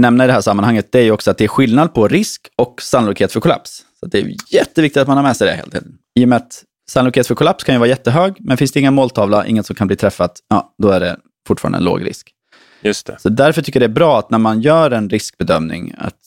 nämna 0.01 0.25
i 0.25 0.27
det 0.27 0.33
här 0.33 0.41
sammanhanget, 0.41 0.93
det 0.93 0.99
är 0.99 1.03
ju 1.03 1.11
också 1.11 1.31
att 1.31 1.39
det 1.39 1.45
är 1.45 1.49
skillnad 1.49 1.95
på 1.95 2.09
risk 2.09 2.49
och 2.57 2.83
sannolikhet 2.83 3.33
för 3.33 3.41
kollaps. 3.41 3.85
Så 4.01 4.07
det 4.07 4.19
är 4.19 4.35
jätteviktigt 4.51 5.03
att 5.03 5.09
man 5.09 5.17
har 5.17 5.25
med 5.25 5.37
sig 5.37 5.47
det 5.47 5.55
helt 5.55 5.75
enkelt. 5.75 5.95
I 6.19 6.25
och 6.25 6.29
med 6.29 6.37
att 6.37 6.65
sannolikhet 6.91 7.27
för 7.27 7.35
kollaps 7.35 7.65
kan 7.65 7.75
ju 7.75 7.79
vara 7.79 7.89
jättehög, 7.89 8.37
men 8.39 8.57
finns 8.57 8.73
det 8.73 8.81
ingen 8.81 8.95
måltavla, 8.95 9.47
inget 9.47 9.67
som 9.67 9.77
kan 9.77 9.87
bli 9.87 9.97
träffat, 9.97 10.41
ja, 10.49 10.75
då 10.83 10.89
är 10.89 11.01
det 11.01 11.17
fortfarande 11.47 11.79
en 11.79 11.85
låg 11.85 12.07
risk. 12.07 12.33
Just 12.83 13.07
det. 13.07 13.17
Så 13.19 13.29
därför 13.29 13.63
tycker 13.63 13.81
jag 13.81 13.91
det 13.91 13.93
är 13.93 13.95
bra 13.95 14.19
att 14.19 14.31
när 14.31 14.39
man 14.39 14.61
gör 14.61 14.91
en 14.91 15.11
riskbedömning, 15.11 15.95
att 15.99 16.19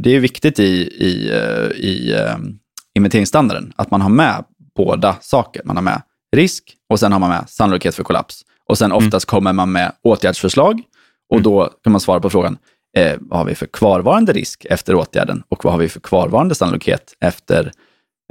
det 0.00 0.16
är 0.16 0.20
viktigt 0.20 0.58
i, 0.58 0.64
i, 1.04 1.30
eh, 1.30 1.70
i 1.84 2.14
um, 2.14 2.58
inventeringsstandarden, 2.94 3.72
att 3.76 3.90
man 3.90 4.00
har 4.00 4.10
med 4.10 4.44
båda 4.76 5.16
saker. 5.20 5.62
Man 5.64 5.76
har 5.76 5.82
med 5.82 6.02
risk 6.36 6.76
och 6.88 7.00
sen 7.00 7.12
har 7.12 7.18
man 7.18 7.30
med 7.30 7.44
sannolikhet 7.48 7.94
för 7.94 8.04
kollaps. 8.04 8.42
Och 8.68 8.78
sen 8.78 8.92
oftast 8.92 9.26
kommer 9.26 9.52
man 9.52 9.72
med 9.72 9.92
åtgärdsförslag 10.02 10.82
och 11.30 11.42
då 11.42 11.70
kan 11.84 11.92
man 11.92 12.00
svara 12.00 12.20
på 12.20 12.30
frågan, 12.30 12.58
eh, 12.96 13.16
vad 13.20 13.38
har 13.38 13.46
vi 13.46 13.54
för 13.54 13.66
kvarvarande 13.66 14.32
risk 14.32 14.66
efter 14.70 14.94
åtgärden 14.94 15.42
och 15.48 15.64
vad 15.64 15.72
har 15.72 15.80
vi 15.80 15.88
för 15.88 16.00
kvarvarande 16.00 16.54
sannolikhet 16.54 17.14
efter, 17.20 17.72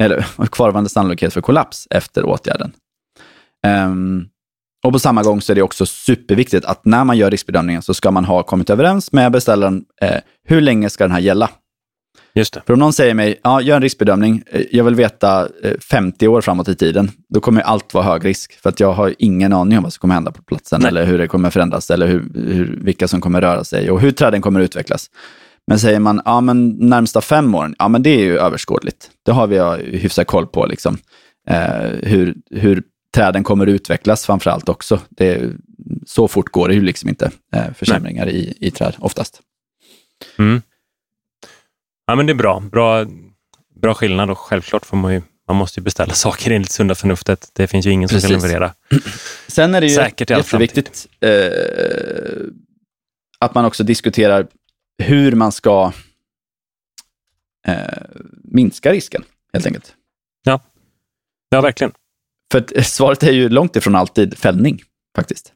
eller 0.02 0.26
kvarvarande 0.52 0.89
sannolikhet 0.89 1.34
för 1.34 1.41
kollaps 1.41 1.88
efter 1.89 2.26
åtgärden. 2.26 2.74
Ehm, 3.68 4.28
och 4.84 4.94
på 4.94 5.00
samma 5.00 5.24
gång 5.24 5.42
så 5.42 5.54
är 5.54 5.56
det 5.56 5.62
också 5.62 5.86
superviktigt 5.86 6.66
att 6.66 6.86
när 6.86 7.04
man 7.04 7.18
gör 7.18 7.32
riskbedömningen 7.32 7.82
så 7.82 7.94
ska 7.94 8.12
man 8.12 8.26
ha 8.26 8.44
kommit 8.44 8.70
överens 8.70 9.12
med 9.12 9.32
beställaren, 9.32 9.84
eh, 10.02 10.18
hur 10.48 10.62
länge 10.62 10.90
ska 10.90 11.04
den 11.04 11.12
här 11.12 11.20
gälla? 11.20 11.50
Just 12.36 12.54
det. 12.54 12.62
För 12.66 12.74
om 12.74 12.80
någon 12.80 12.94
säger 12.94 13.14
mig, 13.14 13.40
ja, 13.44 13.62
gör 13.62 13.76
en 13.76 13.82
riskbedömning, 13.82 14.44
eh, 14.52 14.62
jag 14.72 14.84
vill 14.84 14.96
veta 14.96 15.48
eh, 15.64 15.80
50 15.80 16.28
år 16.28 16.42
framåt 16.42 16.68
i 16.68 16.76
tiden, 16.76 17.12
då 17.30 17.40
kommer 17.40 17.62
allt 17.62 17.94
vara 17.94 18.04
hög 18.04 18.26
risk. 18.26 18.54
För 18.54 18.70
att 18.70 18.80
jag 18.80 18.94
har 18.94 19.16
ingen 19.20 19.54
aning 19.54 19.78
om 19.78 19.84
vad 19.84 19.94
som 19.94 20.02
kommer 20.02 20.14
hända 20.14 20.32
på 20.32 20.42
platsen, 20.42 20.82
Nej. 20.82 20.90
eller 20.90 21.06
hur 21.06 21.18
det 21.18 21.28
kommer 21.28 21.50
förändras, 21.50 21.92
eller 21.92 22.08
hur, 22.08 22.32
hur, 22.36 22.80
vilka 22.82 23.08
som 23.08 23.22
kommer 23.22 23.42
röra 23.42 23.64
sig 23.64 23.92
och 23.92 24.02
hur 24.02 24.12
träden 24.12 24.42
kommer 24.42 24.60
utvecklas. 24.60 25.10
Men 25.68 25.80
säger 25.80 26.00
man, 26.00 26.22
ja 26.26 26.42
men 26.42 26.70
närmsta 26.70 27.22
fem 27.22 27.56
åren, 27.56 27.76
ja 27.80 27.88
men 27.88 28.04
det 28.04 28.10
är 28.10 28.24
ju 28.24 28.38
överskådligt. 28.38 29.10
Det 29.26 29.32
har 29.32 29.48
vi 29.48 29.60
hyfsat 29.98 30.28
koll 30.28 30.48
på, 30.48 30.66
liksom. 30.66 30.98
eh, 31.50 31.92
hur, 32.02 32.36
hur 32.52 32.84
träden 33.14 33.43
kommer 33.43 33.68
utvecklas 33.68 34.26
framför 34.26 34.49
allt 34.49 34.70
också. 34.70 34.99
Det, 35.09 35.51
så 36.05 36.28
fort 36.28 36.49
går 36.49 36.68
det 36.68 36.74
ju 36.74 36.82
liksom 36.82 37.09
inte, 37.09 37.32
eh, 37.55 37.74
försämringar 37.74 38.30
i, 38.30 38.57
i 38.59 38.72
träd 38.72 38.95
oftast. 38.99 39.41
Mm. 40.39 40.61
Ja, 42.05 42.16
men 42.16 42.26
det 42.26 42.32
är 42.32 42.36
bra. 42.36 42.59
Bra, 42.59 43.05
bra 43.82 43.93
skillnad 43.93 44.30
och 44.30 44.38
självklart 44.38 44.86
får 44.86 44.97
man 44.97 45.14
ju 45.14 45.22
man 45.47 45.57
måste 45.57 45.80
ju 45.80 45.84
beställa 45.84 46.14
saker 46.14 46.51
enligt 46.51 46.72
sunda 46.72 46.95
förnuftet. 46.95 47.49
Det 47.53 47.68
finns 47.68 47.86
ju 47.86 47.91
ingen 47.91 48.09
som 48.09 48.20
kan 48.20 48.30
Precis. 48.30 48.43
leverera. 48.43 48.74
Sen 49.47 49.76
är 49.76 49.82
det 49.82 49.88
ju 49.88 49.95
Säkert 49.95 50.30
jätteviktigt 50.30 51.07
eh, 51.20 51.32
att 53.39 53.55
man 53.55 53.66
också 53.66 53.84
diskuterar 53.84 54.47
hur 54.97 55.32
man 55.32 55.51
ska 55.51 55.91
eh, 57.68 57.76
minska 58.43 58.91
risken, 58.91 59.24
helt 59.53 59.66
enkelt. 59.66 59.93
Ja, 61.49 61.61
verkligen. 61.61 61.91
För 62.54 62.60
att, 62.60 62.72
eh, 62.76 62.84
svaret 62.84 63.24
är 63.24 63.32
ju 63.32 63.49
långt 63.49 63.76
ifrån 63.76 63.95
alltid 63.95 64.38
fällning, 64.38 64.82
faktiskt. 65.16 65.51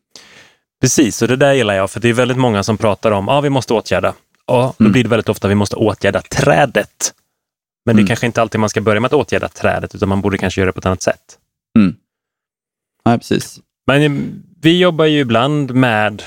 Precis, 0.81 1.21
och 1.21 1.27
det 1.27 1.35
där 1.35 1.53
gillar 1.53 1.73
jag, 1.73 1.91
för 1.91 1.99
det 1.99 2.09
är 2.09 2.13
väldigt 2.13 2.37
många 2.37 2.63
som 2.63 2.77
pratar 2.77 3.11
om 3.11 3.29
att 3.29 3.35
ah, 3.35 3.41
vi 3.41 3.49
måste 3.49 3.73
åtgärda. 3.73 4.13
Ja, 4.47 4.73
då 4.77 4.83
Mm. 4.83 4.91
blir 4.91 5.03
det 5.03 5.09
väldigt 5.09 5.29
ofta 5.29 5.47
vi 5.47 5.55
måste 5.55 5.75
åtgärda 5.75 6.21
trädet. 6.21 7.13
Men 7.85 7.95
det 7.95 7.99
är 7.99 8.01
Mm. 8.01 8.07
kanske 8.07 8.25
inte 8.25 8.41
alltid 8.41 8.59
man 8.59 8.69
ska 8.69 8.81
börja 8.81 8.99
med 8.99 9.05
att 9.07 9.13
åtgärda 9.13 9.47
trädet, 9.47 9.95
utan 9.95 10.09
man 10.09 10.21
borde 10.21 10.37
kanske 10.37 10.61
göra 10.61 10.69
det 10.69 10.73
på 10.73 10.79
ett 10.79 10.85
annat 10.85 11.01
sätt. 11.01 11.37
Nej, 13.05 13.17
precis. 13.17 13.59
Men 13.87 14.01
eh, 14.01 14.21
vi 14.61 14.79
jobbar 14.79 15.05
ju 15.05 15.19
ibland 15.19 15.73
med, 15.73 16.23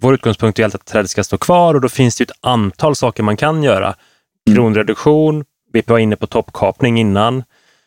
vår 0.00 0.14
utgångspunkt 0.14 0.58
är 0.58 0.64
alltid 0.64 0.80
att 0.80 0.86
trädet 0.86 1.10
ska 1.10 1.24
stå 1.24 1.38
kvar 1.38 1.74
och 1.74 1.80
då 1.80 1.88
finns 1.88 2.16
det 2.16 2.24
ett 2.24 2.36
antal 2.40 2.96
saker 2.96 3.22
man 3.22 3.36
kan 3.36 3.62
göra. 3.62 3.86
Mm. 3.86 4.56
Kronreduktion, 4.56 5.44
vi 5.72 5.82
var 5.86 5.98
inne 5.98 6.16
på 6.16 6.26
toppkapning 6.26 7.00
innan, 7.00 7.42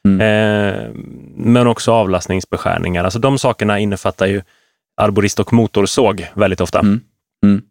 Mm. 0.08 0.22
eh, 0.22 0.89
men 1.36 1.68
också 1.68 1.91
avlastningsbeskärningar. 1.91 3.04
Alltså 3.04 3.20
de 3.20 3.38
sakerna 3.39 3.80
innefattar 3.80 4.26
ju 4.26 4.41
arborist 4.97 5.39
och 5.39 5.54
motorsåg 5.54 6.28
väldigt 6.34 6.62
ofta. 6.62 6.80
Mm. 6.80 7.01
Mm. 7.45 7.62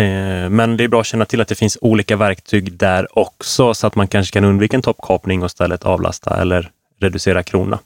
Eh, 0.00 0.50
men 0.50 0.76
det 0.76 0.84
är 0.84 0.88
bra 0.88 1.00
att 1.00 1.06
känna 1.06 1.24
till 1.24 1.40
att 1.40 1.48
det 1.48 1.54
finns 1.54 1.78
olika 1.80 2.16
verktyg 2.16 2.72
där 2.72 3.18
också, 3.18 3.74
så 3.74 3.86
att 3.86 3.94
man 3.94 4.08
kanske 4.08 4.32
kan 4.32 4.44
undvika 4.44 4.76
en 4.76 4.82
toppkapning 4.82 5.42
och 5.42 5.46
istället 5.46 5.84
avlasta 5.84 6.40
eller 6.40 6.70
reducera 7.00 7.42
krona. 7.42 7.78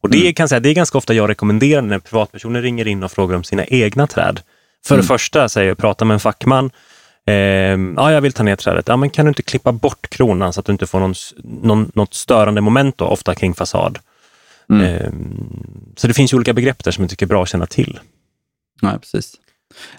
Och 0.00 0.10
det, 0.10 0.20
Mm. 0.20 0.34
kan 0.34 0.48
säga, 0.48 0.60
det 0.60 0.68
är 0.68 0.74
ganska 0.74 0.98
ofta 0.98 1.14
jag 1.14 1.30
rekommenderar 1.30 1.82
när 1.82 1.98
privatpersoner 1.98 2.62
ringer 2.62 2.86
in 2.88 3.02
och 3.02 3.12
frågar 3.12 3.36
om 3.36 3.44
sina 3.44 3.64
egna 3.64 4.06
träd. 4.06 4.40
För 4.86 4.94
Mm. 4.94 5.02
det 5.02 5.06
första 5.08 5.48
säger 5.48 5.68
jag, 5.68 5.78
prata 5.78 6.04
med 6.04 6.14
en 6.14 6.20
fackman. 6.20 6.70
Eh, 7.28 7.78
ja, 7.96 8.12
jag 8.12 8.20
vill 8.20 8.32
ta 8.32 8.42
ner 8.42 8.56
trädet. 8.56 8.88
Ja, 8.88 8.96
men 8.96 9.10
kan 9.10 9.24
du 9.24 9.28
inte 9.28 9.42
klippa 9.42 9.72
bort 9.72 10.10
kronan 10.10 10.52
så 10.52 10.60
att 10.60 10.66
du 10.66 10.72
inte 10.72 10.86
får 10.86 11.00
någon, 11.00 11.14
någon, 11.44 11.90
något 11.94 12.14
störande 12.14 12.60
moment, 12.60 12.98
då, 12.98 13.04
ofta 13.04 13.34
kring 13.34 13.54
fasad. 13.54 13.98
Mm. 14.70 14.84
Eh, 14.84 15.10
så 15.96 16.06
det 16.06 16.14
finns 16.14 16.32
ju 16.32 16.36
olika 16.36 16.52
begrepp 16.52 16.84
där 16.84 16.90
som 16.90 17.02
jag 17.04 17.10
tycker 17.10 17.26
är 17.26 17.28
bra 17.28 17.42
att 17.42 17.48
känna 17.48 17.66
till. 17.66 18.00
Nej, 18.82 18.98
precis. 18.98 19.34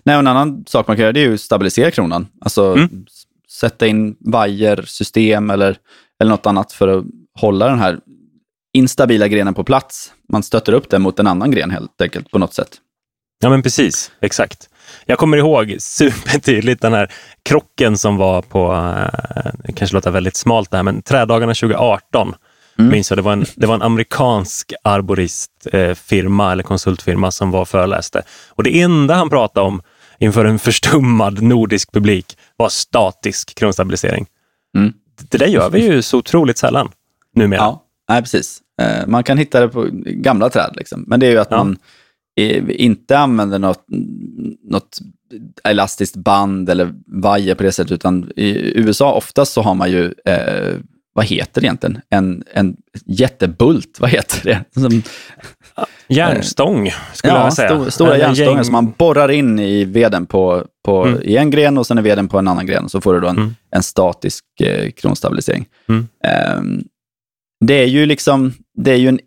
Nej, 0.04 0.16
och 0.16 0.20
en 0.20 0.28
annan 0.28 0.66
sak 0.68 0.88
man 0.88 0.96
kan 0.96 1.02
göra 1.04 1.12
det 1.14 1.20
är 1.20 1.28
ju 1.28 1.34
att 1.34 1.42
stabilisera 1.42 1.92
kronan. 1.92 2.28
Alltså 2.42 2.74
Mm. 2.74 3.06
sätta 3.60 3.88
in 3.88 4.16
vajersystem 4.20 5.50
eller, 5.50 5.78
eller 6.20 6.32
något 6.32 6.46
annat 6.46 6.72
för 6.72 6.88
att 6.88 7.06
hålla 7.40 7.68
den 7.68 7.80
här 7.80 8.00
instabila 8.74 9.28
grenen 9.28 9.54
på 9.54 9.64
plats. 9.64 10.14
Man 10.32 10.44
stöter 10.44 10.74
upp 10.74 10.90
den 10.90 11.02
mot 11.02 11.20
en 11.20 11.28
annan 11.28 11.52
gren 11.52 11.72
helt 11.72 12.02
enkelt 12.02 12.32
på 12.32 12.40
något 12.40 12.54
sätt. 12.54 12.78
Ja, 13.42 13.50
men 13.50 13.64
precis. 13.64 14.12
Exakt. 14.22 14.70
Jag 15.06 15.18
kommer 15.18 15.38
ihåg 15.38 15.76
supertydligt 15.80 16.82
den 16.82 16.94
här 16.94 17.12
krocken 17.46 17.98
som 17.98 18.18
var 18.18 18.42
på, 18.42 18.74
eh, 18.74 19.52
det 19.64 19.74
kanske 19.74 19.94
låter 19.96 20.12
väldigt 20.12 20.36
smalt 20.36 20.72
det 20.72 20.78
här, 20.78 20.84
men 20.84 21.02
trädagarna 21.02 21.54
2018. 21.54 22.34
Mm. 22.80 22.92
Minns 22.92 23.12
jag, 23.12 23.18
det 23.18 23.22
var 23.22 23.34
en, 23.34 23.46
det 23.56 23.68
var 23.68 23.76
en 23.76 23.82
amerikansk 23.82 24.74
arboristfirma 24.84 25.96
firma 25.96 26.52
eller 26.52 26.64
konsultfirma 26.64 27.32
som 27.32 27.52
var 27.52 27.62
och 27.62 27.68
föreläste. 27.70 28.22
Och 28.50 28.64
det 28.64 28.82
enda 28.82 29.14
han 29.14 29.30
pratade 29.30 29.68
om 29.68 29.82
inför 30.20 30.46
en 30.46 30.60
förstummad 30.60 31.42
nordisk 31.42 31.92
publik 31.92 32.26
var 32.58 32.70
statisk 32.70 33.56
kronstabilisering. 33.56 34.26
Mm. 34.78 34.94
Det 35.30 35.38
där 35.38 35.48
gör 35.48 35.70
vi 35.70 35.86
ju 35.86 36.02
så 36.02 36.18
otroligt 36.18 36.58
sällan 36.58 36.90
numera. 37.36 37.60
Ja, 37.60 37.84
nej, 38.10 38.22
precis. 38.22 38.60
Eh, 38.82 39.08
Man 39.08 39.24
kan 39.24 39.38
hitta 39.38 39.60
det 39.60 39.68
på 39.68 39.88
gamla 40.06 40.50
träd, 40.50 40.74
liksom. 40.76 41.04
men 41.08 41.20
det 41.20 41.28
är 41.28 41.32
ju 41.32 41.38
att 41.40 41.48
Ja. 41.52 41.58
man 41.58 41.78
inte 42.82 43.18
använder 43.18 43.60
något, 43.60 43.86
något 44.64 44.98
elastiskt 45.64 46.16
band 46.16 46.70
eller 46.70 46.94
vajer 47.22 47.56
på 47.56 47.64
det 47.64 47.72
sättet, 47.72 47.92
utan 47.92 48.32
i 48.36 48.80
USA 48.80 49.14
oftast 49.14 49.54
så 49.54 49.62
har 49.62 49.76
man 49.76 49.92
ju, 49.92 50.14
eh, 50.26 50.76
vad 51.14 51.26
heter 51.26 51.62
det 51.62 51.66
egentligen, 51.68 52.02
en, 52.10 52.44
en 52.54 52.78
jättebult, 53.06 53.98
vad 54.00 54.10
heter 54.10 54.44
det? 54.44 54.64
Som, 54.82 55.02
Järnstång 56.08 56.92
skulle 57.14 57.34
ja, 57.34 57.44
jag 57.44 57.54
säga. 57.54 57.70
sto- 57.70 57.90
stora 57.90 58.14
Eller 58.16 58.26
järnstångar 58.26 58.52
gäng- 58.52 58.64
som 58.64 58.72
man 58.74 58.94
borrar 58.98 59.32
in 59.32 59.60
i 59.60 59.86
veden 59.86 60.26
på, 60.26 60.66
på, 60.86 61.04
Mm. 61.06 61.22
i 61.24 61.38
en 61.38 61.50
gren 61.50 61.78
och 61.78 61.88
sen 61.88 61.98
är 61.98 62.02
veden 62.02 62.28
på 62.28 62.40
en 62.40 62.48
annan 62.48 62.66
gren. 62.66 62.90
Så 62.90 63.02
får 63.02 63.14
du 63.14 63.20
då 63.20 63.28
en, 63.28 63.38
Mm. 63.38 63.56
en 63.72 63.84
statisk 63.84 64.46
eh, 64.62 64.92
kronstabilisering. 64.92 65.66
Mm. 65.90 66.08
Ehm, 66.28 66.84
det 67.66 67.74
är 67.74 67.86
ju 67.88 68.06
liksom, 68.06 68.54
det 68.78 68.92
är 68.92 68.96
ju 68.96 69.08
en 69.08 69.20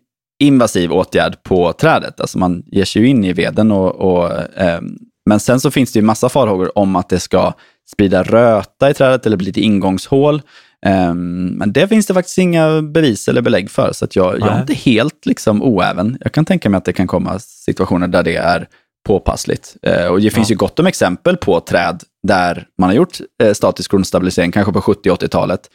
invasiv 0.43 0.91
åtgärd 0.93 1.43
på 1.43 1.73
trädet. 1.73 2.21
Alltså 2.21 2.37
man 2.37 2.63
ger 2.65 2.85
sig 2.85 3.01
ju 3.01 3.07
in 3.07 3.23
i 3.23 3.33
veden 3.33 3.71
och, 3.71 3.95
och 3.95 4.31
ehm, 4.57 4.97
men 5.25 5.39
sen 5.39 5.59
så 5.59 5.71
finns 5.71 5.91
det 5.91 5.99
ju 5.99 6.05
massa 6.05 6.29
farhågor 6.29 6.77
om 6.77 6.95
att 6.95 7.09
det 7.09 7.19
ska 7.19 7.53
sprida 7.91 8.23
röta 8.23 8.89
i 8.89 8.93
trädet 8.93 9.25
eller 9.25 9.37
bli 9.37 9.49
ett 9.49 9.57
ingångshål. 9.57 10.41
Ehm, 10.85 11.45
men 11.45 11.73
det 11.73 11.87
finns 11.87 12.07
det 12.07 12.13
faktiskt 12.13 12.37
inga 12.37 12.81
bevis 12.81 13.27
eller 13.27 13.41
belägg 13.41 13.71
för, 13.71 13.91
så 13.93 14.05
att 14.05 14.15
jag, 14.15 14.39
jag 14.39 14.47
är 14.55 14.61
inte 14.61 14.73
helt 14.73 15.25
liksom 15.25 15.63
oäven. 15.63 16.17
Jag 16.21 16.31
kan 16.31 16.45
tänka 16.45 16.69
mig 16.69 16.77
att 16.77 16.85
det 16.85 16.93
kan 16.93 17.07
komma 17.07 17.39
situationer 17.39 18.07
där 18.07 18.23
det 18.23 18.35
är 18.35 18.67
påpassligt. 19.07 19.75
Eh, 19.81 20.05
och 20.07 20.21
det 20.21 20.29
finns 20.29 20.49
Ja. 20.49 20.53
ju 20.53 20.57
gott 20.57 20.79
om 20.79 20.87
exempel 20.87 21.37
på 21.37 21.59
träd 21.59 22.03
där 22.27 22.67
man 22.77 22.89
har 22.89 22.95
gjort 22.95 23.17
eh, 23.43 23.53
statisk 23.53 23.91
grundstabilisering, 23.91 24.51
kanske 24.51 24.73
på 24.73 24.81
70-80-talet, 24.81 25.69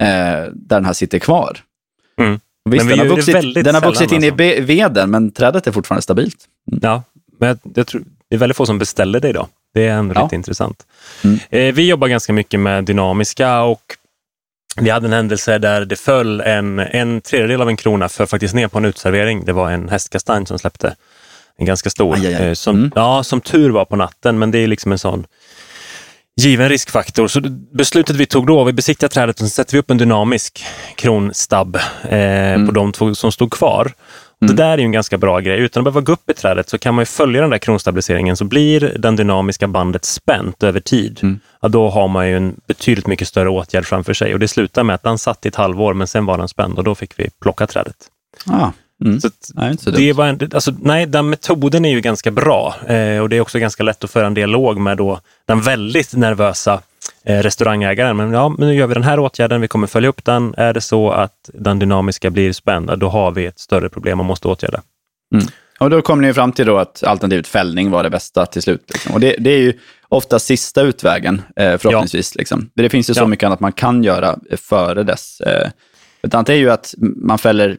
eh, 0.00 0.06
där 0.06 0.50
den 0.68 0.84
här 0.84 0.92
sitter 0.92 1.18
kvar. 1.18 1.58
Mm. 2.20 2.40
Visst, 2.70 2.84
Men 2.84 2.88
vi 2.88 2.96
den 3.02 3.08
har 3.10 3.16
vuxit, 3.16 3.64
den 3.64 3.74
har 3.74 3.82
vuxit 3.82 4.12
in 4.12 4.24
i 4.24 4.26
alltså. 4.26 4.36
be- 4.36 4.60
veden, 4.60 5.10
men 5.10 5.30
trädet 5.30 5.66
är 5.66 5.72
fortfarande 5.72 6.02
stabilt. 6.02 6.36
Ja, 6.82 7.02
men 7.40 7.48
jag, 7.48 7.58
jag 7.74 7.86
tror, 7.86 8.02
det 8.30 8.34
är 8.36 8.38
väldigt 8.38 8.56
få 8.56 8.66
som 8.66 8.78
beställer 8.78 9.20
det 9.20 9.28
idag. 9.28 9.46
Det 9.74 9.86
är 9.86 9.94
ändå 9.94 10.14
Ja. 10.14 10.22
lite 10.22 10.34
intressant. 10.34 10.86
Mm. 11.24 11.38
Eh, 11.50 11.74
vi 11.74 11.88
jobbar 11.88 12.08
ganska 12.08 12.32
mycket 12.32 12.60
med 12.60 12.84
dynamiska 12.84 13.62
och 13.62 13.82
vi 14.80 14.90
hade 14.90 15.06
en 15.06 15.12
händelse 15.12 15.58
där 15.58 15.84
det 15.84 15.96
föll 15.96 16.40
en, 16.40 16.78
en 16.78 17.20
tredjedel 17.20 17.60
av 17.62 17.68
en 17.68 17.76
krona 17.76 18.08
för 18.08 18.26
faktiskt 18.26 18.54
ner 18.54 18.68
på 18.68 18.78
en 18.78 18.84
utservering. 18.84 19.44
Det 19.44 19.52
var 19.52 19.70
en 19.70 19.88
hästkastanj 19.88 20.46
som 20.46 20.58
släppte. 20.58 20.96
En 21.56 21.66
ganska 21.66 21.90
stor. 21.90 22.14
Aj, 22.14 22.26
aj, 22.26 22.34
aj. 22.34 22.48
Eh, 22.48 22.54
Som, 22.54 22.76
Mm. 22.76 22.92
ja, 22.94 23.22
som 23.24 23.40
tur 23.40 23.70
var 23.70 23.84
på 23.84 23.96
natten, 23.96 24.38
men 24.38 24.50
det 24.50 24.58
är 24.58 24.66
liksom 24.66 24.92
en 24.92 24.98
sån 24.98 25.26
given 26.40 26.68
riskfaktor. 26.68 27.28
Så 27.28 27.40
beslutet 27.72 28.16
vi 28.16 28.26
tog 28.26 28.46
då, 28.46 28.64
vi 28.64 28.72
besiktigar 28.72 29.08
trädet 29.08 29.36
och 29.36 29.40
sen 29.40 29.50
sätter 29.50 29.72
vi 29.72 29.78
upp 29.78 29.90
en 29.90 29.98
dynamisk 29.98 30.64
kronstabb 30.96 31.76
eh, 32.02 32.66
på 32.66 32.72
de 32.72 32.92
två 32.92 33.14
som 33.14 33.32
stod 33.32 33.52
kvar. 33.52 33.92
Och 34.40 34.46
Det 34.46 34.56
där 34.56 34.70
är 34.70 34.78
ju 34.78 34.84
en 34.84 34.92
ganska 34.92 35.18
bra 35.18 35.40
grej. 35.40 35.60
Utan 35.60 35.80
att 35.80 35.84
behöva 35.84 36.00
gå 36.00 36.12
upp 36.12 36.30
i 36.30 36.34
trädet 36.34 36.68
så 36.68 36.78
kan 36.78 36.94
man 36.94 37.06
följa 37.06 37.40
den 37.40 37.50
där 37.50 37.58
kronstabiliseringen 37.58 38.36
så 38.36 38.44
blir 38.44 38.80
den 38.98 39.16
dynamiska 39.16 39.68
bandet 39.68 40.04
spänt 40.04 40.62
över 40.62 40.80
tid. 40.80 41.20
Mm. 41.22 41.40
Ja, 41.60 41.68
då 41.68 41.90
har 41.90 42.08
man 42.08 42.28
ju 42.28 42.36
en 42.36 42.56
betydligt 42.66 43.06
mycket 43.06 43.28
större 43.28 43.48
åtgärd 43.48 43.84
framför 43.84 44.14
sig. 44.14 44.34
Och 44.34 44.40
det 44.40 44.48
slutar 44.48 44.84
med 44.84 44.94
att 44.94 45.02
den 45.02 45.18
satt 45.18 45.46
i 45.46 45.48
ett 45.48 45.56
halvår 45.56 45.94
men 45.94 46.06
sen 46.06 46.26
var 46.26 46.38
den 46.38 46.48
spänd 46.48 46.78
och 46.78 46.84
då 46.84 46.94
fick 46.94 47.18
vi 47.18 47.30
plocka 47.42 47.66
trädet. 47.66 47.96
Ah, 48.46 48.70
mm. 49.04 49.20
Så 49.20 49.30
Nej, 49.54 49.78
så 49.78 49.90
det 49.90 50.12
var 50.12 50.26
en, 50.26 50.50
alltså, 50.54 50.72
nej, 50.82 51.06
den 51.06 51.30
metoden 51.30 51.84
är 51.84 51.90
ju 51.90 52.00
ganska 52.00 52.30
bra 52.30 52.74
eh, 52.86 53.18
och 53.18 53.28
det 53.28 53.36
är 53.36 53.40
också 53.40 53.58
ganska 53.58 53.82
lätt 53.82 54.04
att 54.04 54.10
föra 54.10 54.26
en 54.26 54.34
dialog 54.34 54.80
med 54.80 54.96
då 54.96 55.20
den 55.46 55.60
väldigt 55.60 56.14
nervösa 56.14 56.80
eh, 57.24 57.38
restaurangägaren. 57.38 58.16
Men 58.16 58.32
ja, 58.32 58.48
men 58.48 58.68
nu 58.68 58.74
gör 58.74 58.86
vi 58.86 58.94
den 58.94 59.02
här 59.02 59.18
åtgärden, 59.18 59.60
vi 59.60 59.68
kommer 59.68 59.86
följa 59.86 60.08
upp 60.08 60.24
den. 60.24 60.54
Är 60.56 60.72
det 60.72 60.80
så 60.80 61.10
att 61.10 61.50
den 61.54 61.78
dynamiska 61.78 62.30
blir 62.30 62.52
spänd, 62.52 62.98
då 62.98 63.08
har 63.08 63.30
vi 63.30 63.46
ett 63.46 63.58
större 63.58 63.88
problem 63.88 64.20
och 64.20 64.26
måste 64.26 64.48
åtgärda. 64.48 64.82
Och 65.78 65.90
då 65.90 66.02
kom 66.02 66.20
ni 66.20 66.26
ju 66.26 66.34
fram 66.34 66.52
till 66.52 66.66
då 66.66 66.78
att 66.78 67.02
alternativet 67.04 67.46
fällning 67.46 67.90
var 67.90 68.02
det 68.02 68.10
bästa 68.10 68.46
till 68.46 68.62
slut. 68.62 68.84
Liksom. 68.92 69.14
Och 69.14 69.20
det, 69.20 69.36
det 69.38 69.50
är 69.50 69.58
ju 69.58 69.72
ofta 70.08 70.38
sista 70.38 70.82
utvägen, 70.82 71.42
eh, 71.56 71.78
förhoppningsvis. 71.78 72.34
Liksom. 72.34 72.70
Det 72.74 72.88
finns 72.88 73.10
ju 73.10 73.14
så 73.14 73.20
Ja. 73.20 73.26
mycket 73.26 73.46
annat 73.46 73.60
man 73.60 73.72
kan 73.72 74.04
göra 74.04 74.38
före 74.56 75.02
dess. 75.02 75.40
Eh, 75.40 75.70
ett 76.22 76.34
annat 76.34 76.48
är 76.48 76.54
ju 76.54 76.70
att 76.70 76.94
man 76.98 77.38
fäller 77.38 77.76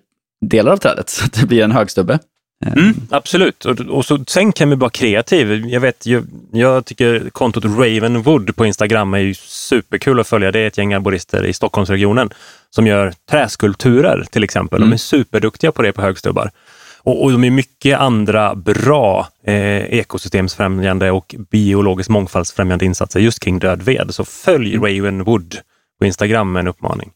delar 0.49 0.71
av 0.71 0.77
trädet, 0.77 1.09
så 1.09 1.25
att 1.25 1.33
det 1.33 1.45
blir 1.45 1.63
en 1.63 1.71
högstubbe. 1.71 2.19
Mm, 2.65 2.93
absolut. 3.09 3.65
Och, 3.65 3.79
och 3.79 4.05
så, 4.05 4.23
sen 4.27 4.51
kan 4.51 4.69
vi 4.69 4.75
vara 4.75 4.89
kreativ. 4.89 5.65
Jag, 5.67 5.81
vet, 5.81 6.05
jag, 6.05 6.27
jag 6.51 6.85
tycker 6.85 7.29
kontot 7.29 7.65
Ravenwood 7.65 8.55
på 8.55 8.65
Instagram 8.65 9.13
är 9.13 9.19
ju 9.19 9.33
superkul 9.33 10.19
att 10.19 10.27
följa. 10.27 10.51
Det 10.51 10.59
är 10.59 10.67
ett 10.67 10.77
gäng 10.77 10.93
arborister 10.93 11.45
i 11.45 11.53
Stockholmsregionen 11.53 12.29
som 12.69 12.87
gör 12.87 13.13
träskulpturer 13.29 14.25
till 14.31 14.43
exempel. 14.43 14.77
Mm. 14.77 14.89
De 14.89 14.93
är 14.93 14.97
superduktiga 14.97 15.71
på 15.71 15.81
det 15.81 15.91
på 15.91 16.01
högstubbar. 16.01 16.51
Och, 16.99 17.23
och 17.23 17.31
de 17.31 17.43
är 17.43 17.51
mycket 17.51 17.99
andra 17.99 18.55
bra 18.55 19.27
eh, 19.43 19.93
ekosystemsfrämjande 19.93 21.11
och 21.11 21.35
biologisk 21.51 22.09
mångfaldsfrämjande 22.09 22.85
insatser 22.85 23.19
just 23.19 23.39
kring 23.39 23.59
död 23.59 23.81
ved. 23.81 24.07
Så 24.09 24.25
följ 24.25 24.75
Ravenwood 24.75 25.55
på 25.99 26.05
Instagram 26.05 26.51
med 26.51 26.59
en 26.59 26.67
uppmaning. 26.67 27.11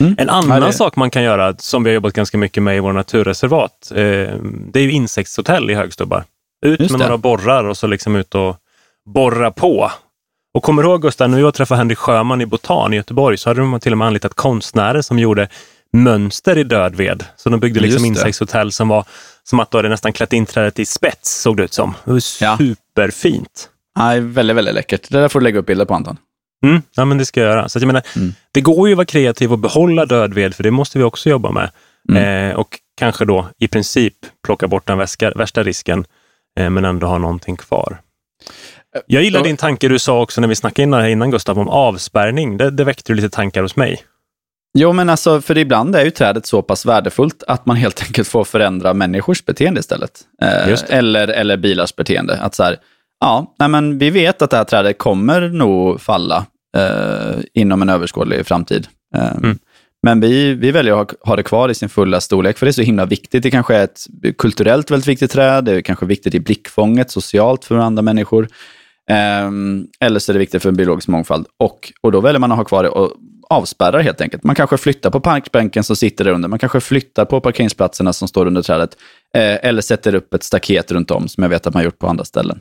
Mm. 0.00 0.14
En 0.18 0.28
annan 0.30 0.62
Ja, 0.62 0.72
sak 0.72 0.96
man 0.96 1.10
kan 1.10 1.22
göra, 1.22 1.54
som 1.58 1.84
vi 1.84 1.90
har 1.90 1.94
jobbat 1.94 2.12
ganska 2.12 2.38
mycket 2.38 2.62
med 2.62 2.76
i 2.76 2.80
våra 2.80 2.92
naturreservat, 2.92 3.90
eh, 3.90 3.96
det 4.72 4.74
är 4.74 4.82
ju 4.82 4.90
insektshotell 4.92 5.70
i 5.70 5.74
högstubbar. 5.74 6.24
Ut 6.66 6.80
Just 6.80 6.90
med 6.92 7.00
det. 7.00 7.04
några 7.04 7.18
borrar 7.18 7.64
och 7.64 7.76
så 7.76 7.86
liksom 7.86 8.16
ut 8.16 8.34
och 8.34 8.56
borra 9.14 9.50
på. 9.50 9.90
Och 10.54 10.62
kommer 10.62 10.82
du 10.82 10.88
ihåg 10.88 11.02
Gustav, 11.02 11.30
när 11.30 11.44
och 11.44 11.54
träffade 11.54 11.78
Henrik 11.78 11.98
Sjöman 11.98 12.40
i 12.40 12.46
Botan 12.46 12.92
i 12.92 12.96
Göteborg 12.96 13.36
så 13.38 13.50
hade 13.50 13.60
de 13.60 13.80
till 13.80 13.92
och 13.92 13.98
med 13.98 14.06
anlitat 14.06 14.34
konstnärer 14.34 15.02
som 15.02 15.18
gjorde 15.18 15.48
mönster 15.92 16.58
i 16.58 16.64
död 16.64 16.94
ved. 16.94 17.24
Så 17.36 17.48
de 17.48 17.60
byggde 17.60 17.80
liksom 17.80 18.04
insektshotell 18.04 18.72
som 18.72 18.88
var 18.88 19.04
som 19.44 19.60
att 19.60 19.70
du 19.70 19.78
hade 19.78 19.88
nästan 19.88 20.12
klätt 20.12 20.32
in 20.32 20.46
trädet 20.46 20.78
i 20.78 20.86
spets, 20.86 21.40
såg 21.42 21.56
det 21.56 21.62
ut 21.62 21.72
som. 21.72 21.94
Det 22.04 22.10
var 22.10 22.22
Ja. 22.40 22.58
superfint. 22.58 23.68
Nej, 23.98 24.20
väldigt, 24.20 24.56
väldigt 24.56 24.74
läckert. 24.74 25.10
Det 25.10 25.20
där 25.20 25.28
får 25.28 25.40
du 25.40 25.44
lägga 25.44 25.58
upp 25.58 25.66
bilder 25.66 25.84
på 25.84 25.94
Anton. 25.94 26.16
Mm, 26.64 26.82
ja, 26.96 27.04
men 27.04 27.18
det 27.18 27.24
ska 27.24 27.40
jag 27.40 27.48
göra. 27.50 27.68
Så 27.68 27.78
jag 27.78 27.86
menar, 27.86 28.02
Mm. 28.16 28.34
Det 28.52 28.60
går 28.60 28.88
ju 28.88 28.92
att 28.92 28.96
vara 28.96 29.06
kreativ 29.06 29.52
och 29.52 29.58
behålla 29.58 30.06
död 30.06 30.34
ved, 30.34 30.54
för 30.54 30.62
det 30.62 30.70
måste 30.70 30.98
vi 30.98 31.04
också 31.04 31.28
jobba 31.28 31.50
med. 31.52 31.70
Eh, 32.16 32.56
och 32.56 32.78
kanske 32.98 33.24
då 33.24 33.48
i 33.58 33.68
princip 33.68 34.14
plocka 34.44 34.68
bort 34.68 34.86
den 34.86 34.98
väska, 34.98 35.30
värsta 35.30 35.62
risken, 35.62 36.04
eh, 36.60 36.70
men 36.70 36.84
ändå 36.84 37.06
ha 37.06 37.18
någonting 37.18 37.56
kvar. 37.56 38.00
Jag 39.06 39.22
gillar 39.22 39.44
din 39.44 39.56
tanke 39.56 39.88
du 39.88 39.98
sa 39.98 40.22
också 40.22 40.40
när 40.40 40.48
vi 40.48 40.56
snackade 40.56 40.82
innan, 40.82 41.08
innan 41.08 41.30
Gustav, 41.30 41.58
om 41.58 41.68
avspärrning. 41.68 42.56
Det, 42.56 42.70
det 42.70 42.84
väckte 42.84 43.12
ju 43.12 43.16
lite 43.16 43.30
tankar 43.30 43.62
hos 43.62 43.76
mig. 43.76 44.02
Jo, 44.78 44.92
men 44.92 45.10
alltså, 45.10 45.40
för 45.40 45.58
ibland 45.58 45.96
är 45.96 46.04
ju 46.04 46.10
trädet 46.10 46.46
så 46.46 46.62
pass 46.62 46.86
värdefullt 46.86 47.42
att 47.46 47.66
man 47.66 47.76
helt 47.76 48.02
enkelt 48.02 48.28
får 48.28 48.44
förändra 48.44 48.94
människors 48.94 49.44
beteende 49.44 49.80
istället. 49.80 50.20
Eh, 50.42 50.78
eller, 50.88 51.28
eller 51.28 51.56
bilars 51.56 51.96
beteende. 51.96 52.38
Att 52.40 52.54
så 52.54 52.62
här, 52.62 52.76
ja, 53.20 53.54
nej, 53.58 53.68
men 53.68 53.98
vi 53.98 54.10
vet 54.10 54.42
att 54.42 54.50
det 54.50 54.56
här 54.56 54.64
trädet 54.64 54.98
kommer 54.98 55.48
nog 55.48 56.00
falla 56.00 56.46
eh, 56.76 57.36
inom 57.54 57.82
en 57.82 57.88
överskådlig 57.88 58.46
framtid. 58.46 58.88
Eh, 59.16 59.36
Mm. 59.36 59.58
Men 60.02 60.20
vi, 60.20 60.54
vi 60.54 60.70
väljer 60.70 61.02
att 61.02 61.10
ha, 61.10 61.16
ha 61.30 61.36
det 61.36 61.42
kvar 61.42 61.68
i 61.68 61.74
sin 61.74 61.88
fulla 61.88 62.20
storlek, 62.20 62.58
för 62.58 62.66
det 62.66 62.70
är 62.70 62.72
så 62.72 62.82
himla 62.82 63.06
viktigt. 63.06 63.42
Det 63.42 63.50
kanske 63.50 63.76
är 63.76 63.84
ett 63.84 64.06
kulturellt 64.38 64.90
väldigt 64.90 65.08
viktigt 65.08 65.30
träd, 65.30 65.64
det 65.64 65.72
är 65.72 65.80
kanske 65.80 66.06
viktigt 66.06 66.34
i 66.34 66.40
blickfånget, 66.40 67.10
socialt 67.10 67.64
för 67.64 67.76
andra 67.76 68.02
människor. 68.02 68.48
Ehm, 69.10 69.86
eller 70.00 70.20
så 70.20 70.32
är 70.32 70.34
det 70.34 70.38
viktigt 70.38 70.62
för 70.62 70.68
en 70.68 70.76
biologisk 70.76 71.08
mångfald. 71.08 71.46
Och, 71.56 71.92
och 72.00 72.12
då 72.12 72.20
väljer 72.20 72.38
man 72.38 72.52
att 72.52 72.58
ha 72.58 72.64
kvar 72.64 72.82
det 72.82 72.88
och 72.88 73.12
avspärrar 73.50 74.00
helt 74.00 74.20
enkelt. 74.20 74.44
Man 74.44 74.54
kanske 74.54 74.76
flyttar 74.78 75.10
på 75.10 75.20
parkbänken 75.20 75.84
som 75.84 75.96
sitter 75.96 76.24
där 76.24 76.32
under. 76.32 76.48
Man 76.48 76.58
kanske 76.58 76.80
flyttar 76.80 77.24
på 77.24 77.40
parkeringsplatserna 77.40 78.12
som 78.12 78.28
står 78.28 78.46
under 78.46 78.62
trädet. 78.62 78.96
Eh, 79.34 79.68
eller 79.68 79.82
sätter 79.82 80.14
upp 80.14 80.34
ett 80.34 80.42
staket 80.42 80.92
runt 80.92 81.10
om, 81.10 81.28
som 81.28 81.42
jag 81.42 81.50
vet 81.50 81.66
att 81.66 81.74
man 81.74 81.84
gjort 81.84 81.98
på 81.98 82.06
andra 82.06 82.24
ställen. 82.24 82.60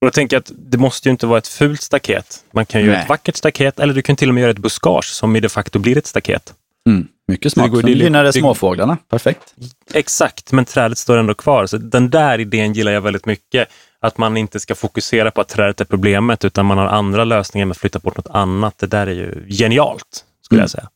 Och 0.00 0.06
då 0.06 0.10
tänker 0.10 0.36
jag 0.36 0.40
att 0.40 0.52
det 0.56 0.78
måste 0.78 1.08
ju 1.08 1.10
inte 1.10 1.26
vara 1.26 1.38
ett 1.38 1.48
fult 1.48 1.82
staket. 1.82 2.44
Man 2.52 2.66
kan 2.66 2.80
ju 2.80 2.86
göra 2.86 3.02
ett 3.02 3.08
vackert 3.08 3.36
staket, 3.36 3.80
eller 3.80 3.94
du 3.94 4.02
kan 4.02 4.16
till 4.16 4.28
och 4.28 4.34
med 4.34 4.40
göra 4.40 4.50
ett 4.50 4.58
buskage 4.58 5.04
som 5.04 5.36
i 5.36 5.40
de 5.40 5.48
facto 5.48 5.78
blir 5.78 5.98
ett 5.98 6.06
staket. 6.06 6.54
Mm, 6.88 7.06
mycket 7.28 7.52
smart. 7.52 7.72
Det 7.72 7.82
det 7.82 7.90
gynnar 7.92 8.24
det 8.24 8.32
småfåglarna. 8.32 8.96
Perfekt. 9.10 9.54
Exakt, 9.94 10.52
men 10.52 10.64
trädet 10.64 10.98
står 10.98 11.16
ändå 11.16 11.34
kvar. 11.34 11.66
Så 11.66 11.76
den 11.78 12.10
där 12.10 12.38
idén 12.40 12.72
gillar 12.72 12.92
jag 12.92 13.00
väldigt 13.00 13.26
mycket. 13.26 13.68
Att 14.00 14.18
man 14.18 14.36
inte 14.36 14.60
ska 14.60 14.74
fokusera 14.74 15.30
på 15.30 15.40
att 15.40 15.48
trädet 15.48 15.80
är 15.80 15.84
problemet, 15.84 16.44
utan 16.44 16.66
man 16.66 16.78
har 16.78 16.86
andra 16.86 17.24
lösningar 17.24 17.66
med 17.66 17.72
att 17.72 17.78
flytta 17.78 17.98
bort 17.98 18.16
något 18.16 18.28
annat. 18.30 18.78
Det 18.78 18.86
där 18.86 19.06
är 19.06 19.14
ju 19.14 19.46
genialt, 19.48 20.24
skulle 20.42 20.58
Mm. 20.58 20.62
jag 20.62 20.70
säga. 20.70 20.88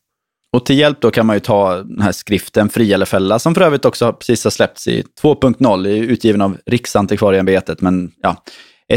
Och 0.53 0.65
till 0.65 0.77
hjälp 0.77 1.01
då 1.01 1.11
kan 1.11 1.25
man 1.25 1.35
ju 1.35 1.39
ta 1.39 1.75
den 1.75 2.01
här 2.01 2.11
skriften 2.11 2.69
Fria 2.69 2.95
eller 2.95 3.05
fälla, 3.05 3.39
som 3.39 3.55
för 3.55 3.61
övrigt 3.61 3.85
också 3.85 4.13
precis 4.13 4.43
har 4.43 4.51
släppts 4.51 4.87
i 4.87 5.03
2.0, 5.21 5.87
är 5.87 5.91
utgiven 5.91 6.41
av 6.41 6.57
Riksantikvarieämbetet. 6.65 7.81
Men 7.81 8.11
ja, 8.21 8.43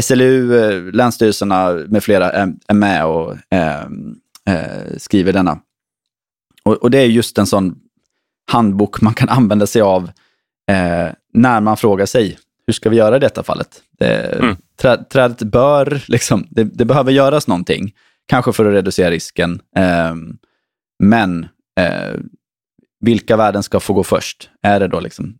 SLU, 0.01 0.59
eh, 0.59 0.93
länsstyrelserna 0.93 1.73
med 1.87 2.03
flera 2.03 2.31
är, 2.31 2.53
är 2.67 2.73
med 2.73 3.05
och 3.05 3.35
eh, 3.49 3.81
eh, 4.49 4.97
skriver 4.97 5.33
denna. 5.33 5.59
Och, 6.63 6.73
och 6.73 6.91
det 6.91 6.97
är 6.97 7.05
just 7.05 7.37
en 7.37 7.47
sån 7.47 7.79
handbok 8.51 9.01
man 9.01 9.13
kan 9.13 9.29
använda 9.37 9.67
sig 9.67 9.81
av 9.81 10.03
eh, 10.71 11.09
när 11.33 11.61
man 11.61 11.77
frågar 11.77 12.05
sig, 12.05 12.37
hur 12.67 12.73
ska 12.73 12.89
vi 12.89 12.97
göra 12.97 13.15
i 13.15 13.19
detta 13.19 13.43
fallet? 13.43 13.81
Mm. 13.99 14.55
trä, 14.81 15.03
trädet 15.03 15.43
bör, 15.43 16.03
liksom, 16.07 16.47
det, 16.49 16.63
det 16.63 16.85
behöver 16.85 17.11
göras 17.11 17.47
någonting, 17.47 17.93
kanske 18.25 18.53
för 18.53 18.65
att 18.65 18.73
reducera 18.73 19.11
risken. 19.11 19.61
ehm, 19.75 20.37
men 21.03 21.47
eh, 21.79 22.13
vilka 22.99 23.37
värden 23.37 23.63
ska 23.63 23.79
få 23.79 23.93
gå 23.93 24.03
först? 24.03 24.49
Är 24.61 24.79
det 24.79 24.87
då 24.87 24.99
liksom, 24.99 25.37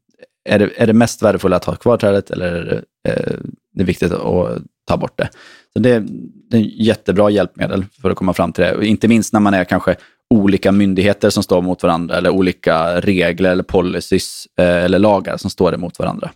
är 0.50 0.60
det, 0.60 0.70
är 0.78 0.88
det 0.88 0.94
mest 0.94 1.24
värdefulla 1.24 1.56
att 1.56 1.66
ha 1.66 1.76
kvar 1.76 1.98
trädet 1.98 2.32
eller 2.32 2.54
är 2.54 2.66
det, 2.66 3.12
eh, 3.12 3.38
det 3.78 3.84
är 3.84 3.86
viktigt 3.86 4.12
att 4.12 4.62
ta 4.88 4.98
bort 4.98 5.18
det? 5.18 5.30
Så 5.74 5.80
det, 5.80 6.04
det 6.50 6.58
är 6.58 6.62
jättebra 6.62 7.30
hjälpmedel 7.30 7.86
för 8.02 8.10
att 8.10 8.18
komma 8.18 8.34
fram 8.34 8.54
till 8.54 8.64
det. 8.64 8.76
Och 8.76 8.84
inte 8.84 9.08
minst 9.08 9.34
när 9.34 9.40
man 9.40 9.54
är 9.54 9.64
kanske 9.64 9.96
olika 10.30 10.72
myndigheter 10.72 11.30
som 11.30 11.44
står 11.44 11.62
mot 11.62 11.84
varandra 11.84 12.18
eller 12.18 12.30
olika 12.30 13.02
regler 13.02 13.52
eller 13.52 13.64
policies 13.64 14.48
eh, 14.60 14.84
eller 14.84 15.00
lagar 15.00 15.38
som 15.38 15.50
står 15.50 15.74
emot 15.74 16.00
varandra. 16.00 16.32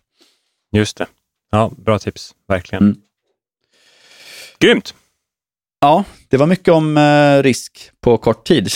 Just 0.72 0.98
det. 0.98 1.06
Ja, 1.52 1.72
bra 1.78 2.00
tips, 2.00 2.36
verkligen. 2.48 2.84
Mm. 2.84 2.98
Grymt! 4.60 4.94
Ja, 5.82 6.04
det 6.28 6.38
var 6.38 6.48
mycket 6.48 6.74
om 6.74 6.98
eh, 6.98 7.44
risk 7.44 7.92
på 8.02 8.18
kort 8.18 8.48
tid. 8.48 8.64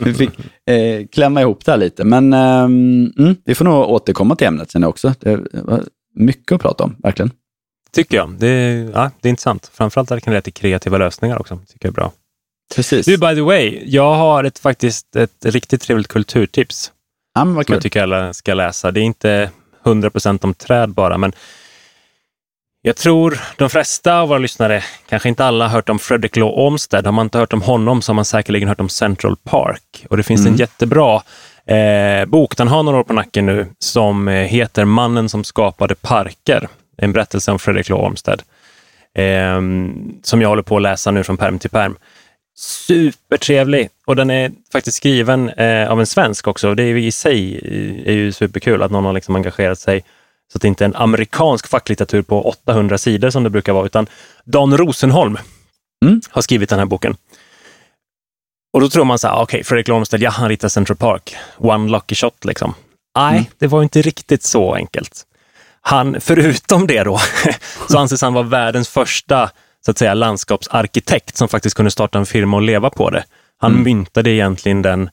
Vi 0.00 0.14
fick 0.14 0.30
eh, 0.70 1.06
klämma 1.12 1.40
ihop 1.40 1.64
det 1.64 1.70
här 1.70 1.78
lite. 1.78 2.04
Men 2.04 2.32
mm, 2.32 3.36
vi 3.44 3.54
får 3.54 3.64
nog 3.64 3.74
återkomma 3.74 4.36
till 4.36 4.46
ämnet 4.46 4.70
sen 4.70 4.84
också. 4.84 5.14
Det 5.20 5.40
var 5.52 5.84
mycket 6.14 6.52
att 6.52 6.60
prata 6.60 6.84
om, 6.84 6.96
verkligen. 6.98 7.30
Tycker 7.92 8.16
jag. 8.16 8.30
Det 8.38 8.46
är, 8.48 8.90
ja, 8.94 9.10
det 9.20 9.28
är 9.28 9.30
intressant. 9.30 9.70
Framförallt 9.74 10.10
att 10.10 10.16
det 10.16 10.20
kan 10.20 10.32
leda 10.32 10.42
till 10.42 10.52
kreativa 10.52 10.98
lösningar 10.98 11.40
också. 11.40 11.56
Tycker 11.56 11.86
jag 11.86 11.90
är 11.92 11.94
bra. 11.94 12.12
Precis. 12.74 13.06
Du, 13.06 13.18
by 13.18 13.34
the 13.34 13.40
way, 13.40 13.82
jag 13.86 14.14
har 14.14 14.44
ett, 14.44 14.58
faktiskt 14.58 15.16
ett 15.16 15.44
riktigt 15.44 15.82
trevligt 15.82 16.08
kulturtips 16.08 16.92
ja, 17.34 17.44
men 17.44 17.54
vad 17.54 17.66
som 17.66 17.72
jag 17.72 17.82
tycker 17.82 18.02
alla 18.02 18.32
ska 18.32 18.54
läsa. 18.54 18.90
Det 18.90 19.00
är 19.00 19.04
inte 19.04 19.50
100 19.86 20.10
procent 20.10 20.44
om 20.44 20.54
träd 20.54 20.90
bara, 20.90 21.18
men 21.18 21.32
jag 22.82 22.96
tror 22.96 23.38
de 23.56 23.70
flesta 23.70 24.18
av 24.20 24.28
våra 24.28 24.38
lyssnare, 24.38 24.84
kanske 25.08 25.28
inte 25.28 25.44
alla, 25.44 25.64
har 25.64 25.70
hört 25.74 25.88
om 25.88 25.98
Frederick 25.98 26.36
Law 26.36 26.50
Olmsted. 26.58 27.04
Har 27.04 27.12
man 27.12 27.26
inte 27.26 27.38
hört 27.38 27.52
om 27.52 27.62
honom 27.62 28.02
så 28.02 28.12
har 28.12 28.14
man 28.14 28.24
säkerligen 28.24 28.68
hört 28.68 28.80
om 28.80 28.88
Central 28.88 29.36
Park. 29.36 30.06
Och 30.10 30.16
det 30.16 30.22
finns 30.22 30.40
Mm. 30.40 30.52
en 30.52 30.58
jättebra 30.58 31.22
eh, 31.66 32.24
bok, 32.26 32.56
den 32.56 32.68
har 32.68 32.82
några 32.82 32.98
år 32.98 33.04
på 33.04 33.12
nacken 33.12 33.46
nu, 33.46 33.66
som 33.78 34.28
eh, 34.28 34.34
heter 34.34 34.84
Mannen 34.84 35.28
som 35.28 35.44
skapade 35.44 35.94
parker. 35.94 36.68
En 36.96 37.12
berättelse 37.12 37.52
om 37.52 37.58
Frederick 37.58 37.88
Law 37.88 38.04
Olmsted. 38.04 38.42
Eh, 39.14 39.60
som 40.22 40.42
jag 40.42 40.48
håller 40.48 40.62
på 40.62 40.76
att 40.76 40.82
läsa 40.82 41.10
nu 41.10 41.24
från 41.24 41.36
perm 41.36 41.58
till 41.58 41.70
perm. 41.70 41.96
Supertrevlig 42.56 43.88
och 44.06 44.16
den 44.16 44.30
är 44.30 44.50
faktiskt 44.72 44.96
skriven 44.96 45.48
eh, 45.48 45.90
av 45.90 46.00
en 46.00 46.06
svensk 46.06 46.48
också. 46.48 46.74
Det 46.74 46.82
är 46.82 46.86
ju 46.86 47.04
i 47.04 47.12
sig 47.12 47.54
eh, 47.54 48.08
är 48.12 48.16
ju 48.16 48.32
superkul 48.32 48.82
att 48.82 48.90
någon 48.90 49.04
har 49.04 49.12
liksom 49.12 49.36
engagerat 49.36 49.78
sig 49.78 50.04
så 50.52 50.58
att 50.58 50.62
det 50.62 50.68
inte 50.68 50.84
är 50.84 50.88
en 50.88 50.96
amerikansk 50.96 51.68
facklitteratur 51.68 52.22
på 52.22 52.48
800 52.48 52.98
sidor 52.98 53.30
som 53.30 53.42
det 53.44 53.50
brukar 53.50 53.72
vara, 53.72 53.86
utan 53.86 54.06
Dan 54.44 54.76
Rosenholm 54.76 55.38
Mm. 56.04 56.20
har 56.30 56.42
skrivit 56.42 56.70
den 56.70 56.78
här 56.78 56.86
boken. 56.86 57.16
Och 58.72 58.80
då 58.80 58.88
tror 58.88 59.04
man 59.04 59.18
så 59.18 59.26
här, 59.28 59.34
okej, 59.34 59.42
okay, 59.42 59.64
Fredrik 59.64 59.88
Lornstedt, 59.88 60.22
ja, 60.22 60.30
han 60.30 60.48
ritar 60.48 60.68
Central 60.68 60.96
Park. 60.96 61.36
One 61.58 61.90
lucky 61.90 62.14
shot 62.14 62.44
liksom. 62.44 62.74
Nej, 63.18 63.32
Mm. 63.32 63.44
det 63.58 63.66
var 63.66 63.82
inte 63.82 64.02
riktigt 64.02 64.42
så 64.42 64.74
enkelt. 64.74 65.22
Han, 65.80 66.16
förutom 66.20 66.86
det 66.86 67.02
då, 67.04 67.20
så 67.88 67.98
anses 67.98 68.22
han 68.22 68.34
vara 68.34 68.44
världens 68.44 68.88
första 68.88 69.50
så 69.84 69.90
att 69.90 69.98
säga, 69.98 70.14
landskapsarkitekt 70.14 71.36
som 71.36 71.48
faktiskt 71.48 71.76
kunde 71.76 71.90
starta 71.90 72.18
en 72.18 72.26
firma 72.26 72.56
och 72.56 72.62
leva 72.62 72.90
på 72.90 73.10
det. 73.10 73.24
Han 73.58 73.70
Mm. 73.72 73.82
myntade 73.84 74.30
egentligen 74.30 74.82
den, 74.82 75.10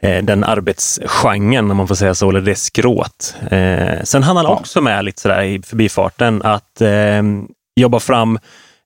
eh, 0.00 0.24
den 0.24 0.44
arbetsgenren, 0.44 1.70
om 1.70 1.76
man 1.76 1.88
får 1.88 1.94
säga 1.94 2.14
så, 2.14 2.28
eller 2.30 2.40
det 2.40 2.54
skrået. 2.54 3.36
Eh, 3.50 4.02
sen 4.04 4.22
hann 4.22 4.36
han 4.36 4.44
Ja. 4.46 4.50
också 4.52 4.80
med 4.80 5.04
lite 5.04 5.20
sådär 5.20 5.42
i 5.42 5.62
förbifarten 5.62 6.42
att 6.42 6.80
eh, 6.80 7.22
jobba 7.76 8.00
fram 8.00 8.38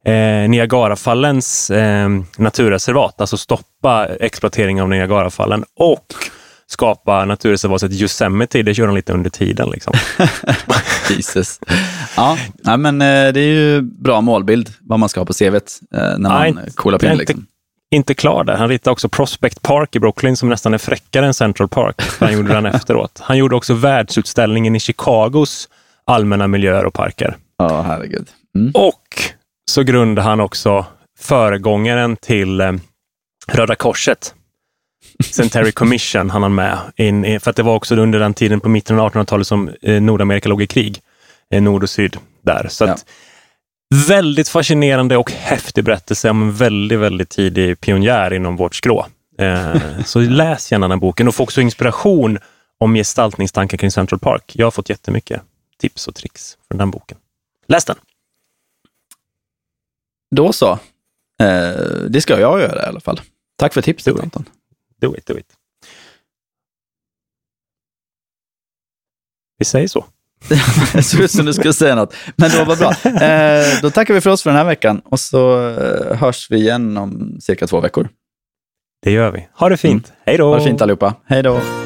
eh, 0.05 0.49
Niagarafallens 0.49 1.71
eh, 1.71 2.09
naturreservat, 2.37 3.21
alltså 3.21 3.37
stoppa 3.37 4.07
exploatering 4.07 4.83
av 4.83 4.89
Niagarafallen 4.89 5.65
och 5.77 6.15
skapa 6.73 7.25
naturreservatet 7.25 7.93
Yosemite. 7.93 8.63
Det 8.63 8.75
kör 8.75 8.87
han 8.87 8.95
lite 8.95 9.13
under 9.13 9.31
tiden. 9.31 9.71
Liksom. 9.71 9.95
Jesus. 11.11 11.61
Ja, 12.17 12.39
nej, 12.55 12.79
men 12.79 13.03
eh, 13.03 13.33
det 13.33 13.41
är 13.41 13.55
ju 13.55 13.81
bra 13.81 14.21
målbild 14.21 14.75
vad 14.81 14.99
man 14.99 15.09
ska 15.09 15.21
ha 15.21 15.25
på 15.25 15.33
CVt 15.33 15.81
eh, 15.95 16.01
när 16.01 16.19
man 16.19 16.55
Nej, 16.55 16.73
coolar 16.75 17.05
är 17.05 17.13
in. 17.13 17.19
Liksom. 17.19 17.47
inte 17.91 18.15
klar 18.15 18.45
där. 18.45 18.57
Han 18.57 18.69
ritade 18.69 18.93
också 18.93 19.09
Prospect 19.09 19.63
Park 19.63 19.97
i 19.97 20.01
Brooklyn 20.01 20.37
som 20.37 20.49
nästan 20.49 20.75
är 20.75 20.79
fräckare 20.79 21.27
än 21.27 21.35
Central 21.35 21.69
Park. 21.69 22.03
Han 22.21 22.33
gjorde 22.33 22.53
den 22.53 22.67
efteråt. 22.67 23.19
Han 23.23 23.39
gjorde 23.39 23.57
också 23.57 23.75
världsutställningen 23.75 24.77
i 24.77 24.81
Chicagos 24.81 25.69
allmänna 26.05 26.47
miljöer 26.47 26.85
och 26.85 26.95
parker. 26.95 27.37
Ja, 27.59 27.83
herregud. 27.83 28.29
Mm. 28.55 28.71
Och 28.75 29.33
så 29.71 29.83
grundade 29.83 30.29
han 30.29 30.41
också 30.41 30.87
föregångaren 31.19 32.17
till 32.17 32.61
eh, 32.61 32.73
Röda 33.49 33.75
Korset. 33.75 34.35
Centenary 35.25 35.73
Commission 35.73 36.31
han 36.31 36.43
han 36.43 36.55
med. 36.55 36.79
In, 36.97 37.41
för 37.41 37.51
att 37.51 37.57
det 37.57 37.63
var 37.63 37.75
också 37.75 37.97
under 37.97 38.19
den 38.19 38.35
tiden 38.35 38.61
på 38.61 38.69
mitten 38.69 38.99
av 38.99 39.13
1800-talet 39.13 39.47
som 39.47 39.71
eh, 39.83 40.01
Nordamerika 40.03 40.49
låg 40.49 40.63
i 40.63 40.67
krig. 40.67 41.01
Eh, 41.51 41.63
nord 41.63 41.83
och 41.83 41.91
syd 41.91 42.17
där. 42.43 42.67
Så 42.71 42.85
Ja. 42.85 42.93
att, 42.93 43.05
Väldigt 44.09 44.49
fascinerande 44.49 45.17
och 45.17 45.33
häftig 45.33 45.85
berättelse 45.85 46.31
om 46.31 46.43
en 46.43 46.53
väldigt, 46.53 46.99
väldigt 46.99 47.29
tidig 47.31 47.81
pionjär 47.81 48.33
inom 48.33 48.57
vårt 48.57 48.75
skrå. 48.75 49.07
Så 50.05 50.19
läs 50.21 50.73
gärna 50.73 50.89
den 50.89 50.99
boken 51.01 51.29
och 51.29 51.35
få 51.35 51.43
också 51.43 51.61
inspiration 51.61 52.39
om 52.79 52.95
gestaltningstankar 52.95 53.79
kring 53.79 53.91
Central 53.91 54.19
Park. 54.19 54.53
Jag 54.55 54.67
har 54.67 54.71
fått 54.71 54.89
jättemycket 54.91 55.43
tips 55.81 56.09
och 56.09 56.15
tricks 56.15 56.57
från 56.69 56.79
den 56.79 56.91
boken. 56.91 57.19
Läs 57.69 57.85
den! 57.85 57.97
Då 60.35 60.53
så. 60.53 60.71
Eh, 61.43 61.75
det 62.09 62.21
ska 62.21 62.41
jag 62.41 62.61
göra 62.61 62.83
i 62.83 62.87
alla 62.89 63.01
fall. 63.01 63.21
Tack 63.59 63.75
för 63.75 63.83
tipset 63.83 64.15
Do. 64.17 64.23
Anton. 64.23 64.45
Do 65.01 65.17
it, 65.17 65.27
do 65.27 65.39
it. 65.39 65.47
Vi 69.59 69.65
säger 69.65 69.89
så. 69.89 70.05
Det 70.93 71.03
såg 71.03 71.21
ut 71.21 71.31
som 71.31 71.47
du 71.47 71.53
skulle 71.53 71.73
säga 71.73 71.95
något. 71.95 72.15
Men 72.37 72.51
då 72.51 72.65
var 72.65 72.77
bra. 72.77 72.91
Eh, 73.27 73.83
då 73.83 73.91
tackar 73.91 74.15
vi 74.15 74.21
för 74.21 74.31
oss 74.31 74.43
för 74.43 74.51
den 74.51 74.57
här 74.57 74.65
veckan 74.65 75.03
och 75.05 75.21
så 75.21 75.69
eh, 75.71 76.17
hörs 76.17 76.51
vi 76.51 76.57
igen 76.57 76.97
om 76.97 77.41
cirka 77.41 77.67
två 77.67 77.81
veckor. 77.81 78.09
Det 79.03 79.11
gör 79.11 79.31
vi. 79.31 79.49
Ha 79.55 79.69
det 79.69 79.77
fint. 79.77 80.13
Hej 80.27 80.39
då! 80.39 80.49
Ha 80.49 80.57
det 80.59 80.65
fint 80.65 80.83
allihopa. 80.83 81.15
Hej 81.27 81.43
då! 81.43 81.82